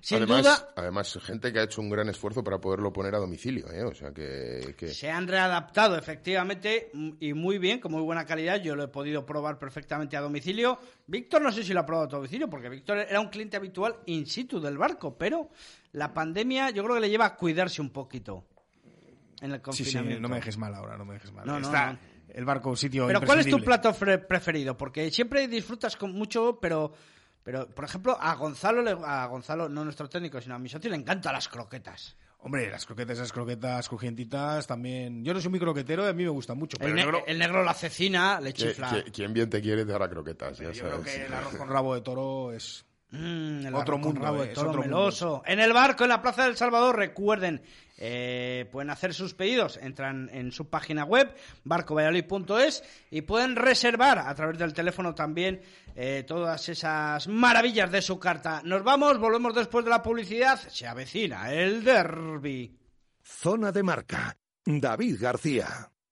Sin 0.00 0.18
además, 0.18 0.42
duda, 0.42 0.68
además, 0.76 1.18
gente 1.22 1.52
que 1.52 1.58
ha 1.58 1.64
hecho 1.64 1.80
un 1.80 1.90
gran 1.90 2.08
esfuerzo 2.08 2.44
para 2.44 2.60
poderlo 2.60 2.92
poner 2.92 3.14
a 3.16 3.18
domicilio, 3.18 3.68
¿eh? 3.72 3.82
O 3.82 3.94
sea, 3.94 4.12
que... 4.12 4.74
que- 4.76 4.88
se 4.88 5.10
han 5.10 5.26
readaptado 5.26 5.96
efectivamente 5.98 6.92
y 7.18 7.32
muy 7.32 7.58
bien, 7.58 7.80
con 7.80 7.92
muy 7.92 8.02
buena 8.02 8.24
calidad. 8.24 8.60
Yo 8.62 8.76
lo 8.76 8.84
he 8.84 8.88
podido 8.88 9.26
probar 9.26 9.58
perfectamente 9.58 10.16
a 10.16 10.20
domicilio. 10.20 10.78
Víctor 11.06 11.42
no 11.42 11.50
sé 11.50 11.64
si 11.64 11.72
lo 11.72 11.80
ha 11.80 11.86
probado 11.86 12.06
a 12.06 12.10
domicilio, 12.18 12.48
porque 12.48 12.68
Víctor 12.68 12.98
era 12.98 13.18
un 13.18 13.28
cliente 13.28 13.56
habitual 13.56 13.96
in 14.06 14.26
situ 14.26 14.60
del 14.60 14.78
barco, 14.78 15.18
pero 15.18 15.50
la 15.92 16.12
pandemia 16.14 16.70
yo 16.70 16.82
creo 16.84 16.94
que 16.96 17.00
le 17.02 17.10
lleva 17.10 17.26
a 17.26 17.36
cuidarse 17.36 17.80
un 17.80 17.90
poquito 17.90 18.44
en 19.40 19.52
el 19.52 19.58
Sí, 19.70 19.84
sí, 19.84 19.84
confinamiento. 19.84 20.20
no 20.22 20.28
me 20.28 20.36
dejes 20.36 20.56
mal 20.58 20.74
ahora, 20.74 20.96
no 20.98 21.04
me 21.04 21.14
dejes 21.14 21.32
mal. 21.32 21.46
No, 21.46 21.58
no, 21.60 21.66
Está 21.66 21.92
no. 21.92 21.98
el 22.28 22.44
barco 22.44 22.70
un 22.70 22.76
sitio 22.76 23.06
Pero 23.06 23.20
¿cuál 23.22 23.40
es 23.40 23.48
tu 23.48 23.60
plato 23.60 23.92
preferido? 23.94 24.76
Porque 24.76 25.10
siempre 25.10 25.46
disfrutas 25.48 25.96
con 25.96 26.12
mucho, 26.12 26.58
pero, 26.60 26.92
pero 27.42 27.68
por 27.68 27.84
ejemplo, 27.84 28.16
a 28.20 28.34
Gonzalo, 28.34 28.82
le- 28.82 28.96
a 29.04 29.26
Gonzalo, 29.26 29.68
no 29.68 29.84
nuestro 29.84 30.08
técnico, 30.08 30.40
sino 30.40 30.54
a 30.54 30.58
mi 30.58 30.68
socio, 30.68 30.90
le 30.90 30.96
encantan 30.96 31.32
las 31.32 31.48
croquetas. 31.48 32.16
Hombre, 32.40 32.70
las 32.70 32.86
croquetas, 32.86 33.18
esas 33.18 33.32
croquetas 33.32 33.88
crujientitas 33.88 34.64
también. 34.66 35.24
Yo 35.24 35.34
no 35.34 35.40
soy 35.40 35.50
muy 35.50 35.58
croquetero 35.58 36.04
y 36.04 36.08
a 36.08 36.12
mí 36.12 36.22
me 36.22 36.28
gustan 36.30 36.56
mucho, 36.56 36.76
pero 36.78 36.90
El, 36.90 36.94
ne- 36.96 37.02
negro- 37.04 37.24
el 37.26 37.36
negro 37.38 37.64
la 37.64 37.74
cecina, 37.74 38.40
le 38.40 38.52
chifla. 38.52 39.02
quien 39.12 39.32
bien 39.32 39.50
te 39.50 39.60
quiere 39.60 39.84
te 39.84 39.92
hará 39.92 40.08
croquetas, 40.08 40.58
ya 40.58 40.70
yo 40.70 40.82
creo 40.82 40.90
sabes. 40.98 41.14
que 41.16 41.24
el 41.26 41.32
arroz 41.34 41.56
con 41.56 41.68
rabo 41.68 41.94
de 41.96 42.00
toro 42.00 42.52
es... 42.52 42.84
Mm, 43.10 43.66
el 43.66 43.74
Otro 43.74 43.96
mundo, 43.96 44.20
rabo 44.20 44.42
de 44.42 44.48
eh, 44.48 44.48
es 44.48 44.54
toro 44.54 44.68
otro 44.70 44.82
mundo. 44.82 44.96
meloso. 44.98 45.42
En 45.46 45.60
el 45.60 45.72
barco, 45.72 46.04
en 46.04 46.10
la 46.10 46.20
Plaza 46.20 46.44
del 46.44 46.56
Salvador, 46.58 46.96
recuerden, 46.96 47.62
eh, 47.96 48.68
pueden 48.70 48.90
hacer 48.90 49.14
sus 49.14 49.32
pedidos, 49.32 49.78
entran 49.78 50.28
en 50.30 50.52
su 50.52 50.68
página 50.68 51.04
web, 51.04 51.34
barcovalladolid.es, 51.64 52.84
y 53.10 53.22
pueden 53.22 53.56
reservar 53.56 54.18
a 54.18 54.34
través 54.34 54.58
del 54.58 54.74
teléfono 54.74 55.14
también 55.14 55.62
eh, 55.96 56.24
todas 56.26 56.68
esas 56.68 57.28
maravillas 57.28 57.90
de 57.90 58.02
su 58.02 58.18
carta. 58.18 58.60
Nos 58.64 58.84
vamos, 58.84 59.18
volvemos 59.18 59.54
después 59.54 59.84
de 59.86 59.90
la 59.90 60.02
publicidad, 60.02 60.58
se 60.68 60.86
avecina 60.86 61.50
el 61.52 61.82
derby. 61.82 62.78
Zona 63.22 63.72
de 63.72 63.82
marca. 63.82 64.36
David 64.66 65.16
García. 65.18 65.90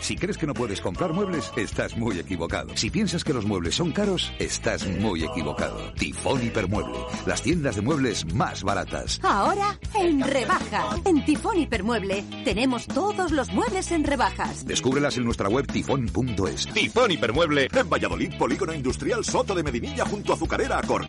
Si 0.00 0.16
crees 0.16 0.38
que 0.38 0.46
no 0.46 0.54
puedes 0.54 0.80
comprar 0.80 1.12
muebles, 1.12 1.52
estás 1.56 1.96
muy 1.96 2.18
equivocado. 2.18 2.76
Si 2.76 2.90
piensas 2.90 3.22
que 3.22 3.34
los 3.34 3.44
muebles 3.44 3.74
son 3.74 3.92
caros, 3.92 4.32
estás 4.38 4.86
muy 4.86 5.24
equivocado. 5.24 5.92
Tifón 5.92 6.44
Hipermueble, 6.44 6.98
las 7.26 7.42
tiendas 7.42 7.76
de 7.76 7.82
muebles 7.82 8.24
más 8.34 8.62
baratas. 8.62 9.20
Ahora 9.22 9.78
en 9.94 10.20
rebaja. 10.22 10.96
En 11.04 11.24
Tifón 11.24 11.60
Hipermueble 11.60 12.24
tenemos 12.44 12.86
todos 12.86 13.30
los 13.30 13.52
muebles 13.52 13.92
en 13.92 14.04
rebajas. 14.04 14.66
Descúbrelas 14.66 15.16
en 15.16 15.24
nuestra 15.24 15.48
web 15.48 15.66
tifón.es. 15.66 16.66
Tifón 16.72 17.10
Hipermueble 17.10 17.68
en 17.72 17.88
Valladolid, 17.88 18.34
Polígono 18.38 18.72
Industrial 18.72 19.24
Soto 19.24 19.54
de 19.54 19.62
Medinilla 19.62 20.04
junto 20.06 20.32
a 20.32 20.36
Azucarera 20.36 20.78
Acor. 20.78 21.08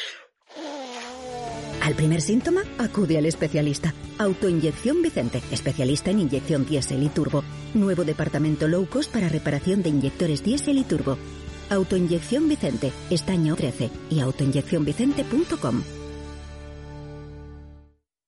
Al 1.81 1.95
primer 1.95 2.21
síntoma, 2.21 2.61
acude 2.77 3.17
al 3.17 3.25
especialista. 3.25 3.93
Autoinyección 4.19 5.01
Vicente, 5.01 5.41
especialista 5.51 6.11
en 6.11 6.19
inyección 6.19 6.65
diésel 6.65 7.01
y 7.01 7.09
turbo. 7.09 7.43
Nuevo 7.73 8.03
departamento 8.03 8.67
low 8.67 8.87
cost 8.87 9.11
para 9.11 9.29
reparación 9.29 9.81
de 9.81 9.89
inyectores 9.89 10.43
diésel 10.43 10.77
y 10.77 10.83
turbo. 10.83 11.17
Autoinyección 11.71 12.47
Vicente, 12.47 12.91
estaño 13.09 13.55
13 13.55 13.89
y 14.11 14.19
autoinyeccionvicente.com. 14.19 15.81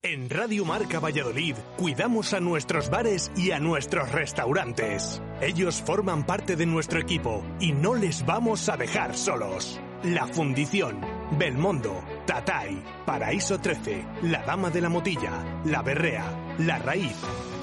En 0.02 0.28
Radio 0.28 0.64
Marca 0.64 1.00
Valladolid 1.00 1.54
cuidamos 1.78 2.34
a 2.34 2.40
nuestros 2.40 2.90
bares 2.90 3.30
y 3.36 3.52
a 3.52 3.60
nuestros 3.60 4.10
restaurantes. 4.12 5.22
Ellos 5.40 5.80
forman 5.80 6.26
parte 6.26 6.56
de 6.56 6.66
nuestro 6.66 7.00
equipo 7.00 7.42
y 7.60 7.72
no 7.72 7.94
les 7.94 8.26
vamos 8.26 8.68
a 8.68 8.76
dejar 8.76 9.16
solos. 9.16 9.80
La 10.04 10.26
Fundición, 10.26 11.00
Belmondo, 11.38 12.04
Tatay, 12.26 12.82
Paraíso 13.06 13.58
13, 13.58 14.04
La 14.24 14.42
Dama 14.42 14.68
de 14.68 14.82
la 14.82 14.90
Motilla, 14.90 15.62
La 15.64 15.80
Berrea, 15.80 16.54
La 16.58 16.78
Raíz, 16.78 17.16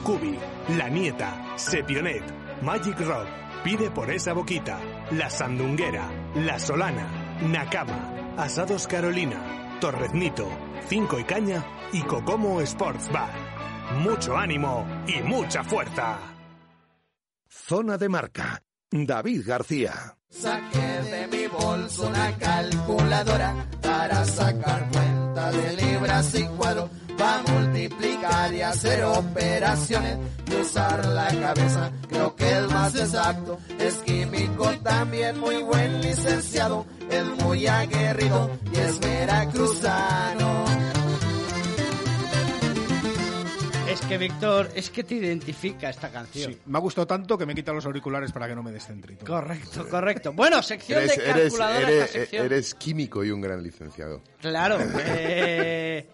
Cubi, 0.04 0.38
La 0.76 0.90
Nieta, 0.90 1.54
Sepionet, 1.56 2.24
Magic 2.64 3.00
Rock, 3.02 3.28
Pide 3.64 3.92
por 3.92 4.10
esa 4.10 4.34
boquita, 4.34 4.80
La 5.12 5.30
Sandunguera, 5.30 6.10
La 6.34 6.58
Solana, 6.58 7.38
Nakama, 7.44 8.34
Asados 8.38 8.88
Carolina, 8.88 9.78
Torreznito, 9.80 10.50
Cinco 10.88 11.20
y 11.20 11.24
Caña 11.24 11.64
y 11.94 12.02
Cocomo 12.02 12.60
Sports 12.62 13.12
Bar. 13.12 13.34
Mucho 14.00 14.36
ánimo 14.36 14.88
y 15.06 15.22
mucha 15.22 15.64
fuerza. 15.64 16.18
Zona 17.48 18.00
de 18.00 18.10
marca. 18.10 18.64
David 18.92 19.44
García. 19.46 20.18
Saqué 20.30 21.02
de 21.10 21.28
mi 21.28 21.48
bolso 21.48 22.08
una 22.08 22.38
calculadora 22.38 23.66
para 23.82 24.26
sacar 24.26 24.90
cuenta 24.92 25.52
de 25.52 25.76
libras 25.78 26.36
y 26.36 26.44
cuadros, 26.44 26.90
para 27.18 27.42
multiplicar 27.44 28.54
y 28.54 28.62
hacer 28.62 29.04
operaciones 29.06 30.18
y 30.46 30.56
usar 30.56 31.06
la 31.06 31.28
cabeza. 31.28 31.92
Creo 32.10 32.36
que 32.36 32.52
el 32.52 32.68
más 32.68 32.96
exacto 32.96 33.60
es 33.80 33.96
químico 33.96 34.70
también, 34.84 35.40
muy 35.40 35.64
buen 35.64 36.02
licenciado, 36.02 36.86
es 37.10 37.44
muy 37.44 37.68
aguerrido 37.68 38.52
y 38.74 38.78
es 38.78 39.00
veracruzano. 39.00 40.91
Es 43.92 44.00
que, 44.00 44.18
Víctor, 44.18 44.70
es 44.74 44.90
que 44.90 45.04
te 45.04 45.16
identifica 45.16 45.90
esta 45.90 46.10
canción. 46.10 46.54
Sí, 46.54 46.60
me 46.66 46.78
ha 46.78 46.82
gustado 46.82 47.06
tanto 47.06 47.38
que 47.38 47.46
me 47.46 47.52
he 47.52 47.56
quitado 47.56 47.76
los 47.76 47.86
auriculares 47.86 48.32
para 48.32 48.48
que 48.48 48.56
no 48.56 48.64
me 48.64 48.72
todo. 48.72 49.26
Correcto, 49.26 49.86
correcto. 49.90 50.32
Bueno, 50.32 50.64
sección 50.64 51.04
Eres, 51.04 51.18
de 51.18 51.24
eres, 51.24 51.36
calculadora 51.44 51.92
eres, 51.92 52.10
sección. 52.12 52.46
eres 52.46 52.74
químico 52.74 53.22
y 53.26 53.32
un 53.32 53.42
gran 53.42 53.62
licenciado. 53.62 54.22
Claro. 54.40 54.78
eh, 55.08 56.08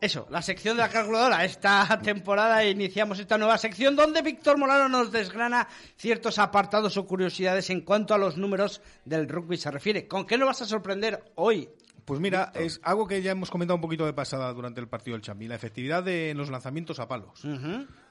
Eso, 0.00 0.28
la 0.30 0.42
sección 0.42 0.76
de 0.76 0.84
la 0.84 0.90
calculadora. 0.90 1.44
Esta 1.44 1.98
temporada 2.00 2.64
iniciamos 2.64 3.18
esta 3.18 3.36
nueva 3.36 3.58
sección 3.58 3.96
donde 3.96 4.22
Víctor 4.22 4.58
Molano 4.58 4.88
nos 4.88 5.10
desgrana 5.10 5.66
ciertos 5.96 6.38
apartados 6.38 6.96
o 6.98 7.04
curiosidades 7.04 7.68
en 7.70 7.80
cuanto 7.80 8.14
a 8.14 8.18
los 8.18 8.36
números 8.36 8.80
del 9.04 9.28
rugby 9.28 9.56
se 9.56 9.72
refiere. 9.72 10.06
¿Con 10.06 10.24
qué 10.24 10.38
nos 10.38 10.46
vas 10.46 10.62
a 10.62 10.66
sorprender 10.66 11.24
hoy? 11.34 11.68
Pues 12.06 12.20
mira, 12.20 12.52
es 12.54 12.80
algo 12.84 13.08
que 13.08 13.20
ya 13.20 13.32
hemos 13.32 13.50
comentado 13.50 13.74
un 13.74 13.80
poquito 13.80 14.06
de 14.06 14.12
pasada 14.12 14.52
durante 14.52 14.80
el 14.80 14.86
partido 14.86 15.16
del 15.16 15.22
Champi, 15.22 15.48
la 15.48 15.56
efectividad 15.56 16.04
de 16.04 16.34
los 16.34 16.50
lanzamientos 16.50 17.00
a 17.00 17.08
palos. 17.08 17.44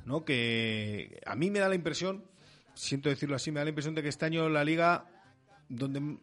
¿no? 0.03 0.25
Que 0.25 1.21
a 1.25 1.33
mí 1.35 1.49
me 1.49 1.59
da 1.59 1.69
la 1.69 1.75
impresión, 1.75 2.25
siento 2.73 3.07
decirlo 3.07 3.37
así, 3.37 3.51
me 3.51 3.59
da 3.61 3.63
la 3.63 3.69
impresión 3.69 3.95
de 3.95 4.03
que 4.03 4.09
este 4.09 4.25
año 4.25 4.49
la 4.49 4.65
liga, 4.65 5.05
donde 5.69 6.01
mm, 6.01 6.17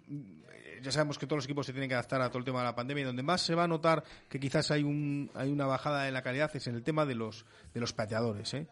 ya 0.82 0.92
sabemos 0.92 1.18
que 1.18 1.26
todos 1.26 1.38
los 1.38 1.44
equipos 1.46 1.64
se 1.64 1.72
tienen 1.72 1.88
que 1.88 1.94
adaptar 1.94 2.20
a 2.20 2.28
todo 2.28 2.40
el 2.40 2.44
tema 2.44 2.58
de 2.58 2.66
la 2.66 2.74
pandemia 2.74 3.02
y 3.02 3.06
donde 3.06 3.22
más 3.22 3.40
se 3.40 3.54
va 3.54 3.64
a 3.64 3.68
notar 3.68 4.04
que 4.28 4.38
quizás 4.38 4.70
hay 4.70 4.82
un 4.82 5.30
hay 5.34 5.50
una 5.50 5.64
bajada 5.64 6.08
en 6.08 6.14
la 6.14 6.22
calidad 6.22 6.54
es 6.54 6.66
en 6.66 6.74
el 6.74 6.82
tema 6.82 7.06
de 7.06 7.14
los 7.14 7.46
de 7.72 7.80
los 7.80 7.94
pateadores, 7.94 8.52
¿eh? 8.52 8.66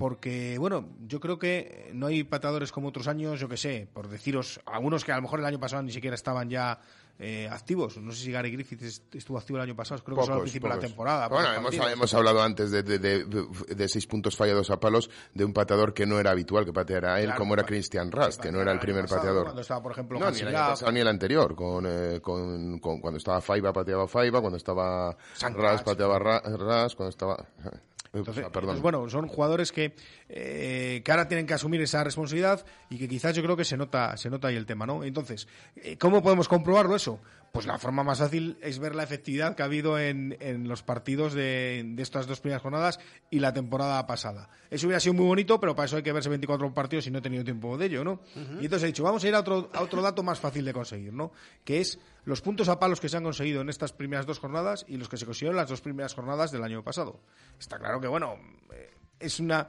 Porque, 0.00 0.56
bueno, 0.56 0.88
yo 1.06 1.20
creo 1.20 1.38
que 1.38 1.90
no 1.92 2.06
hay 2.06 2.24
pateadores 2.24 2.72
como 2.72 2.88
otros 2.88 3.06
años, 3.06 3.38
yo 3.38 3.50
que 3.50 3.58
sé, 3.58 3.86
por 3.92 4.08
deciros, 4.08 4.58
algunos 4.64 5.04
que 5.04 5.12
a 5.12 5.16
lo 5.16 5.20
mejor 5.20 5.40
el 5.40 5.44
año 5.44 5.60
pasado 5.60 5.82
ni 5.82 5.92
siquiera 5.92 6.14
estaban 6.14 6.48
ya 6.48 6.80
eh, 7.18 7.46
activos. 7.52 7.98
No 7.98 8.10
sé 8.10 8.24
si 8.24 8.32
Gary 8.32 8.50
Griffith 8.50 8.80
estuvo 9.12 9.36
activo 9.36 9.58
el 9.58 9.64
año 9.64 9.76
pasado, 9.76 10.02
creo 10.02 10.16
que 10.16 10.22
solo 10.22 10.36
al 10.36 10.40
principio 10.40 10.70
de 10.70 10.74
la 10.76 10.80
temporada. 10.80 11.28
Bueno, 11.28 11.52
hemos, 11.52 11.74
hemos, 11.74 12.14
hablado 12.14 12.42
antes 12.42 12.70
de, 12.70 12.82
de, 12.82 12.98
de, 12.98 13.88
seis 13.90 14.06
puntos 14.06 14.34
fallados 14.34 14.70
a 14.70 14.80
palos 14.80 15.10
de 15.34 15.44
un 15.44 15.52
pateador 15.52 15.92
que 15.92 16.06
no 16.06 16.18
era 16.18 16.30
habitual 16.30 16.64
que 16.64 16.72
pateara 16.72 17.20
él, 17.20 17.34
como 17.34 17.52
era 17.52 17.64
Christian 17.64 18.10
Rust, 18.10 18.40
que 18.40 18.50
no 18.50 18.62
era 18.62 18.72
el 18.72 18.78
primer 18.78 19.04
pateador. 19.04 19.44
Cuando 19.44 19.60
estaba, 19.60 19.82
por 19.82 19.92
ejemplo, 19.92 20.18
no, 20.18 20.30
ni 20.30 20.40
el, 20.40 20.50
pasado, 20.50 20.92
ni 20.92 21.00
el 21.00 21.08
anterior, 21.08 21.54
con, 21.54 21.84
eh, 21.86 22.20
con, 22.22 22.78
con, 22.78 23.02
cuando 23.02 23.18
estaba 23.18 23.42
Faiba 23.42 23.70
pateaba 23.70 24.08
Faiba, 24.08 24.40
cuando 24.40 24.56
estaba 24.56 25.14
Rust 25.42 25.84
pateaba 25.84 26.18
Rust, 26.18 26.96
cuando 26.96 27.10
estaba... 27.10 27.36
Entonces, 28.12 28.44
pues 28.52 28.80
bueno, 28.80 29.08
son 29.08 29.28
jugadores 29.28 29.70
que, 29.70 29.94
eh, 30.28 31.00
que 31.04 31.10
ahora 31.12 31.28
tienen 31.28 31.46
que 31.46 31.54
asumir 31.54 31.80
esa 31.80 32.02
responsabilidad 32.02 32.64
y 32.88 32.98
que 32.98 33.08
quizás 33.08 33.36
yo 33.36 33.42
creo 33.42 33.56
que 33.56 33.64
se 33.64 33.76
nota, 33.76 34.16
se 34.16 34.30
nota 34.30 34.48
ahí 34.48 34.56
el 34.56 34.66
tema, 34.66 34.84
¿no? 34.84 35.04
Entonces, 35.04 35.46
eh, 35.76 35.96
¿cómo 35.96 36.20
podemos 36.22 36.48
comprobarlo 36.48 36.96
eso? 36.96 37.20
Pues 37.52 37.66
la 37.66 37.78
forma 37.78 38.04
más 38.04 38.20
fácil 38.20 38.58
es 38.62 38.78
ver 38.78 38.94
la 38.94 39.02
efectividad 39.02 39.56
que 39.56 39.62
ha 39.62 39.64
habido 39.64 39.98
en, 39.98 40.36
en 40.40 40.68
los 40.68 40.82
partidos 40.84 41.32
de, 41.32 41.82
de, 41.84 42.02
estas 42.02 42.28
dos 42.28 42.40
primeras 42.40 42.62
jornadas 42.62 43.00
y 43.28 43.40
la 43.40 43.52
temporada 43.52 44.06
pasada. 44.06 44.48
Eso 44.70 44.86
hubiera 44.86 45.00
sido 45.00 45.14
muy 45.14 45.26
bonito, 45.26 45.58
pero 45.58 45.74
para 45.74 45.86
eso 45.86 45.96
hay 45.96 46.04
que 46.04 46.12
verse 46.12 46.28
24 46.28 46.72
partidos 46.72 47.08
y 47.08 47.10
no 47.10 47.18
he 47.18 47.22
tenido 47.22 47.42
tiempo 47.42 47.76
de 47.76 47.86
ello, 47.86 48.04
¿no? 48.04 48.20
Y 48.60 48.64
entonces 48.64 48.84
he 48.84 48.86
dicho, 48.86 49.02
vamos 49.02 49.24
a 49.24 49.28
ir 49.28 49.34
a 49.34 49.40
otro, 49.40 49.68
a 49.72 49.82
otro 49.82 50.00
dato 50.00 50.22
más 50.22 50.38
fácil 50.38 50.64
de 50.64 50.72
conseguir, 50.72 51.12
¿no? 51.12 51.32
Que 51.64 51.80
es 51.80 51.98
los 52.24 52.40
puntos 52.40 52.68
a 52.68 52.78
palos 52.78 53.00
que 53.00 53.08
se 53.08 53.16
han 53.16 53.24
conseguido 53.24 53.62
en 53.62 53.68
estas 53.68 53.92
primeras 53.92 54.26
dos 54.26 54.38
jornadas 54.38 54.84
y 54.86 54.96
los 54.96 55.08
que 55.08 55.16
se 55.16 55.26
consiguieron 55.26 55.56
en 55.56 55.62
las 55.62 55.70
dos 55.70 55.80
primeras 55.80 56.14
jornadas 56.14 56.52
del 56.52 56.62
año 56.62 56.84
pasado. 56.84 57.20
Está 57.58 57.78
claro 57.78 58.00
que, 58.00 58.06
bueno, 58.06 58.36
eh, 58.72 58.90
es 59.20 59.38
una. 59.38 59.68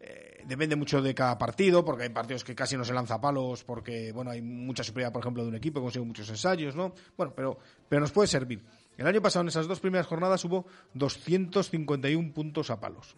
Eh, 0.00 0.42
depende 0.46 0.76
mucho 0.76 1.02
de 1.02 1.14
cada 1.14 1.36
partido, 1.36 1.84
porque 1.84 2.04
hay 2.04 2.08
partidos 2.08 2.44
que 2.44 2.54
casi 2.54 2.76
no 2.76 2.84
se 2.84 2.94
lanza 2.94 3.20
palos, 3.20 3.64
porque, 3.64 4.12
bueno, 4.12 4.30
hay 4.30 4.40
mucha 4.40 4.82
superioridad, 4.82 5.12
por 5.12 5.22
ejemplo, 5.22 5.42
de 5.42 5.50
un 5.50 5.54
equipo 5.56 5.80
consigue 5.80 6.04
muchos 6.04 6.28
ensayos, 6.28 6.74
¿no? 6.74 6.94
Bueno, 7.16 7.32
pero, 7.34 7.58
pero 7.88 8.00
nos 8.00 8.12
puede 8.12 8.28
servir. 8.28 8.62
El 8.96 9.06
año 9.06 9.22
pasado, 9.22 9.42
en 9.42 9.48
esas 9.48 9.66
dos 9.68 9.80
primeras 9.80 10.06
jornadas, 10.06 10.44
hubo 10.44 10.66
251 10.94 12.32
puntos 12.32 12.70
a 12.70 12.80
palos. 12.80 13.14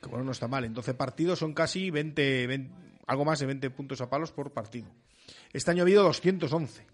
Que 0.00 0.08
bueno, 0.08 0.24
no 0.24 0.32
está 0.32 0.48
mal. 0.48 0.64
En 0.64 0.74
12 0.74 0.94
partidos 0.94 1.38
son 1.40 1.54
casi 1.54 1.90
20, 1.90 2.70
algo 3.06 3.24
más 3.24 3.38
de 3.40 3.46
20 3.46 3.70
puntos 3.70 4.00
a 4.00 4.08
palos 4.08 4.32
por 4.32 4.52
partido. 4.52 4.88
Este 5.52 5.70
año 5.70 5.82
ha 5.82 5.84
habido 5.84 6.02
211. 6.04 6.86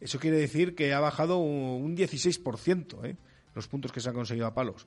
Eso 0.00 0.18
quiere 0.18 0.38
decir 0.38 0.74
que 0.74 0.94
ha 0.94 1.00
bajado 1.00 1.38
un 1.38 1.96
16% 1.96 3.04
¿eh? 3.04 3.16
los 3.54 3.68
puntos 3.68 3.92
que 3.92 4.00
se 4.00 4.08
han 4.08 4.14
conseguido 4.14 4.46
a 4.46 4.54
palos. 4.54 4.86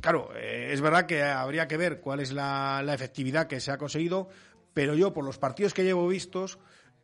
Claro, 0.00 0.30
eh, 0.36 0.70
es 0.72 0.80
verdad 0.80 1.06
que 1.06 1.22
habría 1.22 1.68
que 1.68 1.76
ver 1.76 2.00
cuál 2.00 2.20
es 2.20 2.32
la, 2.32 2.84
efectividad 2.92 3.46
que 3.46 3.60
se 3.60 3.70
ha 3.70 3.78
conseguido, 3.78 4.28
pero 4.72 4.94
yo, 4.94 5.12
por 5.12 5.24
los 5.24 5.38
partidos 5.38 5.72
que 5.72 5.84
llevo 5.84 6.06
vistos, 6.08 6.58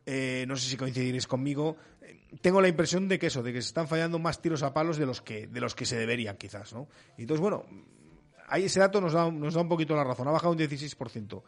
eh, 0.05 0.45
no 0.47 0.55
sé 0.55 0.69
si 0.69 0.77
coincidiréis 0.77 1.27
conmigo, 1.27 1.77
tengo 2.41 2.61
la 2.61 2.67
impresión 2.67 3.07
de 3.07 3.17
que 3.17 3.27
eso, 3.27 3.43
de 3.43 3.53
que 3.53 3.61
se 3.61 3.69
están 3.69 3.87
fallando 3.87 4.19
más 4.19 4.41
tiros 4.41 4.63
a 4.63 4.73
palos 4.73 4.97
de 4.97 5.05
los 5.05 5.21
que, 5.21 5.47
de 5.47 5.61
los 5.61 5.75
que 5.75 5.85
se 5.85 5.97
deberían, 5.97 6.37
quizás, 6.37 6.73
¿no? 6.73 6.87
Entonces, 7.17 7.41
bueno, 7.41 7.65
ahí 8.47 8.65
ese 8.65 8.79
dato 8.79 9.01
nos 9.01 9.13
da, 9.13 9.31
nos 9.31 9.53
da 9.53 9.61
un 9.61 9.69
poquito 9.69 9.95
la 9.95 10.03
razón, 10.03 10.27
ha 10.27 10.31
bajado 10.31 10.53
un 10.53 10.59
16% 10.59 11.43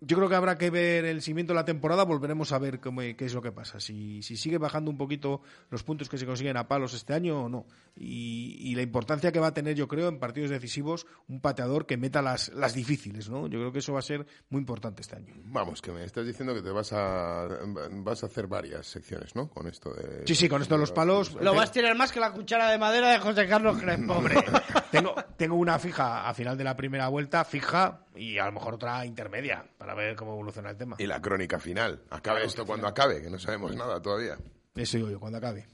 yo 0.00 0.16
creo 0.16 0.28
que 0.28 0.34
habrá 0.34 0.56
que 0.56 0.70
ver 0.70 1.04
el 1.04 1.22
seguimiento 1.22 1.52
de 1.52 1.58
la 1.58 1.64
temporada, 1.64 2.04
volveremos 2.04 2.52
a 2.52 2.58
ver 2.58 2.80
cómo, 2.80 3.00
qué 3.00 3.24
es 3.24 3.34
lo 3.34 3.42
que 3.42 3.52
pasa. 3.52 3.80
Si, 3.80 4.22
si, 4.22 4.36
sigue 4.36 4.58
bajando 4.58 4.90
un 4.90 4.96
poquito 4.96 5.42
los 5.70 5.82
puntos 5.82 6.08
que 6.08 6.18
se 6.18 6.26
consiguen 6.26 6.56
a 6.56 6.68
palos 6.68 6.94
este 6.94 7.14
año 7.14 7.44
o 7.44 7.48
no. 7.48 7.66
Y, 7.96 8.74
la 8.74 8.82
importancia 8.82 9.32
que 9.32 9.40
va 9.40 9.48
a 9.48 9.54
tener, 9.54 9.74
yo 9.74 9.88
creo, 9.88 10.08
en 10.08 10.18
partidos 10.18 10.50
decisivos, 10.50 11.06
un 11.28 11.40
pateador 11.40 11.86
que 11.86 11.96
meta 11.96 12.22
las, 12.22 12.48
las 12.50 12.72
difíciles, 12.72 13.28
¿no? 13.28 13.48
Yo 13.48 13.58
creo 13.58 13.72
que 13.72 13.80
eso 13.80 13.92
va 13.92 13.98
a 13.98 14.02
ser 14.02 14.26
muy 14.48 14.60
importante 14.60 15.02
este 15.02 15.16
año. 15.16 15.34
Vamos, 15.44 15.82
que 15.82 15.90
me 15.90 16.04
estás 16.04 16.24
diciendo 16.24 16.54
que 16.54 16.62
te 16.62 16.70
vas 16.70 16.92
a, 16.92 17.48
vas 17.90 18.22
a 18.22 18.26
hacer 18.26 18.46
varias 18.46 18.86
secciones, 18.86 19.34
¿no? 19.34 19.48
Con 19.48 19.66
esto 19.66 19.92
de... 19.92 20.26
Sí, 20.26 20.34
sí, 20.34 20.48
con 20.48 20.62
esto 20.62 20.76
de 20.76 20.80
los 20.80 20.92
palos... 20.92 21.34
Lo 21.40 21.54
vas 21.54 21.70
a 21.70 21.72
tirar 21.72 21.96
más 21.96 22.12
que 22.12 22.20
la 22.20 22.32
cuchara 22.32 22.70
de 22.70 22.78
madera 22.78 23.10
de 23.10 23.18
José 23.18 23.46
Carlos 23.46 23.78
Crespo. 23.78 24.14
Hombre, 24.14 24.36
tengo, 24.90 25.14
tengo 25.36 25.56
una 25.56 25.78
fija 25.78 26.28
a 26.28 26.32
final 26.32 26.56
de 26.56 26.64
la 26.64 26.76
primera 26.76 27.08
vuelta, 27.08 27.44
fija, 27.44 28.06
y 28.14 28.38
a 28.38 28.46
lo 28.46 28.52
mejor 28.52 28.74
otra 28.74 29.04
intermedia 29.04 29.64
para 29.80 29.94
ver 29.94 30.14
cómo 30.14 30.32
evoluciona 30.32 30.68
el 30.68 30.76
tema. 30.76 30.96
Y 30.98 31.06
la 31.06 31.22
crónica 31.22 31.58
final. 31.58 32.02
Acabe 32.10 32.44
esto 32.44 32.66
cuando 32.66 32.86
acabe, 32.86 33.22
que 33.22 33.30
no 33.30 33.38
sabemos 33.38 33.74
nada 33.74 33.98
todavía. 34.02 34.36
Eso 34.74 34.98
digo 34.98 35.08
yo, 35.08 35.18
cuando 35.18 35.38
acabe. 35.38 35.66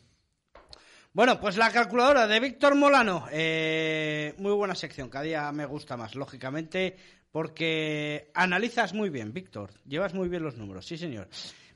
Bueno, 1.12 1.40
pues 1.40 1.56
la 1.56 1.72
calculadora 1.72 2.28
de 2.28 2.38
Víctor 2.38 2.76
Molano. 2.76 3.26
Eh, 3.32 4.32
muy 4.38 4.52
buena 4.52 4.76
sección, 4.76 5.08
cada 5.08 5.24
día 5.24 5.50
me 5.50 5.66
gusta 5.66 5.96
más, 5.96 6.14
lógicamente, 6.14 6.96
porque 7.32 8.30
analizas 8.32 8.94
muy 8.94 9.10
bien, 9.10 9.32
Víctor. 9.32 9.70
Llevas 9.84 10.14
muy 10.14 10.28
bien 10.28 10.44
los 10.44 10.56
números, 10.56 10.86
sí, 10.86 10.96
señor. 10.96 11.28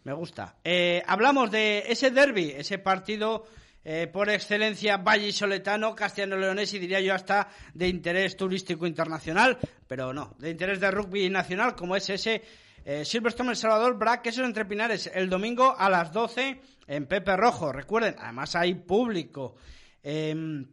Me 0.05 0.12
gusta. 0.12 0.61
Eh, 0.62 1.03
hablamos 1.09 1.51
de 1.51 1.83
ese 1.89 2.12
derby, 2.12 2.53
ese 2.57 2.78
partido 2.78 3.45
eh, 3.85 4.09
por 4.12 4.28
excelencia 4.28 4.99
vallisoletano, 4.99 5.95
castellano-leonés 5.95 6.74
y 6.74 6.78
diría 6.78 7.01
yo 7.01 7.14
hasta 7.14 7.49
de 7.74 7.89
interés 7.89 8.37
turístico 8.37 8.87
internacional, 8.87 9.59
pero 9.87 10.12
no, 10.12 10.35
de 10.39 10.51
interés 10.51 10.81
de 10.81 10.91
rugby 10.91 11.31
nacional 11.31 11.74
como 11.74 11.97
es 11.97 12.11
ese 12.11 12.43
eh, 12.85 13.05
Silverstone 13.05 13.51
El 13.51 13.57
Salvador, 13.57 13.97
Brack, 13.97 14.26
eso 14.26 14.45
entre 14.45 14.64
Pinares, 14.64 15.11
el 15.14 15.28
domingo 15.28 15.74
a 15.76 15.91
las 15.91 16.12
12 16.12 16.61
en 16.87 17.07
Pepe 17.07 17.37
Rojo. 17.37 17.72
Recuerden, 17.72 18.16
además 18.18 18.57
hay 18.57 18.74
público. 18.74 19.57
Em, 20.03 20.66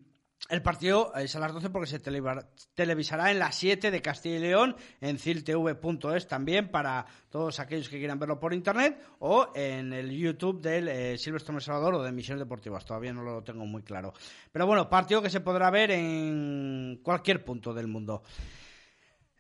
el 0.50 0.62
partido 0.62 1.14
es 1.16 1.36
a 1.36 1.40
las 1.40 1.54
12 1.54 1.70
porque 1.70 1.88
se 1.88 2.00
televisará 2.00 3.32
en 3.32 3.40
las 3.40 3.56
7 3.56 3.92
de 3.92 4.02
Castilla 4.02 4.38
y 4.38 4.40
León, 4.40 4.76
en 5.02 5.20
ciltv.es 5.20 6.28
también 6.28 6.70
para 6.70 7.06
todos 7.30 7.60
aquellos 7.60 7.90
que 7.90 7.98
quieran 7.98 8.20
verlo 8.20 8.40
por 8.40 8.54
internet 8.54 8.98
o 9.20 9.52
en 9.54 9.92
el 9.92 10.10
YouTube 10.12 10.62
del 10.62 10.88
eh, 10.88 11.18
Silverstone 11.18 11.60
Salvador 11.60 11.96
o 11.96 12.04
de 12.04 12.12
Misiones 12.12 12.40
Deportivas. 12.40 12.86
Todavía 12.86 13.12
no 13.12 13.24
lo 13.24 13.44
tengo 13.44 13.66
muy 13.66 13.84
claro. 13.84 14.14
Pero 14.52 14.66
bueno, 14.66 14.90
partido 14.90 15.22
que 15.22 15.30
se 15.30 15.42
podrá 15.42 15.70
ver 15.70 15.92
en 15.92 17.02
cualquier 17.04 17.44
punto 17.44 17.74
del 17.74 17.88
mundo. 17.88 18.24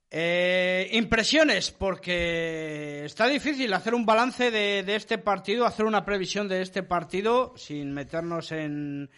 Eh, 0.10 0.90
impresiones, 0.94 1.72
porque 1.72 3.04
está 3.06 3.28
difícil 3.28 3.74
hacer 3.74 3.94
un 3.94 4.06
balance 4.06 4.52
de 4.52 4.96
este 4.96 5.18
partido, 5.18 5.66
hacer 5.66 5.86
una 5.86 6.06
previsión 6.06 6.48
de 6.48 6.62
este 6.62 6.84
partido 6.84 7.54
sin 7.58 7.94
meternos 7.94 8.52
en 8.52 9.10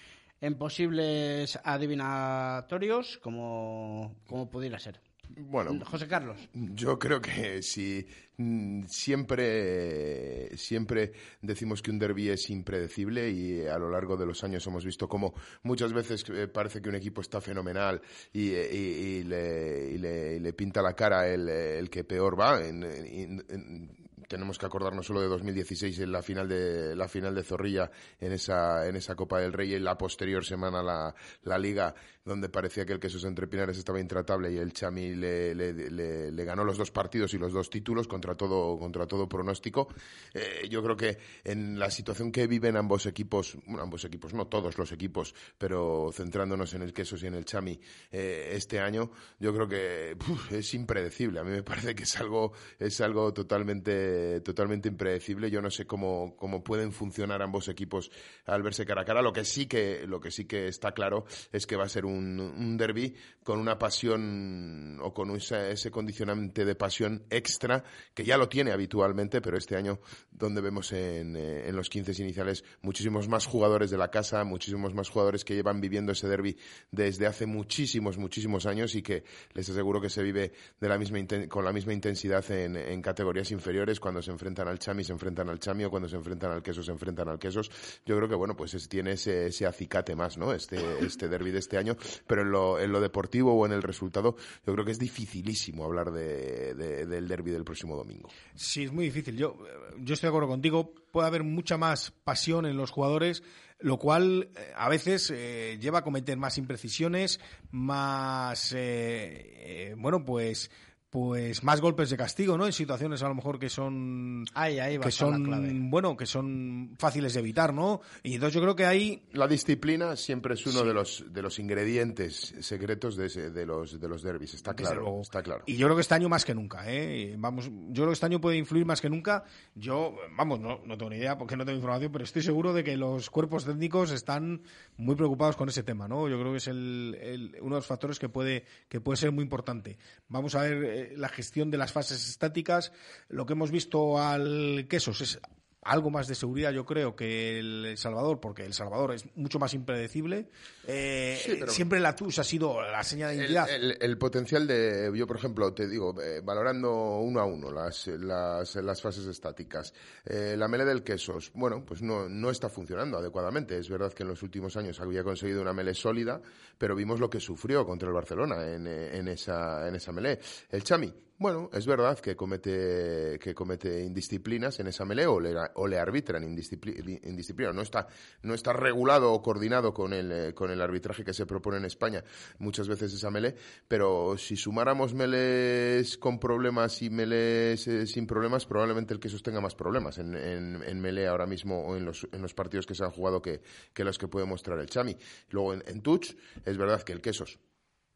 en 0.41 0.57
posibles 0.57 1.59
adivinatorios 1.63 3.17
como, 3.19 4.15
como 4.27 4.49
pudiera 4.49 4.79
ser. 4.79 5.01
Bueno, 5.37 5.79
José 5.85 6.07
Carlos. 6.07 6.37
Yo 6.53 6.97
creo 6.97 7.21
que 7.21 7.61
si 7.61 8.05
mm, 8.37 8.85
siempre, 8.87 10.57
siempre 10.57 11.13
decimos 11.41 11.81
que 11.81 11.91
un 11.91 11.99
derby 11.99 12.29
es 12.29 12.49
impredecible 12.49 13.29
y 13.29 13.65
a 13.65 13.77
lo 13.77 13.91
largo 13.91 14.17
de 14.17 14.25
los 14.25 14.43
años 14.43 14.65
hemos 14.65 14.83
visto 14.83 15.07
cómo 15.07 15.33
muchas 15.63 15.93
veces 15.93 16.25
eh, 16.29 16.47
parece 16.47 16.81
que 16.81 16.89
un 16.89 16.95
equipo 16.95 17.21
está 17.21 17.41
fenomenal 17.41 18.01
y, 18.33 19.23
le, 19.23 20.39
le, 20.39 20.53
pinta 20.53 20.81
la 20.81 20.93
cara 20.93 21.27
el, 21.27 21.89
que 21.89 22.03
peor 22.03 22.39
va. 22.39 22.65
en, 22.65 23.98
tenemos 24.29 24.59
que 24.59 24.65
acordarnos 24.65 25.07
solo 25.07 25.21
de 25.21 25.27
2016 25.27 25.99
en 25.99 26.11
la 26.11 26.21
final 26.21 26.47
de 26.47 26.95
la 26.95 27.07
final 27.09 27.33
de 27.33 27.43
Zorrilla 27.43 27.91
en 28.19 28.31
esa 28.31 28.87
en 28.87 28.95
esa 28.95 29.15
Copa 29.15 29.39
del 29.39 29.51
Rey 29.51 29.73
y 29.73 29.79
la 29.79 29.97
posterior 29.97 30.45
semana 30.45 30.83
la, 30.83 31.13
la 31.43 31.57
Liga 31.57 31.95
donde 32.29 32.47
parecía 32.47 32.85
que 32.85 32.93
el 32.93 32.99
Quesos 32.99 33.25
Entre 33.25 33.47
Pinares 33.47 33.77
estaba 33.77 33.99
intratable 33.99 34.53
y 34.53 34.57
el 34.57 34.71
Chami 34.71 35.15
le, 35.15 35.55
le, 35.55 36.45
ganó 36.45 36.63
los 36.63 36.77
dos 36.77 36.91
partidos 36.91 37.33
y 37.33 37.39
los 37.39 37.51
dos 37.51 37.69
títulos 37.69 38.07
contra 38.07 38.35
todo 38.35 38.77
contra 38.77 39.07
todo 39.07 39.27
pronóstico. 39.27 39.87
Eh, 40.33 40.67
yo 40.69 40.83
creo 40.83 40.95
que 40.95 41.17
en 41.43 41.79
la 41.79 41.89
situación 41.89 42.31
que 42.31 42.45
viven 42.45 42.77
ambos 42.77 43.07
equipos, 43.07 43.57
bueno, 43.65 43.81
ambos 43.81 44.05
equipos, 44.05 44.33
no 44.33 44.47
todos 44.47 44.77
los 44.77 44.91
equipos, 44.91 45.33
pero 45.57 46.11
centrándonos 46.13 46.73
en 46.75 46.83
el 46.83 46.93
Quesos 46.93 47.23
y 47.23 47.27
en 47.27 47.33
el 47.33 47.45
Chami 47.45 47.79
eh, 48.11 48.51
este 48.53 48.79
año, 48.79 49.09
yo 49.39 49.53
creo 49.53 49.67
que 49.67 50.15
es 50.51 50.73
impredecible. 50.75 51.39
A 51.39 51.43
mí 51.43 51.49
me 51.49 51.63
parece 51.63 51.95
que 51.95 52.03
es 52.03 52.15
algo 52.19 52.53
es 52.77 53.01
algo 53.01 53.33
totalmente 53.33 54.18
totalmente 54.43 54.89
impredecible. 54.89 55.49
Yo 55.49 55.61
no 55.61 55.69
sé 55.69 55.85
cómo, 55.85 56.35
cómo 56.37 56.63
pueden 56.63 56.91
funcionar 56.91 57.41
ambos 57.41 57.67
equipos 57.67 58.11
al 58.45 58.63
verse 58.63 58.85
cara 58.85 59.01
a 59.01 59.05
cara. 59.05 59.21
Lo 59.21 59.33
que 59.33 59.45
sí 59.45 59.65
que, 59.67 60.05
lo 60.07 60.19
que, 60.19 60.31
sí 60.31 60.45
que 60.45 60.67
está 60.67 60.91
claro 60.91 61.25
es 61.51 61.65
que 61.65 61.75
va 61.75 61.85
a 61.85 61.89
ser 61.89 62.05
un, 62.05 62.39
un 62.39 62.77
derby 62.77 63.15
con 63.43 63.59
una 63.59 63.77
pasión 63.77 64.99
o 65.01 65.13
con 65.13 65.35
ese 65.35 65.91
condicionante 65.91 66.65
de 66.65 66.75
pasión 66.75 67.23
extra 67.29 67.83
que 68.13 68.23
ya 68.23 68.37
lo 68.37 68.49
tiene 68.49 68.71
habitualmente, 68.71 69.41
pero 69.41 69.57
este 69.57 69.75
año 69.75 69.99
donde 70.31 70.61
vemos 70.61 70.91
en, 70.91 71.35
eh, 71.35 71.69
los 71.73 71.89
15 71.89 72.21
iniciales 72.21 72.63
muchísimos 72.81 73.27
más 73.27 73.45
jugadores 73.45 73.89
de 73.89 73.97
la 73.97 74.09
casa, 74.09 74.43
muchísimos 74.43 74.93
más 74.93 75.09
jugadores 75.09 75.43
que 75.43 75.55
llevan 75.55 75.81
viviendo 75.81 76.11
ese 76.11 76.27
derby 76.27 76.57
desde 76.91 77.27
hace 77.27 77.45
muchísimos, 77.45 78.17
muchísimos 78.17 78.65
años 78.65 78.95
y 78.95 79.01
que 79.01 79.23
les 79.53 79.69
aseguro 79.69 80.01
que 80.01 80.09
se 80.09 80.23
vive 80.23 80.53
de 80.79 80.89
la 80.89 80.97
misma 80.97 81.19
con 81.49 81.65
la 81.65 81.73
misma 81.73 81.93
intensidad 81.93 82.49
en, 82.51 83.01
categorías 83.01 83.51
inferiores 83.51 83.99
se 84.21 84.31
enfrentan 84.31 84.67
al 84.67 84.79
Chami 84.79 85.03
se 85.03 85.13
enfrentan 85.13 85.49
al 85.49 85.59
Chami 85.59 85.83
o 85.85 85.89
cuando 85.89 86.09
se 86.09 86.15
enfrentan 86.15 86.51
al 86.51 86.61
Quesos 86.63 86.85
se 86.85 86.91
enfrentan 86.91 87.29
al 87.29 87.39
Quesos. 87.39 87.69
Yo 88.05 88.15
creo 88.17 88.27
que, 88.27 88.35
bueno, 88.35 88.55
pues 88.55 88.73
es- 88.73 88.89
tiene 88.89 89.11
ese, 89.13 89.49
acicate 89.65 90.15
más, 90.15 90.37
¿no? 90.37 90.53
Este, 90.53 90.77
este 91.05 91.27
derby 91.29 91.51
de 91.51 91.59
este 91.59 91.77
año, 91.77 91.95
pero 92.27 92.41
en 92.79 92.91
lo, 92.91 92.99
deportivo 93.01 93.53
o 93.53 93.65
en 93.65 93.71
el 93.71 93.81
resultado, 93.83 94.35
yo 94.65 94.73
creo 94.73 94.83
que 94.85 94.91
es 94.91 94.99
dificilísimo 94.99 95.85
hablar 95.85 96.11
de, 96.11 96.73
de- 96.73 97.05
del 97.05 97.27
derby 97.27 97.51
del 97.51 97.63
próximo 97.63 97.95
domingo. 97.95 98.29
Sí, 98.55 98.83
es 98.83 98.91
muy 98.91 99.05
difícil. 99.05 99.37
Yo, 99.37 99.57
yo 99.99 100.13
estoy 100.13 100.27
de 100.27 100.31
acuerdo 100.31 100.47
contigo. 100.49 100.93
Puede 101.11 101.27
haber 101.27 101.43
mucha 101.43 101.77
más 101.77 102.11
pasión 102.23 102.65
en 102.65 102.77
los 102.77 102.91
jugadores, 102.91 103.41
lo 103.79 103.97
cual 103.97 104.49
eh, 104.55 104.73
a 104.75 104.89
veces 104.89 105.31
eh, 105.33 105.77
lleva 105.81 105.99
a 105.99 106.03
cometer 106.03 106.37
más 106.37 106.57
imprecisiones, 106.57 107.39
más, 107.71 108.73
eh, 108.77 109.95
bueno, 109.97 110.23
pues 110.25 110.69
pues 111.09 111.63
más 111.63 111.81
golpes 111.81 112.09
de 112.11 112.17
castigo, 112.17 112.57
¿no? 112.57 112.65
En 112.67 112.73
situaciones 112.73 113.23
a 113.23 113.27
lo 113.27 113.35
mejor 113.35 113.57
que 113.57 113.69
son 113.69 114.45
Ahí, 114.53 114.77
ahí 114.79 114.97
va 114.97 115.01
a 115.01 115.05
que 115.05 115.07
la 115.07 115.11
son 115.11 115.43
clave. 115.43 115.71
bueno, 115.73 116.15
que 116.15 116.25
son 116.27 116.95
fáciles 116.99 117.33
de 117.33 117.39
evitar, 117.39 117.73
¿no? 117.73 118.01
Y 118.21 118.35
entonces 118.35 118.53
yo 118.53 118.61
creo 118.61 118.75
que 118.75 118.85
ahí 118.85 119.23
La 119.31 119.47
disciplina 119.47 120.15
siempre 120.15 120.53
es 120.53 120.65
uno 120.67 120.83
de 120.83 120.93
los 120.93 121.25
de 121.33 121.41
los 121.41 121.57
ingredientes 121.57 122.53
secretos 122.59 123.15
de, 123.15 123.25
ese- 123.25 123.49
de 123.49 123.65
los 123.65 123.99
de 123.99 124.07
los 124.07 124.21
derbis, 124.21 124.53
está 124.53 124.71
Desde 124.73 124.83
claro, 124.83 125.01
luego. 125.01 125.21
está 125.21 125.41
claro. 125.41 125.63
Y 125.65 125.77
yo 125.77 125.87
creo 125.87 125.95
que 125.95 126.01
este 126.01 126.13
año 126.15 126.29
más 126.29 126.45
que 126.45 126.53
nunca, 126.53 126.83
¿eh? 126.87 127.35
Vamos, 127.39 127.69
yo 127.69 127.93
creo 127.93 128.07
que 128.07 128.13
este 128.13 128.25
año 128.27 128.39
puede 128.39 128.57
influir 128.57 128.85
más 128.85 129.01
que 129.01 129.09
nunca. 129.09 129.43
Yo, 129.75 130.15
vamos, 130.37 130.59
no, 130.59 130.79
no 130.85 130.97
tengo 130.97 131.09
ni 131.09 131.17
idea 131.17 131.37
porque 131.37 131.57
no 131.57 131.65
tengo 131.65 131.77
información, 131.77 132.11
pero 132.11 132.23
estoy 132.23 132.43
seguro 132.43 132.71
de 132.73 132.83
que 132.83 132.95
los 132.97 133.29
cuerpos 133.29 133.65
técnicos 133.65 134.11
están 134.11 134.61
muy 134.97 135.15
preocupados 135.15 135.55
con 135.55 135.69
ese 135.69 135.81
tema, 135.83 136.07
¿no? 136.07 136.29
Yo 136.29 136.39
creo 136.39 136.51
que 136.51 136.57
es 136.57 136.67
el, 136.67 137.17
el- 137.19 137.55
uno 137.61 137.75
de 137.75 137.79
los 137.79 137.87
factores 137.87 138.19
que 138.19 138.29
puede, 138.29 138.63
que 138.87 139.01
puede 139.01 139.17
ser 139.17 139.31
muy 139.31 139.43
importante. 139.43 139.97
Vamos 140.27 140.53
a 140.55 140.61
ver 140.61 140.98
la 141.15 141.29
gestión 141.29 141.71
de 141.71 141.77
las 141.77 141.91
fases 141.91 142.27
estáticas. 142.29 142.91
Lo 143.27 143.45
que 143.45 143.53
hemos 143.53 143.71
visto 143.71 144.19
al 144.19 144.87
Quesos 144.89 145.21
es 145.21 145.39
algo 145.81 146.09
más 146.09 146.27
de 146.27 146.35
seguridad, 146.35 146.71
yo 146.71 146.85
creo, 146.85 147.15
que 147.15 147.57
el 147.59 147.97
Salvador, 147.97 148.39
porque 148.41 148.65
el 148.65 148.73
Salvador 148.73 149.13
es 149.13 149.25
mucho 149.35 149.59
más 149.59 149.73
impredecible. 149.73 150.49
Eh, 150.85 151.39
Sí, 151.41 151.59
Siempre 151.67 151.99
la 151.99 152.15
TUS 152.15 152.39
ha 152.39 152.43
sido 152.43 152.81
la 152.81 153.03
señal 153.03 153.29
de 153.29 153.35
identidad. 153.37 153.69
el- 153.69 153.97
el 154.01 154.17
potencial 154.17 154.67
de, 154.67 155.09
yo 155.15 155.25
por 155.25 155.37
ejemplo, 155.37 155.73
te 155.73 155.87
digo, 155.87 156.13
eh, 156.21 156.41
valorando 156.43 157.19
uno 157.19 157.39
a 157.39 157.45
uno 157.45 157.71
las, 157.71 158.07
las, 158.07 158.75
las 158.75 159.01
fases 159.01 159.25
estáticas, 159.27 159.93
eh, 160.25 160.55
la 160.57 160.67
mele 160.67 160.83
del 160.85 161.03
quesos, 161.03 161.51
bueno, 161.53 161.83
pues 161.85 162.01
no, 162.01 162.27
no 162.27 162.49
está 162.49 162.67
funcionando 162.69 163.17
adecuadamente. 163.17 163.77
Es 163.77 163.89
verdad 163.89 164.11
que 164.13 164.23
en 164.23 164.29
los 164.29 164.43
últimos 164.43 164.75
años 164.75 164.99
había 164.99 165.23
conseguido 165.23 165.61
una 165.61 165.73
mele 165.73 165.93
sólida, 165.93 166.41
pero 166.77 166.95
vimos 166.95 167.19
lo 167.19 167.29
que 167.29 167.39
sufrió 167.39 167.85
contra 167.85 168.07
el 168.09 168.13
Barcelona 168.13 168.67
en, 168.67 168.85
en 168.87 169.27
esa, 169.29 169.87
en 169.87 169.95
esa 169.95 170.11
melé. 170.11 170.39
El 170.69 170.83
Chami, 170.83 171.13
bueno, 171.39 171.69
es 171.73 171.87
verdad 171.87 172.19
que 172.19 172.35
comete, 172.35 173.39
que 173.39 173.55
comete 173.55 174.03
indisciplinas 174.03 174.79
en 174.79 174.87
esa 174.87 175.05
melé 175.05 175.25
o 175.25 175.39
le, 175.39 175.55
o 175.75 175.87
le 175.87 175.97
arbitran 175.97 176.43
indiscipli- 176.43 177.21
indisciplina. 177.23 177.71
No 177.71 177.81
está, 177.81 178.07
no 178.43 178.53
está 178.53 178.73
regulado 178.73 179.31
o 179.31 179.41
coordinado 179.41 179.93
con 179.93 180.13
el, 180.13 180.31
eh, 180.31 180.53
con 180.53 180.69
el 180.69 180.81
arbitraje 180.81 181.23
que 181.23 181.33
se 181.33 181.45
propone 181.45 181.77
en 181.77 181.85
España 181.85 182.23
muchas 182.59 182.87
veces 182.87 183.13
esa 183.13 183.31
melé, 183.31 183.55
pero 183.87 184.37
si 184.37 184.57
sumáramos 184.57 185.13
melés 185.13 186.17
con 186.17 186.39
problemas 186.39 187.01
y 187.01 187.09
melés 187.09 187.87
eh, 187.87 188.05
sin 188.05 188.27
problemas, 188.27 188.65
probablemente 188.65 189.13
el 189.13 189.19
quesos 189.19 189.41
tenga 189.41 189.61
más 189.61 189.75
problemas 189.75 190.17
en, 190.17 190.35
en, 190.35 190.83
en 190.83 190.99
melé 190.99 191.27
ahora 191.27 191.45
mismo 191.45 191.85
o 191.85 191.95
en 191.95 192.03
los, 192.03 192.27
en 192.33 192.41
los 192.41 192.53
partidos 192.53 192.85
que 192.85 192.95
se 192.95 193.05
han 193.05 193.11
jugado 193.11 193.41
que, 193.41 193.61
que 193.93 194.03
los 194.03 194.17
que 194.17 194.27
puede 194.27 194.45
mostrar 194.45 194.77
el 194.79 194.87
Chami. 194.87 195.15
Luego 195.51 195.73
en, 195.73 195.83
en 195.87 196.01
touch, 196.01 196.35
es 196.65 196.77
verdad 196.77 197.01
que 197.03 197.13
el 197.13 197.21
quesos 197.21 197.59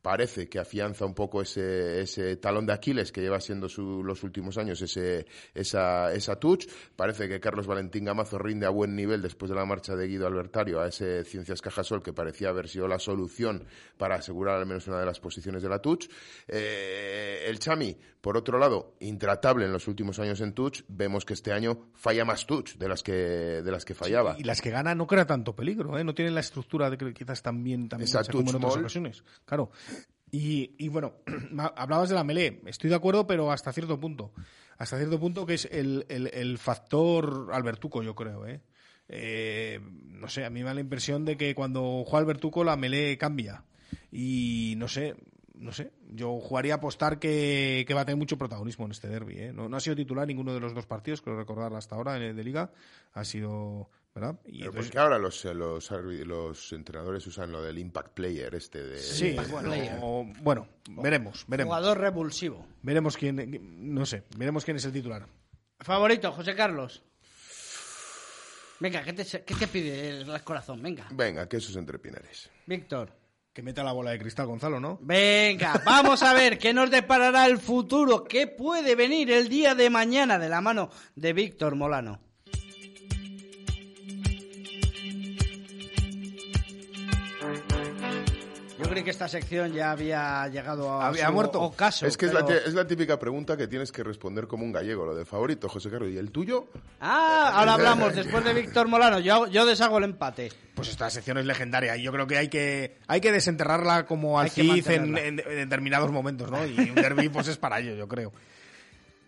parece 0.03 0.47
que 0.49 0.59
afianza 0.59 1.05
un 1.05 1.15
poco 1.15 1.41
ese, 1.41 2.01
ese 2.01 2.35
talón 2.37 2.67
de 2.67 2.73
Aquiles 2.73 3.11
que 3.11 3.21
lleva 3.21 3.39
siendo 3.39 3.67
su- 3.69 4.03
los 4.03 4.21
últimos 4.21 4.57
años, 4.59 4.79
ese, 4.81 5.25
esa, 5.55 6.13
esa 6.13 6.35
touch. 6.35 6.67
Parece 6.95 7.27
que 7.27 7.39
Carlos 7.39 7.65
Valentín 7.65 8.03
Gamazo 8.05 8.37
rinde 8.37 8.65
a 8.67 8.69
buen 8.69 8.95
nivel 8.95 9.21
después 9.21 9.49
de 9.49 9.55
la 9.55 9.65
marcha 9.65 9.95
de 9.95 10.05
Guido 10.07 10.27
Albertario 10.27 10.81
a 10.81 10.89
ese 10.89 11.23
Ciencias 11.23 11.61
Cajasol 11.61 12.03
que 12.03 12.13
parecía 12.13 12.49
haber 12.49 12.67
sido 12.67 12.87
la 12.87 12.99
solución 12.99 13.65
para 13.97 14.15
asegurar 14.15 14.59
al 14.59 14.65
menos 14.65 14.85
una 14.87 14.99
de 14.99 15.05
las 15.05 15.19
posiciones 15.21 15.63
de 15.63 15.69
la 15.69 15.79
touch. 15.79 16.07
Eh, 16.49 17.45
el 17.47 17.57
Chami, 17.59 17.97
por 18.23 18.37
otro 18.37 18.57
lado, 18.57 18.95
intratable 19.01 19.65
en 19.65 19.73
los 19.73 19.89
últimos 19.89 20.17
años 20.17 20.39
en 20.39 20.53
touch. 20.53 20.83
Vemos 20.87 21.25
que 21.25 21.33
este 21.33 21.51
año 21.51 21.89
falla 21.93 22.23
más 22.23 22.47
touch 22.47 22.75
de 22.77 22.87
las 22.87 23.03
que, 23.03 23.11
de 23.11 23.69
las 23.69 23.83
que 23.83 23.93
fallaba. 23.93 24.37
Y 24.39 24.43
las 24.45 24.61
que 24.61 24.69
gana 24.69 24.95
no 24.95 25.07
crea 25.07 25.25
tanto 25.27 25.53
peligro, 25.57 25.99
¿eh? 25.99 26.05
No 26.05 26.13
tienen 26.15 26.33
la 26.33 26.39
estructura 26.39 26.89
de 26.89 26.97
que 26.97 27.13
quizás 27.13 27.41
también, 27.41 27.89
también 27.89 28.05
Esa 28.07 28.23
como 28.23 28.49
en 28.49 28.55
otras 28.55 28.77
ocasiones. 28.77 29.25
Claro. 29.43 29.71
Y, 30.31 30.73
y 30.77 30.87
bueno, 30.87 31.15
hablabas 31.75 32.07
de 32.07 32.15
la 32.15 32.23
melee. 32.23 32.61
Estoy 32.65 32.89
de 32.89 32.95
acuerdo, 32.95 33.27
pero 33.27 33.51
hasta 33.51 33.73
cierto 33.73 33.99
punto. 33.99 34.31
Hasta 34.77 34.95
cierto 34.97 35.19
punto 35.19 35.45
que 35.45 35.55
es 35.55 35.65
el, 35.69 36.05
el- 36.07 36.27
el 36.33 36.57
factor 36.59 37.49
Albertuco, 37.51 38.03
yo 38.03 38.15
creo, 38.15 38.47
¿eh? 38.47 38.61
Eh, 39.09 39.81
no 39.81 40.29
sé, 40.29 40.45
a 40.45 40.49
mí 40.49 40.61
me 40.61 40.67
da 40.67 40.73
la 40.75 40.79
impresión 40.79 41.25
de 41.25 41.35
que 41.35 41.53
cuando 41.53 42.05
juega 42.05 42.19
Albertuco 42.19 42.63
la 42.63 42.77
melee 42.77 43.17
cambia. 43.17 43.65
Y 44.13 44.75
no 44.77 44.87
sé, 44.87 45.15
no 45.63 45.71
sé, 45.71 45.91
yo 46.11 46.39
jugaría 46.39 46.73
a 46.73 46.77
apostar 46.77 47.17
que, 47.19 47.85
que 47.87 47.93
va 47.93 48.01
a 48.01 48.05
tener 48.05 48.17
mucho 48.17 48.37
protagonismo 48.37 48.85
en 48.85 48.91
este 48.91 49.07
derby. 49.07 49.39
¿eh? 49.39 49.53
No, 49.53 49.69
no 49.69 49.77
ha 49.77 49.79
sido 49.79 49.95
titular 49.95 50.27
ninguno 50.27 50.53
de 50.53 50.59
los 50.59 50.73
dos 50.73 50.85
partidos, 50.85 51.21
creo 51.21 51.37
recordar 51.37 51.73
hasta 51.73 51.95
ahora 51.95 52.13
de 52.13 52.43
Liga. 52.43 52.71
Ha 53.13 53.23
sido, 53.23 53.89
¿verdad? 54.13 54.39
Y 54.45 54.59
Pero 54.59 54.65
entonces- 54.71 54.85
porque 54.91 54.99
ahora 54.99 55.17
los, 55.17 55.45
eh, 55.45 55.53
los, 55.53 56.73
entrenadores 56.73 57.25
usan 57.27 57.51
lo 57.51 57.61
del 57.61 57.77
impact 57.79 58.13
player 58.13 58.53
este 58.55 58.83
de... 58.83 58.99
Sí, 58.99 59.35
bueno, 59.49 59.71
o- 60.01 60.25
bueno, 60.41 60.67
veremos, 60.89 61.45
veremos. 61.47 61.75
Jugador 61.75 61.99
revulsivo. 61.99 62.65
Veremos 62.81 63.15
quién, 63.15 63.93
no 63.93 64.05
sé, 64.05 64.23
veremos 64.37 64.65
quién 64.65 64.77
es 64.77 64.85
el 64.85 64.91
titular. 64.91 65.25
Favorito, 65.79 66.31
José 66.31 66.55
Carlos. 66.55 67.03
Venga, 68.79 69.01
¿qué 69.03 69.13
te, 69.13 69.23
qué 69.43 69.55
te 69.55 69.67
pide 69.67 70.09
el 70.09 70.43
corazón? 70.43 70.81
Venga. 70.81 71.07
Venga, 71.11 71.47
que 71.47 71.57
esos 71.57 71.75
entre 71.77 71.99
pinares. 71.99 72.49
Víctor. 72.65 73.22
Que 73.53 73.61
meta 73.61 73.83
la 73.83 73.91
bola 73.91 74.09
de 74.09 74.17
cristal, 74.17 74.47
Gonzalo, 74.47 74.79
¿no? 74.79 74.97
Venga, 74.99 75.79
vamos 75.85 76.23
a 76.23 76.33
ver 76.33 76.57
qué 76.57 76.73
nos 76.73 76.89
deparará 76.89 77.45
el 77.45 77.59
futuro, 77.59 78.23
qué 78.23 78.47
puede 78.47 78.95
venir 78.95 79.29
el 79.29 79.47
día 79.47 79.75
de 79.75 79.91
mañana 79.91 80.39
de 80.39 80.49
la 80.49 80.59
mano 80.59 80.89
de 81.15 81.33
Víctor 81.33 81.75
Molano. 81.75 82.19
Creí 88.93 89.03
que 89.03 89.11
esta 89.11 89.27
sección 89.27 89.73
ya 89.73 89.91
había 89.91 90.47
llegado 90.47 90.91
a 90.91 91.07
Había 91.07 91.27
su 91.27 91.33
muerto. 91.33 91.61
ocaso. 91.61 92.05
es 92.05 92.15
que 92.17 92.27
es, 92.27 92.31
pero- 92.31 92.49
es 92.49 92.73
la 92.73 92.87
típica 92.87 93.19
pregunta 93.19 93.57
que 93.57 93.67
tienes 93.67 93.91
que 93.91 94.03
responder 94.03 94.47
como 94.47 94.63
un 94.63 94.71
gallego, 94.71 95.05
lo 95.05 95.15
de 95.15 95.25
favorito, 95.25 95.67
José 95.67 95.89
Carlos. 95.89 96.09
¿Y 96.11 96.17
el 96.17 96.31
tuyo? 96.31 96.67
Ah, 97.01 97.51
ahora 97.55 97.73
hablamos 97.73 98.15
después 98.15 98.43
de 98.45 98.53
Víctor 98.53 98.87
Molano. 98.87 99.19
Yo, 99.19 99.47
yo 99.47 99.65
deshago 99.65 99.97
el 99.97 100.05
empate. 100.05 100.51
Pues 100.75 100.89
esta 100.89 101.09
sección 101.09 101.37
es 101.37 101.45
legendaria 101.45 101.95
y 101.97 102.03
yo 102.03 102.11
creo 102.11 102.25
que 102.27 102.37
hay 102.37 102.47
que, 102.47 102.97
hay 103.07 103.21
que 103.21 103.31
desenterrarla 103.31 104.05
como 104.05 104.39
al 104.39 104.49
Cid 104.49 104.87
en, 104.89 105.17
en- 105.17 105.39
en 105.39 105.45
determinados 105.69 106.11
momentos, 106.11 106.49
¿no? 106.49 106.65
Y 106.65 106.77
un 106.89 106.95
derby 106.95 107.29
pues 107.29 107.47
es 107.47 107.57
para 107.57 107.79
ello, 107.79 107.95
yo 107.95 108.07
creo. 108.07 108.31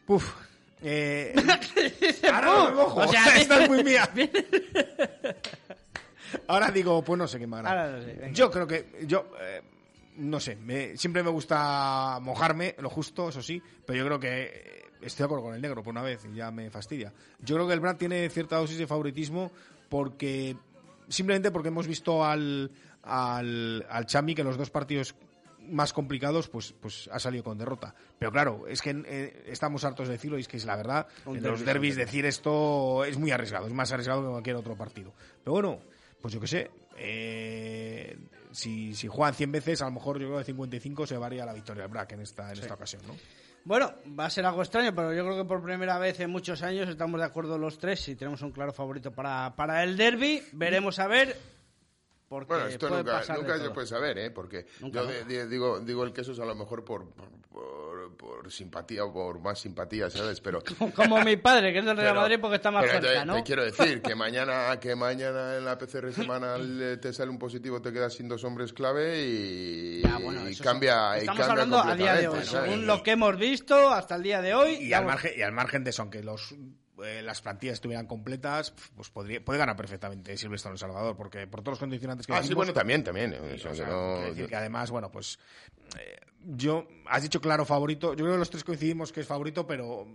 Puf. 0.06 0.32
Eh, 0.82 1.34
ahora 2.32 2.46
no 2.48 2.70
me 2.70 2.76
mojo. 2.76 3.00
O 3.02 3.08
sea, 3.08 3.26
esta 3.40 3.64
es 3.64 3.70
muy 3.70 3.84
mía. 3.84 4.08
Ahora 6.48 6.72
digo, 6.72 7.04
pues 7.04 7.18
no 7.18 7.28
sé 7.28 7.40
qué 7.40 7.48
me 7.48 7.58
agrada. 7.58 7.84
Ahora 7.86 7.98
no 7.98 8.04
sé, 8.04 8.14
venga. 8.14 8.32
Yo 8.34 8.52
creo 8.52 8.68
que, 8.68 9.06
yo, 9.08 9.32
eh, 9.42 9.62
no 10.18 10.40
sé, 10.40 10.56
me- 10.56 10.96
siempre 10.98 11.24
me 11.24 11.30
gusta 11.30 12.20
mojarme, 12.22 12.76
lo 12.80 12.90
justo, 12.90 13.30
eso 13.30 13.42
sí, 13.42 13.62
pero 13.86 14.00
yo 14.00 14.06
creo 14.06 14.20
que 14.20 14.44
eh, 14.44 14.82
estoy 15.02 15.24
de 15.24 15.26
acuerdo 15.26 15.44
con 15.46 15.56
el 15.56 15.62
negro 15.62 15.84
por 15.84 15.92
una 15.92 16.02
vez 16.02 16.26
y 16.32 16.36
ya 16.36 16.52
me 16.52 16.70
fastidia. 16.70 17.12
Yo 17.40 17.56
creo 17.56 17.68
que 17.68 17.74
el 17.74 17.80
Brad 17.80 17.98
tiene 17.98 18.30
cierta 18.30 18.58
dosis 18.58 18.78
de 18.78 18.88
favoritismo 18.88 19.52
porque, 19.90 20.56
simplemente 21.10 21.52
porque 21.52 21.68
hemos 21.70 21.88
visto 21.88 22.24
al, 22.26 22.72
al, 23.04 23.86
al 23.90 24.06
Chami 24.06 24.36
que 24.36 24.42
en 24.42 24.48
los 24.48 24.58
dos 24.58 24.70
partidos 24.70 25.16
más 25.68 25.94
complicados, 25.94 26.48
pues, 26.48 26.74
pues 26.80 27.10
ha 27.12 27.18
salido 27.18 27.44
con 27.44 27.58
derrota. 27.58 27.96
Pero 28.20 28.32
claro, 28.32 28.66
es 28.68 28.84
que 28.84 28.92
eh, 29.08 29.44
estamos 29.48 29.84
hartos 29.84 30.08
de 30.08 30.14
decirlo 30.14 30.38
y 30.38 30.42
es 30.42 30.48
que 30.48 30.58
es 30.58 30.66
la 30.66 30.76
verdad, 30.76 31.08
Un 31.26 31.38
en 31.38 31.44
los 31.44 31.66
derbis 31.66 31.96
derbi. 31.96 32.06
decir 32.06 32.26
esto 32.28 33.04
es 33.04 33.18
muy 33.18 33.32
arriesgado, 33.32 33.66
es 33.66 33.74
más 33.74 33.92
arriesgado 33.92 34.22
que 34.22 34.30
cualquier 34.30 34.56
otro 34.58 34.76
partido. 34.76 35.12
Pero 35.44 35.54
bueno, 35.54 35.80
pues 36.26 36.34
yo 36.34 36.40
qué 36.40 36.48
sé, 36.48 36.72
eh, 36.98 38.18
si, 38.52 38.96
si 38.96 39.08
juegan 39.08 39.36
100 39.36 39.52
veces, 39.52 39.82
a 39.84 39.86
lo 39.86 39.92
mejor 39.92 40.18
yo 40.18 40.26
creo 40.26 40.40
que 40.40 40.46
55 40.46 41.06
se 41.06 41.18
varía 41.20 41.46
la 41.46 41.54
victoria 41.54 41.84
al 41.84 41.90
Brack 41.92 42.14
en 42.14 42.22
esta, 42.22 42.52
en 42.52 42.58
esta 42.58 42.74
ocasión, 42.74 43.04
¿no? 43.06 43.14
Bueno, 43.64 43.94
va 44.20 44.26
a 44.26 44.30
ser 44.32 44.44
algo 44.44 44.64
extraño, 44.64 44.96
pero 44.96 45.14
yo 45.14 45.24
creo 45.24 45.38
que 45.38 45.48
por 45.48 45.62
primera 45.62 46.00
vez 46.00 46.20
en 46.22 46.32
muchos 46.32 46.64
años 46.64 46.90
estamos 46.90 47.20
de 47.20 47.28
acuerdo 47.28 47.60
los 47.60 47.78
tres 47.78 48.10
y 48.10 48.16
tenemos 48.16 48.42
un 48.42 48.50
claro 48.50 48.74
favorito 48.74 49.12
para, 49.12 49.56
para 49.56 49.84
el 49.84 49.98
derby. 49.98 50.42
Veremos 50.54 50.98
a 50.98 51.06
ver. 51.06 51.38
Porque 52.28 52.54
Bueno, 52.54 52.68
esto 52.68 52.88
puede 52.88 53.04
nunca, 53.04 53.18
pasar 53.20 53.38
de 53.38 53.42
nunca 53.44 53.58
se 53.60 53.70
puede 53.70 53.88
saber, 53.88 54.18
¿eh? 54.18 54.32
Porque 54.32 54.66
Nunca, 54.80 55.02
yo 55.02 55.06
nunca. 55.06 55.26
de- 55.26 55.26
de- 55.26 55.48
digo, 55.48 55.80
digo 55.80 56.04
el 56.04 56.12
queso 56.12 56.32
es 56.32 56.40
a 56.40 56.46
lo 56.46 56.56
mejor 56.56 56.84
por, 56.84 57.06
por, 57.12 58.52
simpatía 58.52 59.04
o 59.06 59.14
por 59.14 59.40
más 59.40 59.60
simpatía, 59.60 60.10
¿sabes? 60.10 60.42
Pero... 60.42 60.62
Como 60.96 61.22
mi 61.22 61.38
padre, 61.38 61.72
que 61.72 61.80
es 61.80 61.86
del 61.86 61.96
Real 61.98 62.10
pero- 62.12 62.22
Madrid 62.22 62.38
porque 62.42 62.56
está 62.58 62.72
más 62.72 62.84
pero 62.86 63.00
te- 63.00 63.08
cerca, 63.08 63.20
te, 63.22 63.26
¿no? 63.26 63.44
quiero 63.44 63.64
decir 63.64 64.02
que 64.02 64.16
mañana, 64.16 64.80
que 64.80 64.96
mañana 64.96 65.56
en 65.58 65.66
la 65.66 65.78
PCR 65.78 66.12
semanal 66.14 66.82
eh, 66.82 66.98
te 66.98 67.14
sale 67.14 67.30
un 67.30 67.38
positivo, 67.40 67.82
te 67.82 67.92
quedas 67.94 68.14
sin 68.14 68.28
dos 68.28 68.44
hombres 68.44 68.74
clave 68.74 69.22
y, 69.24 70.02
Ya, 70.02 70.18
bueno, 70.18 70.48
y 70.50 70.54
eso 70.54 70.64
cambia. 70.64 71.18
Estamos 71.18 71.40
cambia 71.46 71.52
hablando 71.64 71.80
a 71.80 71.96
día 71.96 72.16
de 72.16 72.28
hoy, 72.28 72.44
según 72.44 72.88
lo 72.88 73.04
que 73.04 73.12
hemos 73.12 73.38
visto 73.38 73.90
hasta 73.92 74.16
el 74.16 74.24
día 74.24 74.42
de 74.42 74.54
hoy. 74.54 74.74
Y 74.76 74.94
al, 74.94 75.06
margen, 75.06 75.32
y 75.38 75.42
al 75.42 75.52
margen 75.52 75.84
de 75.84 75.90
eso, 75.92 76.02
aunque 76.02 76.24
los, 76.24 76.54
eh, 77.04 77.22
las 77.22 77.42
plantillas 77.42 77.74
estuvieran 77.76 78.06
completas, 78.08 78.74
pues 78.96 79.10
podría, 79.10 79.44
puede 79.44 79.60
ganar 79.60 79.76
perfectamente 79.76 80.38
Silvestre 80.38 80.70
en 80.70 80.74
El 80.74 80.80
Salvador, 80.80 81.16
porque 81.16 81.48
por 81.48 81.62
todos 81.62 81.74
los 81.74 81.80
condicionantes 81.80 82.28
que 82.28 82.34
Ah, 82.34 82.42
sí, 82.44 82.54
bueno, 82.54 82.74
también, 82.74 83.04
también. 83.04 83.34
eh, 83.34 83.62
o 83.70 83.74
sea, 83.76 83.88
no- 83.88 84.20
decir 84.22 84.48
que 84.48 84.56
además, 84.56 84.92
bueno, 84.92 85.12
pues 85.12 85.38
eh, 86.00 86.18
yo, 86.46 86.88
has 87.08 87.24
dicho 87.24 87.42
claro 87.42 87.66
favorito, 87.66 88.12
yo 88.14 88.24
creo 88.24 88.34
que 88.34 88.40
los 88.40 88.50
tres 88.50 88.64
coincidimos 88.64 89.12
que 89.12 89.22
es 89.22 89.28
favorito, 89.28 89.66
pero 89.68 90.08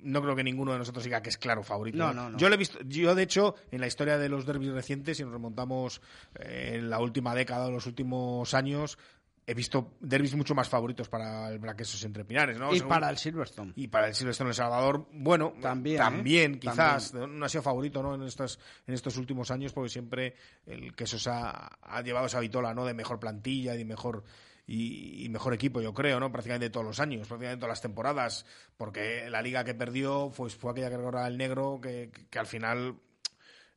no 0.00 0.20
creo 0.20 0.36
que 0.36 0.44
ninguno 0.44 0.72
de 0.72 0.78
nosotros 0.78 1.02
diga 1.04 1.22
que 1.22 1.30
es 1.30 1.38
claro 1.38 1.62
favorito. 1.62 1.96
No, 1.96 2.10
¿eh? 2.10 2.14
no, 2.14 2.28
no. 2.30 2.36
Yo 2.38 2.48
lo 2.50 2.54
he 2.56 2.58
visto, 2.58 2.78
yo 2.82 3.14
de 3.14 3.22
hecho, 3.22 3.54
en 3.70 3.80
la 3.80 3.86
historia 3.86 4.18
de 4.18 4.28
los 4.28 4.44
derbis 4.44 4.70
recientes, 4.72 5.16
si 5.16 5.22
nos 5.24 5.32
remontamos 5.32 6.02
eh, 6.34 6.72
en 6.74 6.90
la 6.90 6.98
última 7.00 7.34
década 7.34 7.66
o 7.66 7.70
los 7.70 7.86
últimos 7.86 8.52
años, 8.52 8.98
he 9.46 9.52
visto 9.54 9.92
derbis 10.00 10.34
mucho 10.34 10.54
más 10.54 10.68
favoritos 10.68 11.08
para 11.08 11.50
el 11.50 11.58
Braquesos 11.58 12.02
entre 12.04 12.24
Pinares, 12.24 12.58
¿no? 12.58 12.72
y 12.72 12.78
Según- 12.78 12.88
para 12.88 13.10
el 13.10 13.18
Silverstone. 13.18 13.72
y 13.76 13.88
para 13.88 14.08
el 14.08 14.14
Silvestre 14.14 14.44
en 14.44 14.48
El 14.48 14.54
Salvador, 14.54 15.06
bueno, 15.12 15.52
También, 15.60 15.98
también, 15.98 16.54
¿eh? 16.54 16.58
quizás, 16.60 17.12
no 17.14 17.44
ha 17.44 17.48
sido 17.48 17.62
favorito 17.62 18.02
¿no? 18.02 18.14
en, 18.14 18.22
estos, 18.22 18.58
en 18.86 18.94
estos 18.94 19.16
últimos 19.18 19.50
años, 19.50 19.72
porque 19.72 19.90
siempre 19.90 20.34
el 20.66 20.94
Quesos 20.94 21.26
ha, 21.26 21.78
ha 21.82 22.00
llevado 22.02 22.26
esa 22.26 22.40
vitola 22.40 22.72
¿no? 22.72 22.86
de 22.86 22.94
mejor 22.94 23.20
plantilla 23.20 23.74
y 23.74 23.78
de 23.78 23.84
mejor 23.84 24.24
y, 24.66 25.28
mejor 25.28 25.52
equipo, 25.52 25.82
yo 25.82 25.92
creo, 25.92 26.18
¿no? 26.18 26.32
Prácticamente 26.32 26.70
todos 26.70 26.86
los 26.86 26.98
años, 26.98 27.28
prácticamente 27.28 27.60
todas 27.60 27.72
las 27.72 27.82
temporadas, 27.82 28.46
porque 28.78 29.28
la 29.28 29.42
liga 29.42 29.62
que 29.62 29.74
perdió 29.74 30.32
pues, 30.34 30.56
fue 30.56 30.70
aquella 30.72 30.88
que 30.88 30.96
ganó 30.96 31.26
el 31.26 31.36
negro, 31.36 31.80
que, 31.82 32.10
que 32.30 32.38
al 32.38 32.46
final 32.46 32.96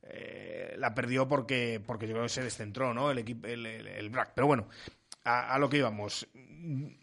eh, 0.02 0.74
la 0.78 0.94
perdió 0.94 1.28
porque, 1.28 1.82
porque 1.84 2.06
yo 2.06 2.14
creo 2.14 2.22
que 2.24 2.30
se 2.30 2.42
descentró, 2.42 2.94
¿no? 2.94 3.10
El 3.10 3.18
equipo, 3.18 3.46
el, 3.46 3.66
el, 3.66 3.86
el 3.86 4.08
BRAC. 4.08 4.32
Pero 4.34 4.46
bueno, 4.46 4.68
a, 5.28 5.54
a 5.54 5.58
lo 5.58 5.68
que 5.68 5.78
íbamos. 5.78 6.26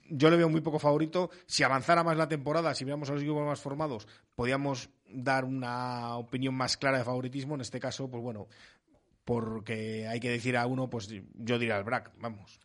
Yo 0.10 0.30
le 0.30 0.38
veo 0.38 0.50
muy 0.50 0.62
poco 0.62 0.80
favorito. 0.80 1.30
Si 1.46 1.64
avanzara 1.64 2.04
más 2.04 2.18
la 2.18 2.28
temporada, 2.28 2.74
si 2.76 2.84
viéramos 2.84 3.10
a 3.10 3.14
los 3.14 3.22
equipos 3.22 3.46
más 3.46 3.62
formados, 3.62 4.08
podíamos 4.36 4.90
dar 5.10 5.46
una 5.46 6.18
opinión 6.18 6.54
más 6.56 6.78
clara 6.78 6.98
de 6.98 7.04
favoritismo. 7.04 7.56
En 7.56 7.62
este 7.62 7.80
caso, 7.80 8.10
pues 8.10 8.22
bueno, 8.22 8.48
porque 9.24 10.08
hay 10.08 10.20
que 10.20 10.30
decir 10.30 10.58
a 10.58 10.68
uno, 10.68 10.90
pues 10.90 11.08
yo 11.08 11.60
diría 11.60 11.78
al 11.78 11.84
BRAC, 11.84 12.12
vamos. 12.20 12.60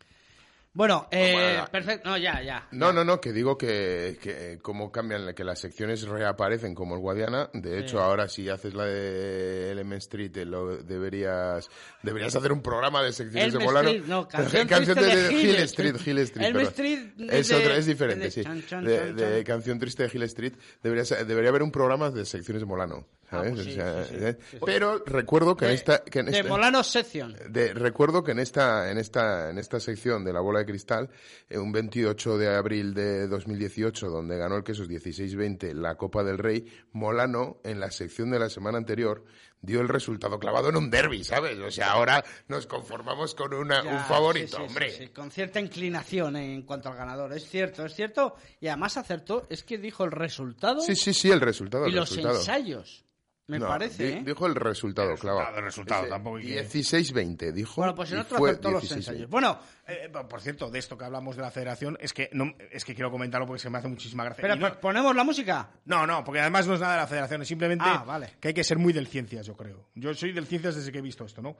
Bueno, 0.73 1.09
eh, 1.11 1.33
Bueno, 1.33 1.65
perfecto. 1.69 2.09
No, 2.09 2.17
ya, 2.17 2.41
ya. 2.41 2.67
No, 2.71 2.93
no, 2.93 3.03
no, 3.03 3.19
que 3.19 3.33
digo 3.33 3.57
que, 3.57 4.17
que 4.21 4.57
cómo 4.61 4.89
cambian, 4.89 5.33
que 5.35 5.43
las 5.43 5.59
secciones 5.59 6.03
reaparecen 6.03 6.73
como 6.73 6.95
el 6.95 7.01
Guadiana. 7.01 7.49
De 7.53 7.77
hecho, 7.79 7.97
Sí. 7.97 8.03
ahora 8.03 8.29
si 8.29 8.47
haces 8.47 8.73
la 8.73 8.85
de 8.85 9.71
Element 9.71 10.01
Street, 10.01 10.31
eh, 10.37 10.45
lo, 10.45 10.77
deberías 10.77 11.69
deberías 12.03 12.33
hacer 12.37 12.53
un 12.53 12.61
programa 12.61 13.03
de 13.03 13.11
secciones 13.11 13.49
Elm 13.53 13.59
de 13.59 13.65
Molano. 13.65 13.89
Street, 13.89 14.07
no, 14.07 14.27
canción 14.29 14.67
Canción 14.67 14.97
triste 14.97 15.15
de, 15.17 15.23
de 15.27 15.33
Hill 15.33 15.49
Hill 15.49 15.55
Street. 15.57 15.95
Hill 16.05 16.17
Street. 16.19 16.47
Elm. 16.47 16.59
Street 16.61 16.99
es 17.29 17.51
otra, 17.51 17.75
es 17.75 17.85
diferente, 17.85 18.25
de 18.25 18.31
sí. 18.31 18.43
chan, 18.43 18.65
chan, 18.65 18.85
de, 18.85 19.13
chan, 19.17 19.43
canción 19.43 19.77
triste 19.77 20.03
de 20.03 20.11
Hill 20.13 20.23
Street. 20.23 20.53
Debería, 20.81 21.03
ser- 21.03 21.25
debería 21.25 21.49
haber 21.49 21.63
un 21.63 21.71
programa 21.73 22.11
de 22.11 22.23
secciones 22.23 22.61
de 22.61 22.65
Molano. 22.65 23.05
¿Sabes? 23.31 23.53
pues 23.53 23.63
sí, 23.65 23.71
O 23.71 23.73
sea, 23.73 24.03
sí, 24.05 24.15
sí. 24.17 24.23
¿eh? 24.25 24.37
Pero 24.65 25.03
recuerdo 25.05 25.55
que 25.57 25.65
en 25.65 25.71
esta... 25.71 26.03
Que 26.03 26.19
en 26.19 26.25
de 26.27 26.37
esta- 26.37 26.47
Molano 26.49 26.83
Sección. 26.83 27.35
de- 27.49 27.73
recuerdo 27.73 28.23
que 28.23 28.31
en 28.33 28.39
esta, 28.39 28.91
en 28.91 28.97
esta, 28.99 29.49
en 29.49 29.57
esta 29.57 29.79
sección 29.79 30.23
de 30.23 30.33
la 30.33 30.41
bola 30.41 30.59
de 30.59 30.65
cristal, 30.65 31.09
eh, 31.49 31.57
un 31.57 31.71
28 31.71 32.37
de 32.37 32.55
abril 32.55 32.93
de 32.93 33.27
2018, 33.27 34.09
donde 34.09 34.37
ganó 34.37 34.57
el 34.57 34.63
Quesos 34.63 34.87
16-20 34.87 35.73
la 35.73 35.95
Copa 35.95 36.23
del 36.23 36.37
Rey, 36.37 36.65
Molano, 36.91 37.57
en 37.63 37.79
la 37.79 37.89
sección 37.89 38.29
de 38.31 38.39
la 38.39 38.49
semana 38.49 38.77
anterior, 38.77 39.23
dio 39.63 39.79
el 39.81 39.87
resultado 39.89 40.39
clavado 40.39 40.69
en 40.69 40.75
un 40.75 40.89
derby, 40.89 41.23
¿sabes? 41.23 41.57
O 41.59 41.69
sea, 41.69 41.91
ahora 41.91 42.23
nos 42.47 42.65
conformamos 42.65 43.35
con 43.35 43.53
una, 43.53 43.83
Ya, 43.83 43.91
un 43.91 43.99
favorito, 44.05 44.57
hombre. 44.57 45.11
con 45.13 45.29
cierta 45.29 45.59
inclinación 45.59 46.35
en 46.35 46.63
cuanto 46.63 46.89
al 46.89 46.95
ganador. 46.95 47.31
Es 47.33 47.47
cierto, 47.47 47.85
es 47.85 47.93
cierto. 47.93 48.35
Y 48.59 48.67
además 48.67 48.97
acertó, 48.97 49.45
es 49.51 49.63
que 49.63 49.77
dijo 49.77 50.03
el 50.03 50.11
resultado 50.11 50.81
Sí, 50.81 50.95
sí, 50.95 51.13
sí, 51.13 51.29
el 51.29 51.41
resultado. 51.41 51.85
y 51.85 51.89
el 51.91 51.95
los 51.95 52.09
resultado. 52.09 52.39
ensayos. 52.39 53.05
Me 53.47 53.59
No, 53.59 53.67
parece, 53.67 54.03
di- 54.05 54.13
¿eh? 54.13 54.23
Dijo 54.25 54.45
el 54.47 54.55
resultado, 54.55 55.13
clavado. 55.15 55.57
el 55.57 55.63
resultado, 55.65 56.01
Ese 56.03 56.09
tampoco 56.11 56.37
que- 56.37 56.43
16-20, 56.63 57.51
dijo. 57.51 57.73
Bueno, 57.81 57.93
pues 57.95 58.11
en 58.13 58.19
otro 58.19 58.37
fue 58.37 58.51
acertó 58.51 58.71
los 58.71 58.83
16-20. 58.83 58.95
ensayos. 58.95 59.29
Bueno, 59.29 59.59
Eh, 59.87 60.09
por 60.29 60.39
cierto, 60.39 60.69
de 60.71 60.79
esto 60.79 60.97
que 60.97 61.03
hablamos 61.03 61.35
de 61.35 61.41
la 61.41 61.51
federación, 61.51 61.97
es 61.99 62.13
que 62.13 62.29
no, 62.31 62.53
es 62.71 62.85
que 62.85 62.95
quiero 62.95 63.11
comentarlo 63.11 63.45
porque 63.45 63.59
se 63.59 63.69
me 63.69 63.77
hace 63.79 63.89
muchísima 63.89 64.23
gracia. 64.23 64.41
pero 64.41 64.55
no- 64.55 64.79
ponemos 64.79 65.13
la 65.13 65.25
música. 65.25 65.69
No, 65.83 66.07
no, 66.07 66.23
porque 66.23 66.39
además 66.39 66.65
no 66.65 66.75
es 66.75 66.79
nada 66.79 66.93
de 66.93 66.99
la 67.01 67.07
federación, 67.07 67.41
es 67.41 67.47
simplemente 67.49 67.83
Ah, 67.85 68.03
vale. 68.07 68.29
que 68.39 68.49
hay 68.49 68.53
que 68.53 68.63
ser 68.63 68.77
muy 68.77 68.93
del 68.93 69.07
ciencias, 69.07 69.45
yo 69.45 69.57
creo. 69.57 69.89
Yo 69.95 70.13
soy 70.13 70.31
del 70.31 70.45
ciencias 70.47 70.75
desde 70.75 70.91
que 70.93 70.99
he 70.99 71.01
visto 71.01 71.25
esto, 71.25 71.41
¿no? 71.41 71.57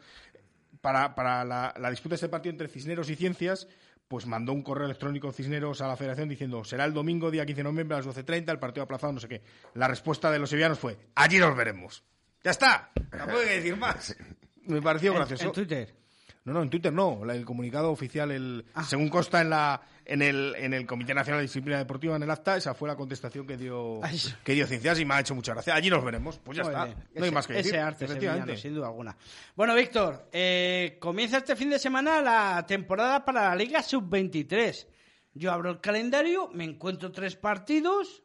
Para, 0.80 1.14
para 1.14 1.44
la, 1.44 1.74
la 1.78 1.90
disputa 1.90 2.14
de 2.14 2.16
este 2.16 2.30
partido 2.30 2.52
entre 2.52 2.70
Cisneros 2.70 3.10
y 3.10 3.16
Ciencias, 3.16 3.68
pues 4.12 4.26
mandó 4.26 4.52
un 4.52 4.62
correo 4.62 4.88
electrónico 4.88 5.32
Cisneros 5.32 5.80
a 5.80 5.88
la 5.88 5.96
federación 5.96 6.28
diciendo 6.28 6.66
será 6.66 6.84
el 6.84 6.94
domingo, 6.94 7.32
día 7.32 7.46
15 7.46 7.60
de 7.60 7.64
noviembre 7.64 7.96
a 7.98 8.02
las 8.02 8.08
12.30, 8.14 8.52
el 8.52 8.60
partido 8.60 8.84
aplazado, 8.84 9.14
no 9.14 9.22
sé 9.22 9.30
qué. 9.30 9.42
La 9.74 9.88
respuesta 9.88 10.30
de 10.30 10.38
los 10.38 10.50
sevillanos 10.50 10.78
fue, 10.80 10.98
allí 11.16 11.40
nos 11.40 11.56
veremos. 11.56 12.04
Ya 12.44 12.52
está, 12.52 12.92
tampoco 13.10 13.40
hay 13.40 13.48
que 13.48 13.56
decir 13.56 13.78
más. 13.78 14.14
Me 14.66 14.82
pareció 14.82 15.12
En- 15.14 15.18
gracioso. 15.20 15.46
En, 15.46 15.52
Twitter. 15.54 15.96
No, 16.44 16.54
no, 16.54 16.64
en 16.64 16.70
Twitter 16.72 16.92
no. 16.92 17.22
El 17.30 17.46
comunicado 17.46 17.92
oficial, 17.92 18.32
el, 18.32 18.66
Ah. 18.74 18.84
según 18.84 19.10
consta 19.10 19.42
en 19.42 19.50
la 19.52 19.82
en 20.04 20.22
el, 20.24 20.56
en 20.58 20.74
el 20.74 20.86
Comité 20.88 21.14
Nacional 21.14 21.40
de 21.40 21.44
Disciplina 21.44 21.78
Deportiva, 21.78 22.16
en 22.16 22.24
el 22.24 22.32
acta, 22.32 22.58
esa 22.58 22.74
fue 22.74 22.90
la 22.90 22.96
contestación 22.96 23.46
que 23.48 23.56
dio, 23.56 24.04
Ay. 24.04 24.20
que 24.44 24.54
dio 24.54 24.66
Ciencias 24.68 25.00
y 25.00 25.06
me 25.06 25.14
ha 25.14 25.20
hecho 25.22 25.36
mucha 25.36 25.54
gracia. 25.54 25.76
Allí 25.76 25.90
nos 25.90 26.04
veremos. 26.04 26.40
Pues 26.40 26.58
ya 26.58 26.64
Muy 26.64 26.72
está. 26.74 26.86
bien. 26.86 26.98
No 26.98 27.04
hay 27.22 27.28
Ese- 27.28 27.32
más 27.32 27.48
que 27.48 27.54
decir. 27.54 27.74
Ese 27.76 27.80
arte 27.82 28.06
efectivamente. 28.06 28.46
sevillano, 28.48 28.62
sin 28.62 28.74
duda 28.76 28.88
alguna. 28.88 29.16
Bueno, 29.56 29.76
Víctor, 29.76 30.28
eh, 30.34 30.98
comienza 31.00 31.38
este 31.38 31.56
fin 31.56 31.70
de 31.70 31.78
semana 31.80 32.20
la 32.22 32.66
temporada 32.68 33.24
para 33.24 33.50
la 33.50 33.56
Liga 33.56 33.82
Sub-23. 33.84 34.88
Yo 35.36 35.52
abro 35.52 35.70
el 35.70 35.80
calendario, 35.80 36.50
me 36.54 36.66
encuentro 36.66 37.12
tres 37.12 37.36
partidos, 37.38 38.24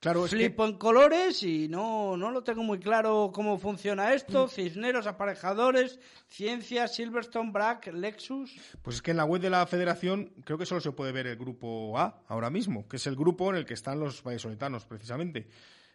Claro, 0.00 0.24
es 0.24 0.30
que, 0.30 0.36
flipo 0.38 0.64
en 0.64 0.78
colores 0.78 1.42
y 1.42 1.68
no, 1.68 2.16
no 2.16 2.30
lo 2.30 2.42
tengo 2.42 2.62
muy 2.62 2.78
claro 2.78 3.30
cómo 3.34 3.58
funciona 3.58 4.08
Mm. 4.08 4.12
esto. 4.14 4.48
Cisneros, 4.48 5.06
aparejadores, 5.06 6.00
Ciencia, 6.26 6.88
Silverstone, 6.88 7.52
Brack, 7.52 7.88
Lexus. 7.92 8.50
pues 8.80 8.96
es 8.96 9.02
que 9.02 9.10
en 9.10 9.18
la 9.18 9.26
web 9.26 9.42
de 9.42 9.50
la 9.50 9.66
federación 9.66 10.32
creo 10.44 10.56
que 10.56 10.64
solo 10.64 10.80
se 10.80 10.92
puede 10.92 11.12
ver 11.12 11.26
el 11.26 11.36
grupo 11.36 11.98
A 11.98 12.22
ahora 12.28 12.48
mismo, 12.48 12.88
que 12.88 12.96
es 12.96 13.06
el 13.06 13.14
grupo 13.14 13.50
en 13.50 13.56
el 13.56 13.66
que 13.66 13.74
están 13.74 14.00
los 14.00 14.22
vallesoletanos, 14.22 14.86
precisamente. 14.86 15.46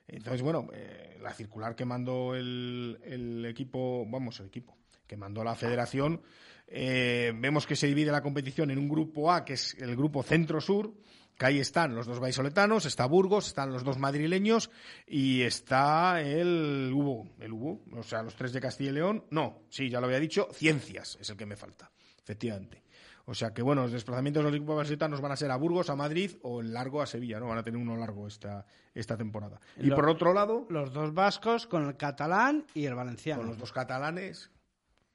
Entonces, 0.08 0.44
bueno, 0.44 0.68
eh, 0.72 1.18
la 1.20 1.34
circular 1.34 1.76
que 1.76 1.84
mandó 1.84 2.36
el, 2.36 3.00
el 3.04 3.44
equipo, 3.48 4.06
vamos, 4.08 4.40
el 4.40 4.46
equipo, 4.48 4.78
que 5.08 5.18
mandó 5.18 5.44
la 5.44 5.56
federación, 5.56 6.22
eh, 6.68 7.34
vemos 7.36 7.66
que 7.66 7.76
se 7.76 7.88
divide 7.88 8.12
la 8.12 8.22
competición 8.22 8.70
en 8.70 8.78
un 8.78 8.88
grupo 8.88 9.32
A, 9.32 9.44
que 9.44 9.54
es 9.54 9.74
el 9.80 9.96
grupo 9.96 10.22
centro-sur, 10.22 10.94
que 11.38 11.46
ahí 11.46 11.60
están 11.60 11.96
los 11.96 12.06
dos 12.06 12.20
vallisoletanos, 12.20 12.86
está 12.86 13.06
Burgos, 13.06 13.48
están 13.48 13.72
los 13.72 13.84
dos 13.84 13.98
madrileños 13.98 14.70
y 15.06 15.42
está 15.42 16.22
el 16.22 16.92
Hugo, 16.94 17.28
el 17.40 17.52
Hugo, 17.52 17.82
o 17.94 18.04
sea, 18.04 18.24
los 18.24 18.36
tres 18.36 18.54
de 18.54 18.62
Castilla 18.62 18.92
y 18.92 18.94
León. 18.94 19.26
No, 19.32 19.64
sí, 19.70 19.90
ya 19.90 20.00
lo 20.00 20.08
había 20.08 20.20
dicho, 20.20 20.48
Ciencias 20.54 21.18
es 21.20 21.30
el 21.30 21.38
que 21.38 21.46
me 21.46 21.56
falta, 21.56 21.92
efectivamente. 22.22 22.84
O 23.28 23.34
sea 23.34 23.54
que, 23.54 23.64
bueno, 23.64 23.82
los 23.82 23.92
desplazamientos 23.92 24.44
de 24.44 24.50
los 24.50 24.56
equipos 24.56 24.76
vallisoletanos 24.78 25.20
van 25.20 25.32
a 25.32 25.36
ser 25.36 25.50
a 25.50 25.56
Burgos, 25.56 25.90
a 25.90 25.96
Madrid 25.96 26.32
o 26.44 26.62
en 26.62 26.74
largo 26.74 27.02
a 27.02 27.08
Sevilla, 27.08 27.40
¿no? 27.40 27.48
Van 27.48 27.58
a 27.58 27.64
tener 27.64 27.80
uno 27.80 27.98
largo 27.98 28.28
esta, 28.28 28.66
esta 28.94 29.18
temporada. 29.18 29.60
Y 29.78 29.90
por 29.90 30.08
otro 30.08 30.32
lado, 30.34 30.68
Los 30.70 30.94
dos 30.94 31.14
vascos 31.14 31.66
con 31.66 31.88
el 31.88 31.98
catalán 31.98 32.66
y 32.76 32.86
el 32.86 32.94
valenciano. 32.94 33.42
con 33.42 33.50
los 33.50 33.58
dos 33.58 33.74
catalanes, 33.74 34.52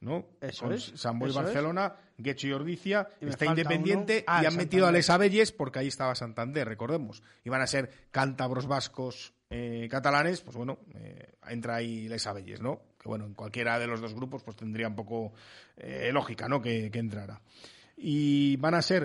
¿no? 0.00 0.26
Eso 0.40 0.64
con 0.64 0.74
es, 0.74 0.92
San 0.96 1.20
Boi 1.20 1.30
eso 1.30 1.40
es. 1.46 1.54
Guecho 2.22 2.48
y 2.48 2.52
Ordicia, 2.52 3.08
Y 3.20 3.28
está 3.28 3.46
Independiente. 3.46 4.24
Ah, 4.26 4.40
y 4.42 4.46
el 4.46 4.52
han 4.52 4.56
metido 4.56 4.86
a. 4.86 4.92
Les 4.92 5.10
Abelles 5.10 5.52
porque 5.52 5.78
ahí 5.78 5.88
estaba 5.88 6.14
Santander, 6.14 6.66
recordemos. 6.66 7.22
Iban 7.44 7.62
a 7.62 7.66
ser 7.66 7.90
cántabros 8.10 8.66
vascos 8.66 9.32
eh, 9.50 9.88
catalanes, 9.90 10.42
pues 10.42 10.56
bueno, 10.56 10.78
eh, 10.94 11.34
entra 11.48 11.76
ahí 11.76 12.08
Les 12.08 12.26
Abelles, 12.26 12.60
¿no? 12.60 12.80
Que 13.00 13.08
bueno, 13.08 13.26
en 13.26 13.34
cualquiera 13.34 13.78
de 13.78 13.86
los 13.86 14.00
dos 14.00 14.14
grupos 14.14 14.44
pues 14.44 14.56
tendría 14.56 14.86
un 14.88 14.94
poco 14.94 15.32
eh, 15.76 16.10
lógica, 16.12 16.48
¿no? 16.48 16.60
Que, 16.62 16.90
que 16.90 16.98
entrara. 16.98 17.40
Y 17.96 18.56
van 18.56 18.74
a 18.74 18.82
ser 18.82 19.04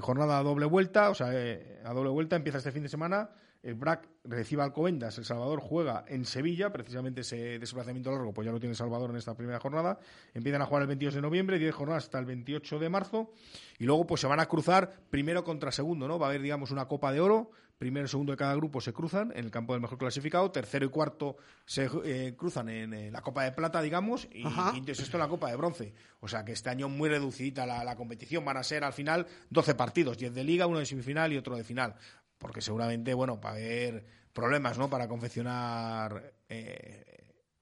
jornada 0.00 0.38
a 0.38 0.42
doble 0.42 0.66
vuelta, 0.66 1.10
o 1.10 1.14
sea, 1.14 1.28
eh, 1.32 1.80
a 1.84 1.92
doble 1.92 2.10
vuelta 2.10 2.36
empieza 2.36 2.58
este 2.58 2.72
fin 2.72 2.82
de 2.82 2.88
semana. 2.88 3.30
El 3.62 3.74
BRAC 3.74 4.08
recibe 4.24 4.62
Alcobendas, 4.62 5.18
El 5.18 5.24
Salvador 5.24 5.60
juega 5.60 6.04
en 6.06 6.24
Sevilla, 6.24 6.72
precisamente 6.72 7.22
ese 7.22 7.58
desplazamiento 7.58 8.10
largo, 8.10 8.32
pues 8.32 8.46
ya 8.46 8.52
lo 8.52 8.60
tiene 8.60 8.74
Salvador 8.74 9.10
en 9.10 9.16
esta 9.16 9.36
primera 9.36 9.58
jornada. 9.58 9.98
Empiezan 10.32 10.62
a 10.62 10.66
jugar 10.66 10.82
el 10.82 10.88
22 10.88 11.14
de 11.14 11.22
noviembre, 11.22 11.58
10 11.58 11.74
jornadas 11.74 12.04
hasta 12.04 12.18
el 12.18 12.26
28 12.26 12.78
de 12.78 12.88
marzo, 12.88 13.32
y 13.78 13.84
luego 13.84 14.06
pues 14.06 14.20
se 14.20 14.26
van 14.26 14.40
a 14.40 14.46
cruzar 14.46 15.00
primero 15.10 15.42
contra 15.42 15.72
segundo, 15.72 16.06
¿no? 16.06 16.18
Va 16.18 16.26
a 16.26 16.28
haber, 16.30 16.42
digamos, 16.42 16.70
una 16.70 16.86
Copa 16.86 17.12
de 17.12 17.20
Oro, 17.20 17.50
primero 17.78 18.06
y 18.06 18.08
segundo 18.08 18.32
de 18.32 18.36
cada 18.36 18.54
grupo 18.56 18.80
se 18.80 18.92
cruzan 18.92 19.30
en 19.32 19.44
el 19.44 19.50
campo 19.50 19.72
del 19.72 19.80
mejor 19.80 19.98
clasificado, 19.98 20.50
tercero 20.50 20.84
y 20.84 20.88
cuarto 20.88 21.36
se 21.64 21.88
eh, 22.04 22.34
cruzan 22.36 22.68
en 22.68 22.92
eh, 22.92 23.10
la 23.10 23.22
Copa 23.22 23.44
de 23.44 23.52
Plata, 23.52 23.80
digamos, 23.80 24.26
y 24.32 24.42
quinto 24.72 24.90
y 24.90 24.94
sexto 24.94 25.16
en 25.16 25.20
la 25.20 25.28
Copa 25.28 25.48
de 25.48 25.56
Bronce. 25.56 25.94
O 26.20 26.26
sea 26.26 26.44
que 26.44 26.52
este 26.52 26.70
año 26.70 26.88
muy 26.88 27.08
reducidita 27.08 27.64
la, 27.66 27.84
la 27.84 27.94
competición. 27.94 28.44
Van 28.44 28.56
a 28.56 28.64
ser 28.64 28.82
al 28.82 28.92
final 28.92 29.26
12 29.50 29.74
partidos, 29.76 30.18
10 30.18 30.34
de 30.34 30.44
liga, 30.44 30.66
uno 30.66 30.80
de 30.80 30.86
semifinal 30.86 31.32
y 31.32 31.36
otro 31.36 31.56
de 31.56 31.62
final. 31.62 31.94
Porque 32.38 32.60
seguramente, 32.60 33.12
bueno, 33.14 33.40
va 33.40 33.50
a 33.50 33.52
haber 33.54 34.04
problemas, 34.32 34.78
¿no? 34.78 34.88
Para 34.88 35.08
confeccionar 35.08 36.32
eh, 36.48 37.04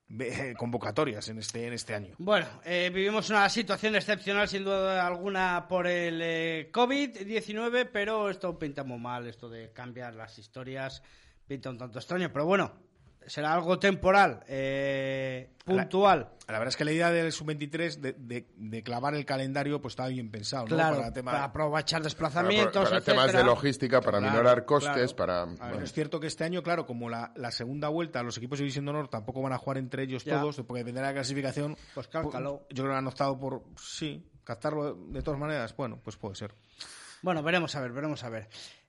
ve- 0.09 0.55
convocatorias 0.59 1.29
en 1.29 1.39
este, 1.39 1.67
en 1.67 1.73
este 1.73 1.95
año. 1.95 2.15
Bueno, 2.19 2.47
eh, 2.65 2.91
vivimos 2.93 3.31
una 3.31 3.49
situación 3.49 3.97
excepcional 3.97 4.49
sin 4.49 4.65
duda 4.65 5.07
alguna 5.07 5.67
por 5.69 5.87
el 5.87 6.21
eh, 6.23 6.71
COVID-19, 6.73 7.89
pero 7.93 8.29
esto 8.31 8.59
pinta 8.59 8.85
muy 8.85 8.99
mal, 8.99 9.27
esto 9.27 9.49
de 9.49 9.73
cambiar 9.73 10.15
las 10.15 10.39
historias 10.39 11.03
pinta 11.47 11.71
un 11.71 11.79
tanto 11.79 11.99
extraño, 12.01 12.31
pero 12.33 12.45
bueno, 12.45 12.73
será 13.27 13.53
algo 13.53 13.79
temporal, 13.79 14.43
eh, 14.49 15.51
puntual. 15.65 16.31
La 16.49 16.59
verdad 16.61 16.69
es 16.69 16.77
que 16.77 16.85
la 16.85 16.93
idea 16.93 17.11
del 17.11 17.33
sub-23 17.33 17.97
de, 17.99 18.13
de- 18.13 18.47
de 18.55 18.83
clavar 18.85 19.15
el 19.15 19.25
calendario 19.25 19.83
pues 19.83 19.93
estaba 19.93 20.09
bien 20.11 20.31
pensado, 20.31 20.63
¿no? 20.67 20.77
Claro, 20.77 20.97
para 20.99 21.13
tema 21.13 21.33
para 21.33 21.45
aprovechar 21.45 22.03
desplazamientos, 22.03 22.89
para 22.89 23.01
temas 23.01 23.33
de 23.33 23.43
logística, 23.43 24.01
para 24.01 24.19
Claro, 24.19 24.33
minorar 24.33 24.65
costes, 24.65 25.13
claro. 25.13 25.17
para... 25.17 25.43
A 25.43 25.47
ver, 25.47 25.59
bueno. 25.59 25.85
Es 25.85 25.93
cierto 25.93 26.21
que 26.21 26.29
este 26.29 26.45
año, 26.45 26.63
claro, 26.63 26.87
como 26.87 27.11
la, 27.11 27.33
la 27.35 27.51
segunda 27.51 27.89
vuelta, 27.89 28.23
los 28.23 28.37
equipos 28.39 28.59
de 28.59 28.63
División 28.63 28.85
de 28.85 28.93
Honor 28.93 29.09
tampoco 29.09 29.43
van 29.43 29.53
a 29.55 29.59
jugar 29.59 29.79
entre 29.79 30.05
ellos 30.05 30.25
Ya. 30.25 30.41
todos, 30.41 30.57
porque 30.67 30.79
dependerá 30.81 31.09
de 31.09 31.15
la 31.15 31.19
clasificación. 31.21 31.77
Pues 31.95 32.07
cálcalo. 32.07 32.67
Yo 32.71 32.85
creo 32.85 32.95
que 32.95 32.99
han 32.99 33.07
optado 33.09 33.37
por, 33.39 33.65
sí, 33.77 34.25
captarlo 34.45 34.95
de 34.95 35.23
todas 35.23 35.41
maneras. 35.41 35.75
Bueno, 35.77 35.99
pues 36.03 36.17
puede 36.17 36.37
ser. 36.37 36.55
Bueno, 37.23 37.43
veremos 37.43 37.75
a 37.75 37.81
ver, 37.81 37.91
veremos 37.91 38.23
a 38.23 38.29
ver. 38.29 38.49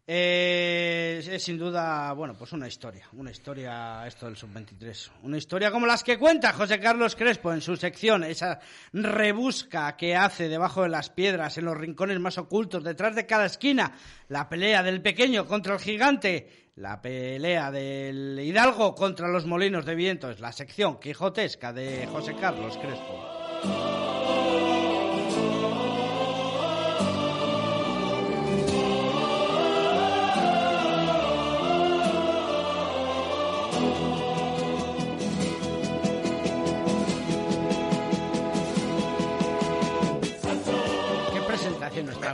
Eh, 0.09 1.21
es 1.29 1.43
sin 1.43 1.57
duda, 1.57 2.13
bueno, 2.13 2.33
pues 2.33 2.53
una 2.53 2.65
historia, 2.65 3.09
una 3.11 3.29
historia 3.29 4.07
esto 4.07 4.25
del 4.25 4.37
sub-23. 4.37 5.11
Una 5.23 5.37
historia 5.37 5.69
como 5.69 5.85
las 5.85 6.01
que 6.01 6.17
cuenta 6.17 6.53
José 6.53 6.79
Carlos 6.79 7.17
Crespo 7.17 7.51
en 7.51 7.59
su 7.59 7.75
sección, 7.75 8.23
esa 8.23 8.57
rebusca 8.93 9.97
que 9.97 10.15
hace 10.15 10.47
debajo 10.47 10.83
de 10.83 10.89
las 10.89 11.09
piedras, 11.09 11.57
en 11.57 11.65
los 11.65 11.75
rincones 11.75 12.21
más 12.21 12.37
ocultos, 12.37 12.85
detrás 12.85 13.15
de 13.15 13.25
cada 13.25 13.47
esquina, 13.47 13.97
la 14.29 14.47
pelea 14.47 14.81
del 14.81 15.01
pequeño 15.01 15.45
contra 15.45 15.73
el 15.73 15.81
gigante, 15.81 16.71
la 16.77 17.01
pelea 17.01 17.69
del 17.69 18.39
hidalgo 18.39 18.95
contra 18.95 19.27
los 19.27 19.45
molinos 19.45 19.85
de 19.85 19.95
viento, 19.95 20.29
es 20.31 20.39
la 20.39 20.53
sección 20.53 21.01
quijotesca 21.01 21.73
de 21.73 22.07
José 22.07 22.33
Carlos 22.39 22.77
Crespo. 22.77 24.06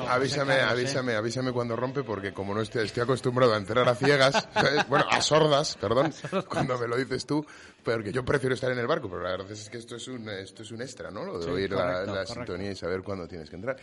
Avísame, 0.08 0.56
eh? 0.58 0.62
avísame, 0.62 1.16
avísame 1.16 1.52
cuando 1.52 1.76
rompe, 1.76 2.04
porque 2.04 2.34
como 2.34 2.54
no 2.54 2.62
estoy, 2.62 2.86
estoy 2.86 3.04
acostumbrado 3.04 3.54
a 3.54 3.58
entrar 3.58 3.88
a 3.88 3.96
ciegas, 3.96 4.48
¿sabes? 4.54 4.88
bueno, 4.88 5.06
a 5.10 5.22
sordas, 5.22 5.76
perdón, 5.80 6.14
cuando 6.50 6.78
me 6.78 6.88
lo 6.88 6.96
dices 6.98 7.26
tú, 7.26 7.46
porque 7.84 8.12
yo 8.12 8.24
prefiero 8.24 8.56
estar 8.56 8.72
en 8.72 8.80
el 8.80 8.88
barco, 8.88 9.10
pero 9.10 9.22
la 9.24 9.32
verdad 9.32 9.52
es 9.52 9.70
que 9.70 9.78
esto 9.78 9.96
es 9.96 10.08
un, 10.08 10.28
esto 10.30 10.64
es 10.64 10.72
un 10.72 10.82
extra, 10.82 11.12
¿no? 11.12 11.24
Lo 11.26 11.40
de 11.40 11.46
Sí, 11.46 11.50
oír 11.52 11.72
la, 11.72 11.78
correcto, 11.78 12.06
la 12.06 12.12
correcto. 12.26 12.34
sintonía 12.34 12.72
y 12.72 12.76
saber 12.76 13.02
cuándo 13.04 13.28
tienes 13.28 13.50
que 13.50 13.56
entrar. 13.56 13.78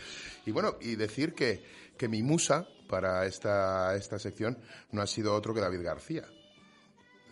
Y 0.47 0.51
bueno, 0.51 0.77
y 0.81 0.97
decir 0.97 1.35
que, 1.35 1.65
que 1.97 2.09
mi 2.09 2.23
musa 2.23 2.67
para 2.89 3.27
esta, 3.27 3.95
esta 3.95 4.19
sección 4.19 4.59
no 4.93 5.03
ha 5.03 5.07
sido 5.07 5.35
otro 5.35 5.55
que 5.55 5.61
David 5.61 5.83
García. 5.83 6.25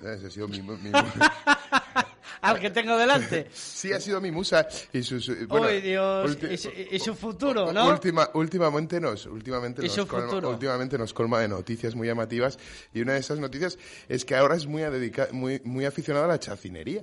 ¿Sabes? 0.00 0.22
Ha 0.24 0.30
sido 0.30 0.46
mi, 0.48 0.60
mi 0.62 0.92
Al 2.40 2.60
que 2.60 2.70
tengo 2.70 2.96
delante. 2.96 3.48
Sí, 3.54 3.92
ha 3.92 4.00
sido 4.00 4.20
mi 4.20 4.30
musa 4.30 4.66
y 4.92 5.02
su... 5.02 5.20
su- 5.20 5.32
Y 5.32 6.56
su, 6.56 6.70
y 6.90 6.98
su 6.98 7.14
futuro, 7.14 7.72
¿no? 7.72 7.88
Última, 7.88 8.28
últimamente 8.34 9.00
nos, 9.00 9.26
últimamente, 9.26 9.84
¿Y 9.84 9.88
nos 9.88 10.06
colma, 10.06 10.26
futuro? 10.26 10.50
últimamente 10.50 10.98
nos 10.98 11.12
colma 11.14 11.40
de 11.40 11.48
noticias 11.48 11.94
muy 11.94 12.08
llamativas 12.08 12.58
y 12.92 13.00
una 13.02 13.14
de 13.14 13.20
esas 13.20 13.38
noticias 13.38 13.78
es 14.08 14.24
que 14.24 14.36
ahora 14.36 14.56
es 14.56 14.66
muy, 14.66 14.82
a 14.82 14.90
dedica- 14.90 15.28
muy, 15.32 15.60
muy 15.64 15.84
aficionado 15.84 16.24
a 16.26 16.28
la 16.28 16.38
chacinería. 16.40 17.02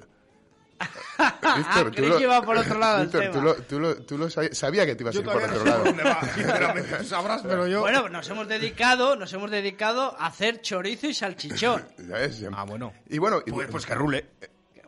Víctor, 1.58 1.96
Creí 1.96 2.12
que 2.18 2.24
iba 2.24 2.42
por 2.42 2.58
otro 2.58 2.78
lado 2.78 2.98
el 3.02 3.08
Víctor, 3.08 3.22
tema. 3.22 3.34
tú 3.34 3.42
lo, 3.42 3.56
tú 3.56 3.80
lo, 3.80 3.96
tú 3.96 4.18
lo 4.18 4.30
sabías, 4.30 4.58
sabía 4.58 4.86
que 4.86 4.96
te 4.96 5.04
ibas 5.04 5.16
a 5.16 5.20
ir 5.20 5.26
por 5.26 5.42
otro 5.42 5.58
no 5.60 5.64
lado. 5.66 5.84
va. 6.06 7.04
Sabrás, 7.06 7.42
pero 7.44 7.66
yo... 7.68 7.80
Bueno, 7.80 8.10
nos 8.10 8.30
hemos 8.30 8.48
dedicado, 8.50 9.16
nos 9.16 9.32
hemos 9.32 9.50
dedicado 9.52 10.16
a 10.20 10.28
hacer 10.28 10.60
chorizo 10.62 11.08
y 11.08 11.14
salchichón. 11.14 11.88
¿Sabes? 12.10 12.44
Ah, 12.52 12.66
bueno. 12.66 12.92
Y 13.10 13.18
bueno, 13.20 13.42
y- 13.46 13.52
Pues, 13.52 13.70
pues 13.72 13.86
que 13.86 13.96
rule. 13.96 14.26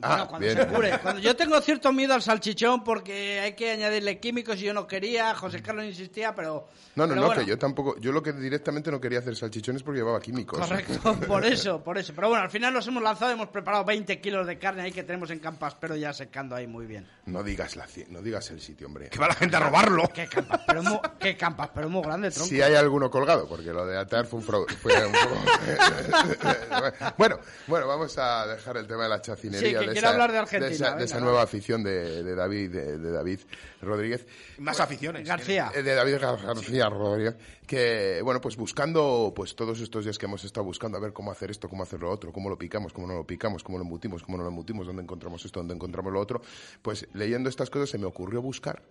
Ah, 0.01 0.09
Bueno, 0.09 0.27
cuando 0.27 0.45
bien. 0.47 0.57
se 0.57 0.67
cure. 0.67 0.99
Cuando 1.01 1.21
yo 1.21 1.35
tengo 1.35 1.61
cierto 1.61 1.91
miedo 1.91 2.13
al 2.13 2.21
salchichón 2.21 2.83
porque 2.83 3.39
hay 3.39 3.53
que 3.53 3.71
añadirle 3.71 4.19
químicos 4.19 4.57
y 4.61 4.65
yo 4.65 4.73
no 4.73 4.87
quería, 4.87 5.33
José 5.35 5.61
Carlos 5.61 5.85
insistía, 5.85 6.35
pero... 6.35 6.67
No, 6.95 7.03
no, 7.05 7.09
pero 7.09 7.21
no, 7.21 7.27
bueno, 7.27 7.41
que 7.43 7.47
yo 7.49 7.57
tampoco, 7.57 7.95
yo 7.99 8.11
lo 8.11 8.23
que 8.23 8.33
directamente 8.33 8.89
no 8.91 8.99
quería 8.99 9.19
hacer 9.19 9.35
salchichones 9.35 9.83
porque 9.83 9.99
llevaba 9.99 10.19
químicos. 10.19 10.59
Correcto, 10.59 11.15
por 11.27 11.45
eso, 11.45 11.83
por 11.83 11.97
eso. 11.97 12.13
Pero 12.15 12.29
bueno, 12.29 12.43
al 12.43 12.49
final 12.49 12.73
nos 12.73 12.87
hemos 12.87 13.03
lanzado, 13.03 13.31
hemos 13.31 13.49
preparado 13.49 13.85
20 13.85 14.19
kilos 14.19 14.47
de 14.47 14.57
carne 14.57 14.81
ahí 14.83 14.91
que 14.91 15.03
tenemos 15.03 15.29
en 15.29 15.39
Campas, 15.39 15.75
pero 15.79 15.95
ya 15.95 16.13
secando 16.13 16.55
ahí 16.55 16.67
muy 16.67 16.85
bien. 16.85 17.07
No 17.25 17.43
digas 17.43 17.75
la, 17.75 17.87
no 18.09 18.21
digas 18.21 18.49
el 18.51 18.59
sitio, 18.61 18.87
hombre. 18.87 19.09
Que 19.09 19.19
va 19.19 19.27
la 19.27 19.35
gente 19.35 19.55
a 19.55 19.59
robarlo. 19.59 20.09
Qué 20.13 20.27
campas, 20.27 20.61
pero 20.65 20.81
muy, 20.83 20.97
qué 21.19 21.37
campas, 21.37 21.69
pero 21.73 21.89
muy 21.89 22.01
grande, 22.01 22.31
tronco. 22.31 22.47
Si 22.49 22.61
hay 22.61 22.75
alguno 22.75 23.09
colgado, 23.11 23.47
porque 23.47 23.71
lo 23.71 23.85
de 23.85 23.97
atar 23.97 24.25
fue 24.25 24.39
un 24.39 24.45
fraude. 24.45 24.73
Fue 24.75 24.93
un 25.05 25.11
poco... 25.11 25.35
bueno, 27.17 27.39
bueno, 27.67 27.87
vamos 27.87 28.17
a 28.17 28.47
dejar 28.47 28.77
el 28.77 28.87
tema 28.87 29.03
de 29.03 29.09
la 29.09 29.21
chacinería. 29.21 29.79
Sí, 29.79 29.85
de 29.87 29.93
quiero 29.93 30.09
hablar 30.09 30.31
de 30.31 30.37
Argentina, 30.37 30.67
De 30.69 30.73
esa, 30.75 30.95
de 30.95 31.05
esa 31.05 31.19
nueva 31.19 31.41
afición 31.43 31.83
de, 31.83 32.23
de 32.23 32.35
David, 32.35 32.71
de, 32.71 32.97
de 32.97 33.11
David 33.11 33.39
Rodríguez. 33.81 34.25
Más 34.59 34.79
aficiones. 34.79 35.27
García. 35.27 35.71
Eh, 35.75 35.83
De 35.83 35.95
David 35.95 36.15
Gar- 36.17 36.41
García 36.41 36.89
Rodríguez, 36.89 37.35
que, 37.65 38.21
bueno, 38.23 38.39
pues 38.41 38.55
buscando, 38.57 39.33
pues 39.35 39.55
todos 39.55 39.79
estos 39.81 40.03
días 40.05 40.17
que 40.17 40.25
hemos 40.25 40.43
estado 40.43 40.65
buscando 40.65 40.97
a 40.97 41.01
ver 41.01 41.13
cómo 41.13 41.31
hacer 41.31 41.51
esto, 41.51 41.67
cómo 41.69 41.83
hacer 41.83 41.99
lo 41.99 42.09
otro, 42.11 42.31
cómo 42.31 42.49
lo 42.49 42.57
picamos, 42.57 42.93
cómo 42.93 43.07
no 43.07 43.15
lo 43.15 43.25
picamos, 43.27 43.63
cómo 43.63 43.77
lo 43.77 43.83
embutimos, 43.83 44.23
cómo 44.23 44.37
no 44.37 44.43
lo 44.43 44.49
embutimos, 44.49 44.87
dónde 44.87 45.01
encontramos 45.03 45.43
esto, 45.45 45.59
dónde 45.59 45.73
encontramos 45.75 46.13
lo 46.13 46.19
otro, 46.19 46.41
pues 46.81 47.07
leyendo 47.13 47.49
estas 47.49 47.69
cosas 47.69 47.89
se 47.89 47.97
me 47.97 48.05
ocurrió 48.05 48.41
buscar 48.41 48.83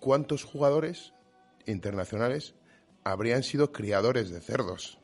cuántos 0.00 0.44
jugadores 0.44 1.12
internacionales 1.66 2.54
habrían 3.04 3.42
sido 3.42 3.72
criadores 3.72 4.30
de 4.30 4.40
cerdos. 4.40 4.98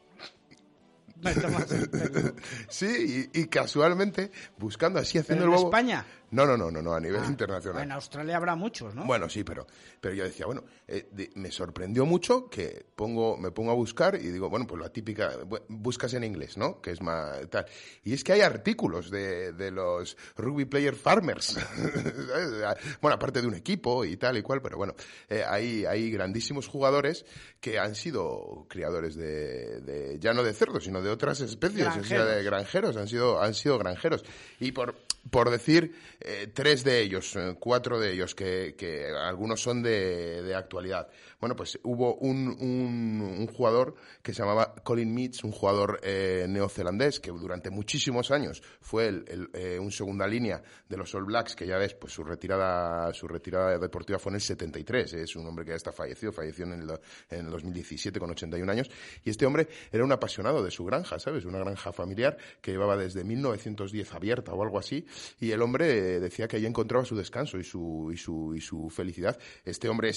Sí, 2.68 3.30
y, 3.32 3.40
y 3.40 3.46
casualmente, 3.46 4.30
buscando 4.58 4.98
así, 4.98 5.18
haciendo 5.18 5.44
¿Pero 5.44 5.54
el 5.54 5.58
en. 5.60 5.66
España? 5.66 6.06
No, 6.32 6.44
no, 6.46 6.56
no, 6.56 6.70
no, 6.70 6.82
no, 6.82 6.92
a 6.94 7.00
nivel 7.00 7.22
Ah, 7.22 7.26
internacional. 7.28 7.82
En 7.84 7.92
Australia 7.92 8.36
habrá 8.36 8.54
muchos, 8.56 8.94
¿no? 8.94 9.04
Bueno, 9.04 9.28
sí, 9.28 9.44
pero, 9.44 9.66
pero 10.00 10.14
yo 10.14 10.24
decía, 10.24 10.46
bueno, 10.46 10.64
eh, 10.88 11.08
de- 11.12 11.30
me 11.36 11.50
sorprendió 11.52 12.04
mucho 12.06 12.48
que 12.50 12.84
pongo, 12.96 13.36
me 13.36 13.50
pongo 13.52 13.70
a 13.70 13.74
buscar 13.74 14.14
y 14.16 14.28
digo, 14.30 14.50
bueno, 14.50 14.66
pues 14.66 14.80
la 14.82 14.88
típica, 14.88 15.38
bu- 15.42 15.62
buscas 15.68 16.14
en 16.14 16.24
inglés, 16.24 16.56
¿no? 16.56 16.80
Que 16.80 16.90
es 16.92 17.00
más 17.00 17.48
tal. 17.50 17.66
Y 18.02 18.14
es 18.14 18.24
que 18.24 18.32
hay 18.32 18.40
artículos 18.40 19.10
de, 19.10 19.52
de 19.52 19.70
los 19.70 20.16
rugby 20.36 20.64
player 20.64 20.94
farmers. 20.96 21.56
bueno, 23.00 23.14
aparte 23.14 23.40
de 23.40 23.46
un 23.46 23.54
equipo 23.54 24.04
y 24.04 24.16
tal 24.16 24.36
y 24.38 24.42
cual, 24.42 24.60
pero 24.62 24.76
bueno, 24.76 24.94
eh, 25.28 25.44
hay, 25.46 25.84
hay 25.84 26.10
grandísimos 26.10 26.66
jugadores 26.66 27.24
que 27.60 27.78
han 27.78 27.94
sido 27.94 28.66
criadores 28.68 29.14
de, 29.16 29.80
de- 29.82 30.18
ya 30.18 30.32
no 30.32 30.42
de 30.42 30.52
cerdos, 30.52 30.84
sino 30.84 31.02
de 31.02 31.10
otras 31.10 31.40
especies, 31.40 31.88
o 31.96 32.04
sea, 32.04 32.24
de 32.24 32.42
granjeros, 32.42 32.96
han 32.96 33.08
sido, 33.08 33.40
han 33.40 33.54
sido 33.54 33.78
granjeros. 33.78 34.24
Y 34.60 34.72
por, 34.72 34.94
por 35.30 35.50
decir 35.50 35.94
eh, 36.20 36.48
tres 36.52 36.84
de 36.84 37.00
ellos, 37.00 37.36
eh, 37.36 37.56
cuatro 37.58 37.98
de 37.98 38.12
ellos, 38.12 38.34
que, 38.34 38.74
que 38.76 39.06
algunos 39.06 39.60
son 39.60 39.82
de, 39.82 40.42
de 40.42 40.54
actualidad. 40.54 41.08
Bueno, 41.40 41.56
pues 41.56 41.78
hubo 41.82 42.14
un, 42.16 42.48
un, 42.60 43.20
un 43.20 43.46
jugador 43.48 43.96
que 44.22 44.32
se 44.32 44.42
llamaba 44.42 44.74
Colin 44.82 45.12
Meads, 45.12 45.42
un 45.44 45.52
jugador 45.52 46.00
eh, 46.02 46.46
neozelandés 46.48 47.18
que 47.18 47.30
durante 47.30 47.70
muchísimos 47.70 48.30
años 48.30 48.62
fue 48.80 49.08
el, 49.08 49.24
el, 49.26 49.50
eh, 49.54 49.78
un 49.78 49.90
segunda 49.90 50.26
línea 50.26 50.62
de 50.88 50.96
los 50.96 51.12
All 51.14 51.24
Blacks, 51.24 51.56
que 51.56 51.66
ya 51.66 51.78
ves, 51.78 51.94
pues 51.94 52.12
su 52.12 52.22
retirada, 52.22 53.12
su 53.12 53.26
retirada 53.26 53.76
deportiva 53.78 54.18
fue 54.18 54.30
en 54.30 54.36
el 54.36 54.40
73. 54.40 55.14
Es 55.14 55.36
un 55.36 55.46
hombre 55.46 55.64
que 55.64 55.70
ya 55.70 55.76
está 55.76 55.92
fallecido, 55.92 56.32
falleció 56.32 56.64
en 56.64 56.74
el, 56.74 56.90
en 57.30 57.46
el 57.46 57.50
2017 57.50 58.20
con 58.20 58.30
81 58.30 58.70
años. 58.70 58.90
Y 59.24 59.30
este 59.30 59.46
hombre 59.46 59.68
era 59.90 60.04
un 60.04 60.12
apasionado 60.12 60.62
de 60.62 60.70
su 60.70 60.84
granja, 60.84 61.18
¿sabes? 61.18 61.44
Una 61.44 61.58
granja 61.58 61.92
familiar 61.92 62.36
que 62.60 62.70
llevaba 62.70 62.96
desde 62.96 63.24
1910 63.24 64.14
abierta 64.14 64.52
o 64.52 64.62
algo 64.62 64.78
así. 64.78 65.06
Y 65.40 65.50
el 65.50 65.62
hombre 65.62 66.16
eh, 66.16 66.20
decía 66.20 66.48
que 66.48 66.56
ahí 66.56 66.66
encontraba 66.66 67.04
su 67.04 67.16
descanso 67.16 67.58
y 67.58 67.64
su, 67.64 68.10
y 68.12 68.16
su, 68.16 68.54
y 68.54 68.60
su 68.60 68.90
felicidad. 68.90 69.38
Este 69.64 69.88
hombre 69.88 70.10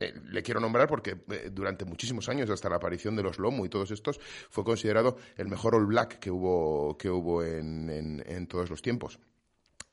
eh, 0.00 0.14
le 0.30 0.42
quiero 0.42 0.60
nombrar 0.60 0.88
porque 0.88 1.16
eh, 1.30 1.50
durante 1.52 1.84
muchísimos 1.84 2.28
años, 2.28 2.50
hasta 2.50 2.68
la 2.68 2.76
aparición 2.76 3.16
de 3.16 3.22
los 3.22 3.38
Lomo 3.38 3.64
y 3.64 3.68
todos 3.68 3.90
estos, 3.90 4.20
fue 4.50 4.64
considerado 4.64 5.16
el 5.36 5.48
mejor 5.48 5.74
All 5.74 5.86
Black 5.86 6.18
que 6.18 6.30
hubo, 6.30 6.96
que 6.98 7.10
hubo 7.10 7.42
en- 7.42 8.22
en 8.26 8.46
todos 8.46 8.70
los 8.70 8.82
tiempos. 8.82 9.18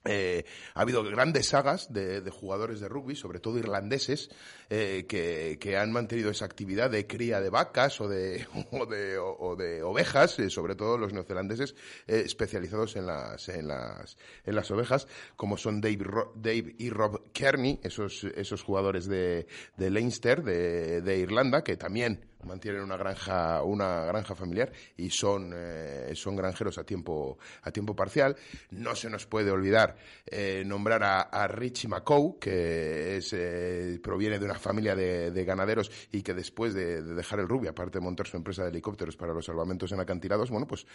Eh, 0.05 0.45
ha 0.73 0.81
habido 0.81 1.03
grandes 1.03 1.47
sagas 1.47 1.93
de, 1.93 2.21
jugadores 2.29 2.81
de 2.81 2.89
rugby, 2.89 3.15
sobre 3.15 3.39
todo 3.39 3.57
irlandeses, 3.57 4.29
eh, 4.69 5.05
que, 5.07 5.77
han 5.77 5.91
mantenido 5.91 6.29
esa 6.29 6.45
actividad 6.45 6.89
de 6.89 7.07
cría 7.07 7.39
de 7.39 7.49
vacas 7.49 8.01
o 8.01 8.09
de, 8.09 8.45
o 8.71 9.55
de, 9.55 9.81
ovejas, 9.83 10.39
eh, 10.39 10.49
sobre 10.49 10.75
todo 10.75 10.97
los 10.97 11.13
neozelandeses 11.13 11.75
especializados 12.07 12.95
en 12.95 13.05
las, 13.05 13.47
en, 13.49 13.67
las, 13.67 14.17
en 14.45 14.55
las 14.55 14.69
ovejas, 14.71 15.07
como 15.35 15.57
son 15.57 15.79
Dave, 15.79 16.05
Dave 16.35 16.75
y 16.77 16.89
Rob 16.89 17.31
Kearney, 17.31 17.79
esos, 17.83 18.25
esos 18.35 18.61
jugadores 18.61 19.07
de, 19.07 19.47
de 19.77 19.89
Leinster, 19.89 20.43
de, 20.43 21.01
de 21.01 21.17
Irlanda, 21.17 21.63
que 21.63 21.77
también 21.77 22.32
mantienen 22.45 22.81
una 22.81 22.97
granja, 22.97 23.63
una 23.63 24.05
granja 24.05 24.35
familiar 24.35 24.71
y 24.97 25.09
son, 25.09 25.51
eh, 25.55 26.11
son 26.15 26.35
granjeros 26.35 26.77
a 26.77 26.83
tiempo, 26.83 27.37
a 27.61 27.71
tiempo 27.71 27.95
parcial. 27.95 28.35
No 28.71 28.95
se 28.95 29.09
nos 29.09 29.25
puede 29.25 29.51
olvidar 29.51 29.95
eh, 30.25 30.63
nombrar 30.65 31.03
a, 31.03 31.47
Richie 31.47 31.87
McCow, 31.87 32.39
que 32.39 33.17
es, 33.17 33.33
eh, 33.33 33.99
proviene 34.01 34.39
de 34.39 34.45
una 34.45 34.55
familia 34.55 34.95
de, 34.95 35.43
ganaderos 35.43 35.91
y 36.11 36.21
que 36.21 36.33
después 36.33 36.73
de, 36.73 37.01
dejar 37.01 37.39
el 37.39 37.49
rugby, 37.49 37.67
aparte 37.67 37.99
de 37.99 38.05
montar 38.05 38.27
su 38.27 38.37
empresa 38.37 38.63
de 38.63 38.69
helicópteros 38.69 39.17
para 39.17 39.33
los 39.33 39.45
salvamentos 39.45 39.91
en 39.91 39.99
acantilados, 39.99 40.49
bueno, 40.49 40.65
pues 40.65 40.85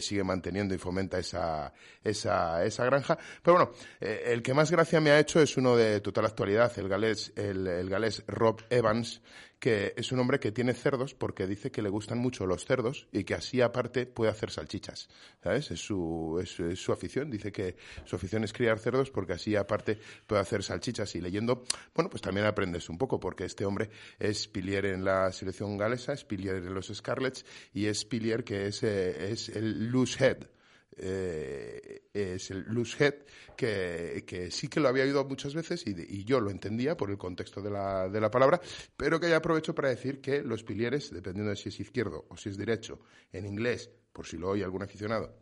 sigue 0.00 0.22
manteniendo 0.22 0.74
y 0.74 0.78
fomenta 0.78 1.18
esa, 1.18 1.72
esa, 2.02 2.64
esa 2.64 2.84
granja. 2.84 3.18
Pero 3.42 3.56
bueno, 3.56 3.72
el 4.00 4.42
que 4.42 4.54
más 4.54 4.70
gracia 4.70 5.00
me 5.00 5.10
ha 5.10 5.18
hecho 5.18 5.40
es 5.40 5.56
uno 5.56 5.76
de 5.76 6.00
total 6.00 6.26
actualidad, 6.26 6.72
el 6.78 6.88
galés, 6.88 7.32
el, 7.36 7.66
el 7.66 7.88
galés 7.88 8.22
Rob 8.26 8.62
Evans, 8.70 9.20
que 9.58 9.94
es 9.96 10.12
un 10.12 10.20
hombre 10.20 10.38
que 10.38 10.52
tiene 10.52 10.74
cerdos 10.74 11.14
porque 11.14 11.46
dice 11.46 11.70
que 11.70 11.82
le 11.82 11.88
gustan 11.88 12.18
mucho 12.18 12.46
los 12.46 12.64
cerdos 12.64 13.08
y 13.12 13.24
que 13.24 13.34
así 13.34 13.60
aparte 13.60 14.06
puede 14.06 14.30
hacer 14.30 14.50
salchichas. 14.50 15.08
¿Sabes? 15.42 15.70
Es 15.70 15.80
su, 15.80 16.38
es, 16.42 16.78
su 16.78 16.92
afición. 16.92 17.30
Dice 17.30 17.50
que 17.50 17.76
su 18.04 18.16
afición 18.16 18.44
es 18.44 18.52
criar 18.52 18.78
cerdos 18.78 19.10
porque 19.10 19.32
así 19.32 19.56
aparte 19.56 19.98
puede 20.26 20.42
hacer 20.42 20.62
salchichas. 20.62 21.14
Y 21.16 21.20
leyendo, 21.20 21.64
bueno, 21.94 22.10
pues 22.10 22.22
también 22.22 22.46
aprendes 22.46 22.88
un 22.88 22.98
poco 22.98 23.18
porque 23.18 23.44
este 23.44 23.64
hombre 23.64 23.90
es 24.18 24.46
pilier 24.46 24.86
en 24.86 25.04
la 25.04 25.32
selección 25.32 25.76
galesa, 25.76 26.12
es 26.12 26.24
pilier 26.24 26.56
en 26.56 26.74
los 26.74 26.88
Scarlets 26.88 27.44
y 27.72 27.86
es 27.86 28.04
pilier 28.04 28.44
que 28.44 28.66
es, 28.66 28.82
eh, 28.82 29.32
es 29.32 29.48
el 29.48 29.88
loose 29.88 30.24
head 30.24 30.57
eh, 30.96 32.08
es 32.12 32.50
el 32.50 32.64
loose 32.68 33.04
head, 33.04 33.14
que, 33.56 34.48
sí 34.50 34.68
que 34.68 34.80
lo 34.80 34.88
había 34.88 35.04
oído 35.04 35.24
muchas 35.24 35.54
veces 35.54 35.84
y, 35.86 36.24
yo 36.24 36.40
lo 36.40 36.50
entendía 36.50 36.96
por 36.96 37.10
el 37.10 37.18
contexto 37.18 37.60
de 37.60 37.70
la, 37.70 38.08
de 38.08 38.20
la 38.20 38.30
palabra, 38.30 38.60
pero 38.96 39.20
que 39.20 39.28
ya 39.28 39.36
aprovecho 39.36 39.74
para 39.74 39.88
decir 39.88 40.20
que 40.20 40.42
los 40.42 40.62
pilieres, 40.64 41.12
dependiendo 41.12 41.50
de 41.50 41.56
si 41.56 41.68
es 41.68 41.80
izquierdo 41.80 42.26
o 42.28 42.36
si 42.36 42.48
es 42.48 42.56
derecho, 42.56 43.00
en 43.32 43.46
inglés, 43.46 43.90
por 44.12 44.26
si 44.26 44.36
lo 44.36 44.50
oye 44.50 44.64
algún 44.64 44.82
aficionado, 44.82 45.34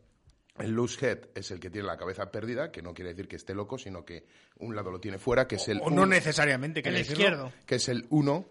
el 0.59 0.71
loose 0.71 1.05
head 1.05 1.19
es 1.35 1.51
el 1.51 1.59
que 1.59 1.69
tiene 1.69 1.87
la 1.87 1.97
cabeza 1.97 2.31
perdida, 2.31 2.71
que 2.71 2.81
no 2.81 2.93
quiere 2.93 3.11
decir 3.11 3.27
que 3.27 3.35
esté 3.35 3.53
loco, 3.53 3.77
sino 3.77 4.03
que 4.03 4.25
un 4.59 4.75
lado 4.75 4.91
lo 4.91 4.99
tiene 4.99 5.19
fuera, 5.19 5.47
que 5.47 5.55
es 5.55 5.67
el... 5.67 5.79
O 5.81 5.89
no 5.89 6.05
necesariamente 6.05 6.81
que 6.81 6.89
el 6.89 6.97
izquierdo. 6.97 7.51
Que 7.65 7.75
es 7.75 7.89
el 7.89 8.05
uno, 8.09 8.49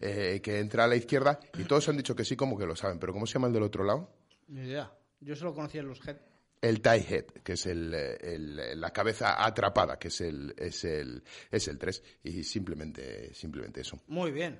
eh, 0.00 0.40
que 0.42 0.60
entra 0.60 0.84
a 0.84 0.86
la 0.86 0.96
izquierda, 0.96 1.40
y 1.58 1.64
todos 1.64 1.88
han 1.88 1.96
dicho 1.96 2.14
que 2.14 2.24
sí, 2.24 2.36
como 2.36 2.56
que 2.56 2.66
lo 2.66 2.76
saben, 2.76 2.98
pero 2.98 3.12
¿cómo 3.12 3.26
se 3.26 3.34
llama 3.34 3.48
el 3.48 3.52
del 3.52 3.64
otro 3.64 3.84
lado? 3.84 4.12
Ni 4.48 4.62
idea. 4.62 4.92
Yo 5.20 5.34
solo 5.34 5.52
conocía 5.52 5.80
el 5.80 5.88
loose 5.88 6.08
head 6.08 6.16
el 6.60 6.80
tie 6.80 7.04
head, 7.08 7.24
que 7.42 7.52
es 7.52 7.66
el, 7.66 8.80
la 8.80 8.90
cabeza 8.90 9.44
atrapada, 9.44 9.98
que 9.98 10.08
es 10.08 10.20
el, 10.20 10.54
es 10.56 10.84
el, 10.84 11.22
es 11.50 11.68
el 11.68 11.78
3, 11.78 12.02
y 12.24 12.44
simplemente, 12.44 13.32
simplemente 13.34 13.80
eso. 13.80 14.00
Muy 14.08 14.30
bien. 14.30 14.58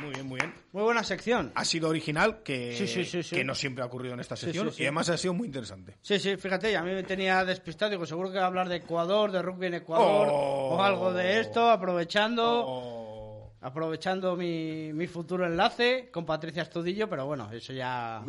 Muy 0.00 0.10
bien, 0.10 0.26
muy 0.26 0.38
bien. 0.38 0.54
Muy 0.72 0.82
buena 0.84 1.02
sección. 1.02 1.50
Ha 1.56 1.64
sido 1.64 1.88
original, 1.88 2.42
que, 2.44 3.24
que 3.30 3.44
no 3.44 3.54
siempre 3.54 3.82
ha 3.82 3.86
ocurrido 3.86 4.14
en 4.14 4.20
esta 4.20 4.36
sección, 4.36 4.70
y 4.76 4.82
además 4.82 5.08
ha 5.08 5.16
sido 5.16 5.34
muy 5.34 5.46
interesante. 5.46 5.96
Sí, 6.02 6.18
sí, 6.20 6.36
fíjate, 6.36 6.76
a 6.76 6.82
mí 6.82 6.92
me 6.92 7.02
tenía 7.02 7.44
despistado, 7.44 7.90
digo, 7.90 8.06
seguro 8.06 8.30
que 8.30 8.38
va 8.38 8.44
a 8.44 8.46
hablar 8.46 8.68
de 8.68 8.76
Ecuador, 8.76 9.32
de 9.32 9.42
rugby 9.42 9.66
en 9.66 9.74
Ecuador, 9.74 10.28
o 10.30 10.76
oh. 10.76 10.82
algo 10.82 11.12
de 11.12 11.40
esto, 11.40 11.68
aprovechando. 11.68 12.64
Oh 12.64 13.07
aprovechando 13.60 14.36
mi, 14.36 14.92
mi, 14.92 15.06
futuro 15.06 15.44
enlace 15.44 16.10
con 16.12 16.24
Patricia 16.24 16.62
Estudillo, 16.62 17.08
pero 17.08 17.26
bueno, 17.26 17.50
eso 17.50 17.72
ya, 17.72 18.22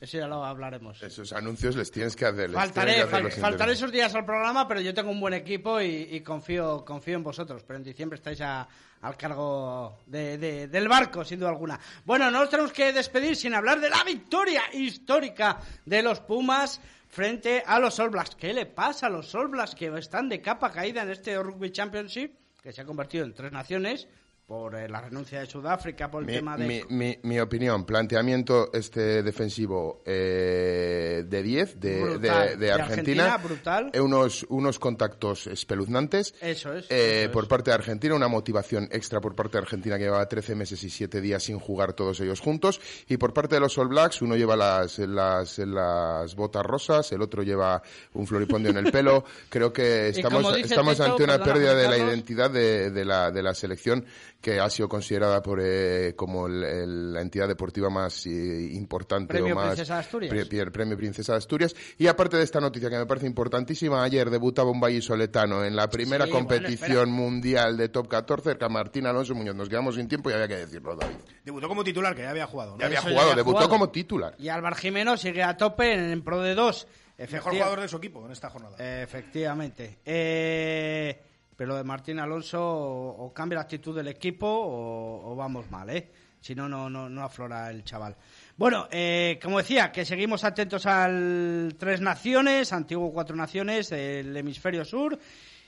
eso, 0.00 0.18
ya 0.18 0.28
lo 0.28 0.44
hablaremos. 0.44 1.02
Esos 1.02 1.32
anuncios 1.32 1.74
les 1.74 1.90
tienes 1.90 2.14
que 2.14 2.24
hacer. 2.24 2.50
Faltaré, 2.52 3.04
faltaré 3.06 3.72
esos 3.72 3.90
días 3.90 4.14
al 4.14 4.24
programa, 4.24 4.68
pero 4.68 4.80
yo 4.80 4.94
tengo 4.94 5.10
un 5.10 5.20
buen 5.20 5.34
equipo 5.34 5.80
y, 5.80 6.20
confío, 6.20 6.84
confío 6.84 7.16
en 7.16 7.24
vosotros. 7.24 7.64
Pero 7.66 7.78
en 7.78 7.84
diciembre 7.84 8.16
estáis 8.16 8.40
al 8.40 9.16
cargo 9.16 9.98
de, 10.06 10.68
del 10.68 10.88
barco, 10.88 11.24
sin 11.24 11.40
duda 11.40 11.50
alguna. 11.50 11.80
Bueno, 12.04 12.30
no 12.30 12.40
nos 12.40 12.50
tenemos 12.50 12.72
que 12.72 12.92
despedir 12.92 13.34
sin 13.34 13.54
hablar 13.54 13.80
de 13.80 13.90
la 13.90 14.04
victoria 14.04 14.62
histórica 14.72 15.58
de 15.84 16.02
los 16.02 16.20
Pumas 16.20 16.80
frente 17.08 17.62
a 17.66 17.80
los 17.80 17.98
All 17.98 18.10
Blacks. 18.10 18.36
¿Qué 18.36 18.52
le 18.52 18.66
pasa 18.66 19.08
a 19.08 19.10
los 19.10 19.34
All 19.34 19.48
Blacks 19.48 19.74
que 19.74 19.86
están 19.98 20.28
de 20.28 20.40
capa 20.40 20.70
caída 20.70 21.02
en 21.02 21.10
este 21.10 21.36
Rugby 21.42 21.72
Championship? 21.72 22.46
que 22.66 22.72
se 22.72 22.80
ha 22.80 22.84
convertido 22.84 23.24
en 23.24 23.32
tres 23.32 23.52
naciones, 23.52 24.08
por 24.46 24.76
eh, 24.76 24.88
la 24.88 25.00
renuncia 25.00 25.40
de 25.40 25.46
Sudáfrica, 25.46 26.08
por 26.08 26.22
el 26.22 26.28
tema 26.28 26.56
de... 26.56 26.84
Mi, 26.88 27.18
mi, 27.20 27.40
opinión, 27.40 27.84
planteamiento 27.84 28.70
este 28.72 29.24
defensivo 29.24 30.02
eh, 30.06 31.24
de 31.26 31.42
10 31.42 31.80
de, 31.80 32.18
de, 32.56 32.72
Argentina, 32.72 33.36
brutal. 33.38 33.90
Eh, 33.92 34.00
unos, 34.00 34.46
unos 34.48 34.78
contactos 34.78 35.48
espeluznantes 35.48 36.32
eso 36.40 36.74
es, 36.74 37.28
por 37.30 37.48
parte 37.48 37.70
de 37.70 37.74
Argentina, 37.74 38.14
una 38.14 38.28
motivación 38.28 38.88
extra 38.92 39.20
por 39.20 39.34
parte 39.34 39.58
de 39.58 39.62
Argentina 39.62 39.98
que 39.98 40.04
lleva 40.04 40.24
13 40.28 40.54
meses 40.54 40.82
y 40.84 40.90
7 40.90 41.20
días 41.20 41.42
sin 41.42 41.58
jugar 41.58 41.94
todos 41.94 42.20
ellos 42.20 42.38
juntos, 42.38 42.80
y 43.08 43.16
por 43.16 43.34
parte 43.34 43.56
de 43.56 43.60
los 43.60 43.76
All 43.78 43.88
Blacks, 43.88 44.22
uno 44.22 44.36
lleva 44.36 44.54
las, 44.54 45.00
las, 45.00 45.58
las 45.58 46.36
botas 46.36 46.64
rosas, 46.64 47.10
el 47.10 47.20
otro 47.20 47.42
lleva 47.42 47.82
un 48.14 48.28
floripondio 48.28 48.70
en 48.70 48.76
el 48.76 48.92
pelo, 48.92 49.24
creo 49.48 49.72
que 49.72 50.10
estamos, 50.10 50.56
estamos 50.56 51.00
ante 51.00 51.24
una 51.24 51.42
pérdida 51.42 51.74
de 51.74 51.88
la 51.88 51.98
identidad 51.98 52.48
de, 52.48 52.92
de, 52.92 53.04
la, 53.04 53.32
de 53.32 53.42
la 53.42 53.52
selección 53.52 54.06
que 54.46 54.60
ha 54.60 54.70
sido 54.70 54.88
considerada 54.88 55.42
por, 55.42 55.60
eh, 55.60 56.14
como 56.14 56.46
la 56.46 57.20
entidad 57.20 57.48
deportiva 57.48 57.90
más 57.90 58.26
eh, 58.26 58.68
importante 58.74 59.34
premio 59.34 59.54
o 59.54 59.56
más 59.56 59.70
Princesa 59.70 59.94
de 59.94 60.00
Asturias. 60.00 60.70
premio 60.70 60.96
Princesa 60.96 61.32
de 61.32 61.38
Asturias. 61.38 61.74
Y 61.98 62.06
aparte 62.06 62.36
de 62.36 62.44
esta 62.44 62.60
noticia 62.60 62.88
que 62.88 62.96
me 62.96 63.06
parece 63.06 63.26
importantísima 63.26 64.04
ayer 64.04 64.30
debutaba 64.30 64.70
un 64.70 64.78
vallisoletano 64.78 65.64
en 65.64 65.74
la 65.74 65.90
primera 65.90 66.28
competición 66.28 67.10
mundial 67.10 67.76
de 67.76 67.88
top 67.88 68.06
14 68.06 68.44
cerca 68.44 68.68
Martín 68.68 69.06
Alonso 69.06 69.34
Muñoz. 69.34 69.56
Nos 69.56 69.68
quedamos 69.68 69.96
sin 69.96 70.06
tiempo 70.06 70.30
y 70.30 70.34
había 70.34 70.46
que 70.46 70.58
decirlo 70.58 70.94
David. 70.94 71.16
Debutó 71.44 71.66
como 71.66 71.82
titular 71.82 72.14
que 72.14 72.22
ya 72.22 72.30
había 72.30 72.46
jugado 72.46 72.78
ya 72.78 72.86
había 72.86 73.02
jugado 73.02 73.34
debutó 73.34 73.68
como 73.68 73.88
titular. 73.88 74.36
Y 74.38 74.48
Álvaro 74.48 74.76
Jimeno 74.76 75.16
sigue 75.16 75.42
a 75.42 75.56
tope 75.56 75.92
en, 75.92 76.22
pro 76.22 76.40
de 76.40 76.54
dos. 76.54 76.86
Mejor 77.18 77.52
jugador 77.52 77.80
de 77.80 77.88
su 77.88 77.96
equipo 77.96 78.24
en 78.24 78.30
esta 78.30 78.48
jornada. 78.48 78.76
Efectivamente. 79.02 79.98
Eh 80.04 81.20
pero 81.56 81.74
de 81.74 81.84
Martín 81.84 82.20
Alonso 82.20 82.62
o, 82.62 83.32
cambia 83.32 83.56
la 83.56 83.62
actitud 83.62 83.96
del 83.96 84.08
equipo 84.08 84.46
o, 84.46 85.34
vamos 85.34 85.70
mal, 85.70 85.90
¿eh? 85.90 86.10
Si 86.40 86.54
no, 86.54 86.68
no, 86.68 86.88
no, 86.88 87.24
aflora 87.24 87.70
el 87.70 87.82
chaval. 87.82 88.14
Bueno, 88.56 88.86
eh, 88.90 89.38
como 89.42 89.58
decía, 89.58 89.90
que 89.90 90.04
seguimos 90.04 90.44
atentos 90.44 90.86
al 90.86 91.74
Tres 91.78 92.00
Naciones, 92.00 92.72
antiguo 92.72 93.12
Cuatro 93.12 93.34
Naciones 93.34 93.88
del 93.88 94.36
hemisferio 94.36 94.84
sur. 94.84 95.18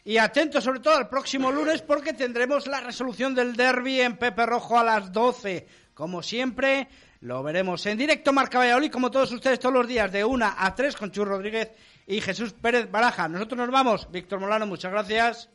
Y 0.04 0.18
atentos 0.18 0.62
sobre 0.62 0.80
todo 0.80 0.96
al 0.96 1.08
próximo 1.08 1.50
lunes 1.50 1.82
porque 1.82 2.12
tendremos 2.12 2.66
la 2.66 2.80
resolución 2.80 3.34
del 3.34 3.56
derby 3.56 4.00
en 4.00 4.16
Pepe 4.16 4.46
Rojo 4.46 4.78
a 4.78 4.84
las 4.84 5.12
12. 5.12 5.66
Como 5.94 6.22
siempre, 6.22 6.88
lo 7.20 7.42
veremos 7.42 7.84
en 7.86 7.98
directo 7.98 8.32
Marca 8.32 8.58
Valladolid, 8.58 8.92
como 8.92 9.10
todos 9.10 9.32
ustedes, 9.32 9.58
todos 9.58 9.74
los 9.74 9.88
días 9.88 10.12
de 10.12 10.24
1 10.24 10.54
a 10.56 10.74
3 10.74 10.96
con 10.96 11.10
Chu 11.10 11.24
Rodríguez 11.24 11.72
y 12.06 12.20
Jesús 12.20 12.52
Pérez 12.52 12.88
Baraja. 12.90 13.28
Nosotros 13.28 13.58
nos 13.58 13.70
vamos. 13.70 14.08
Víctor 14.10 14.38
Molano, 14.38 14.66
muchas 14.66 14.92
gracias. 14.92 15.50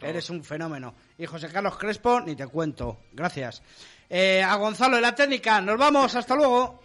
Eres 0.00 0.30
un 0.30 0.44
fenómeno. 0.44 0.94
Y 1.18 1.26
José 1.26 1.48
Carlos 1.48 1.76
Crespo, 1.78 2.20
ni 2.20 2.34
te 2.34 2.46
cuento. 2.46 3.00
Gracias. 3.12 3.62
Eh, 4.08 4.42
a 4.42 4.54
Gonzalo 4.56 4.96
de 4.96 5.02
la 5.02 5.14
técnica. 5.14 5.60
Nos 5.60 5.78
vamos. 5.78 6.14
Hasta 6.14 6.34
luego. 6.34 6.80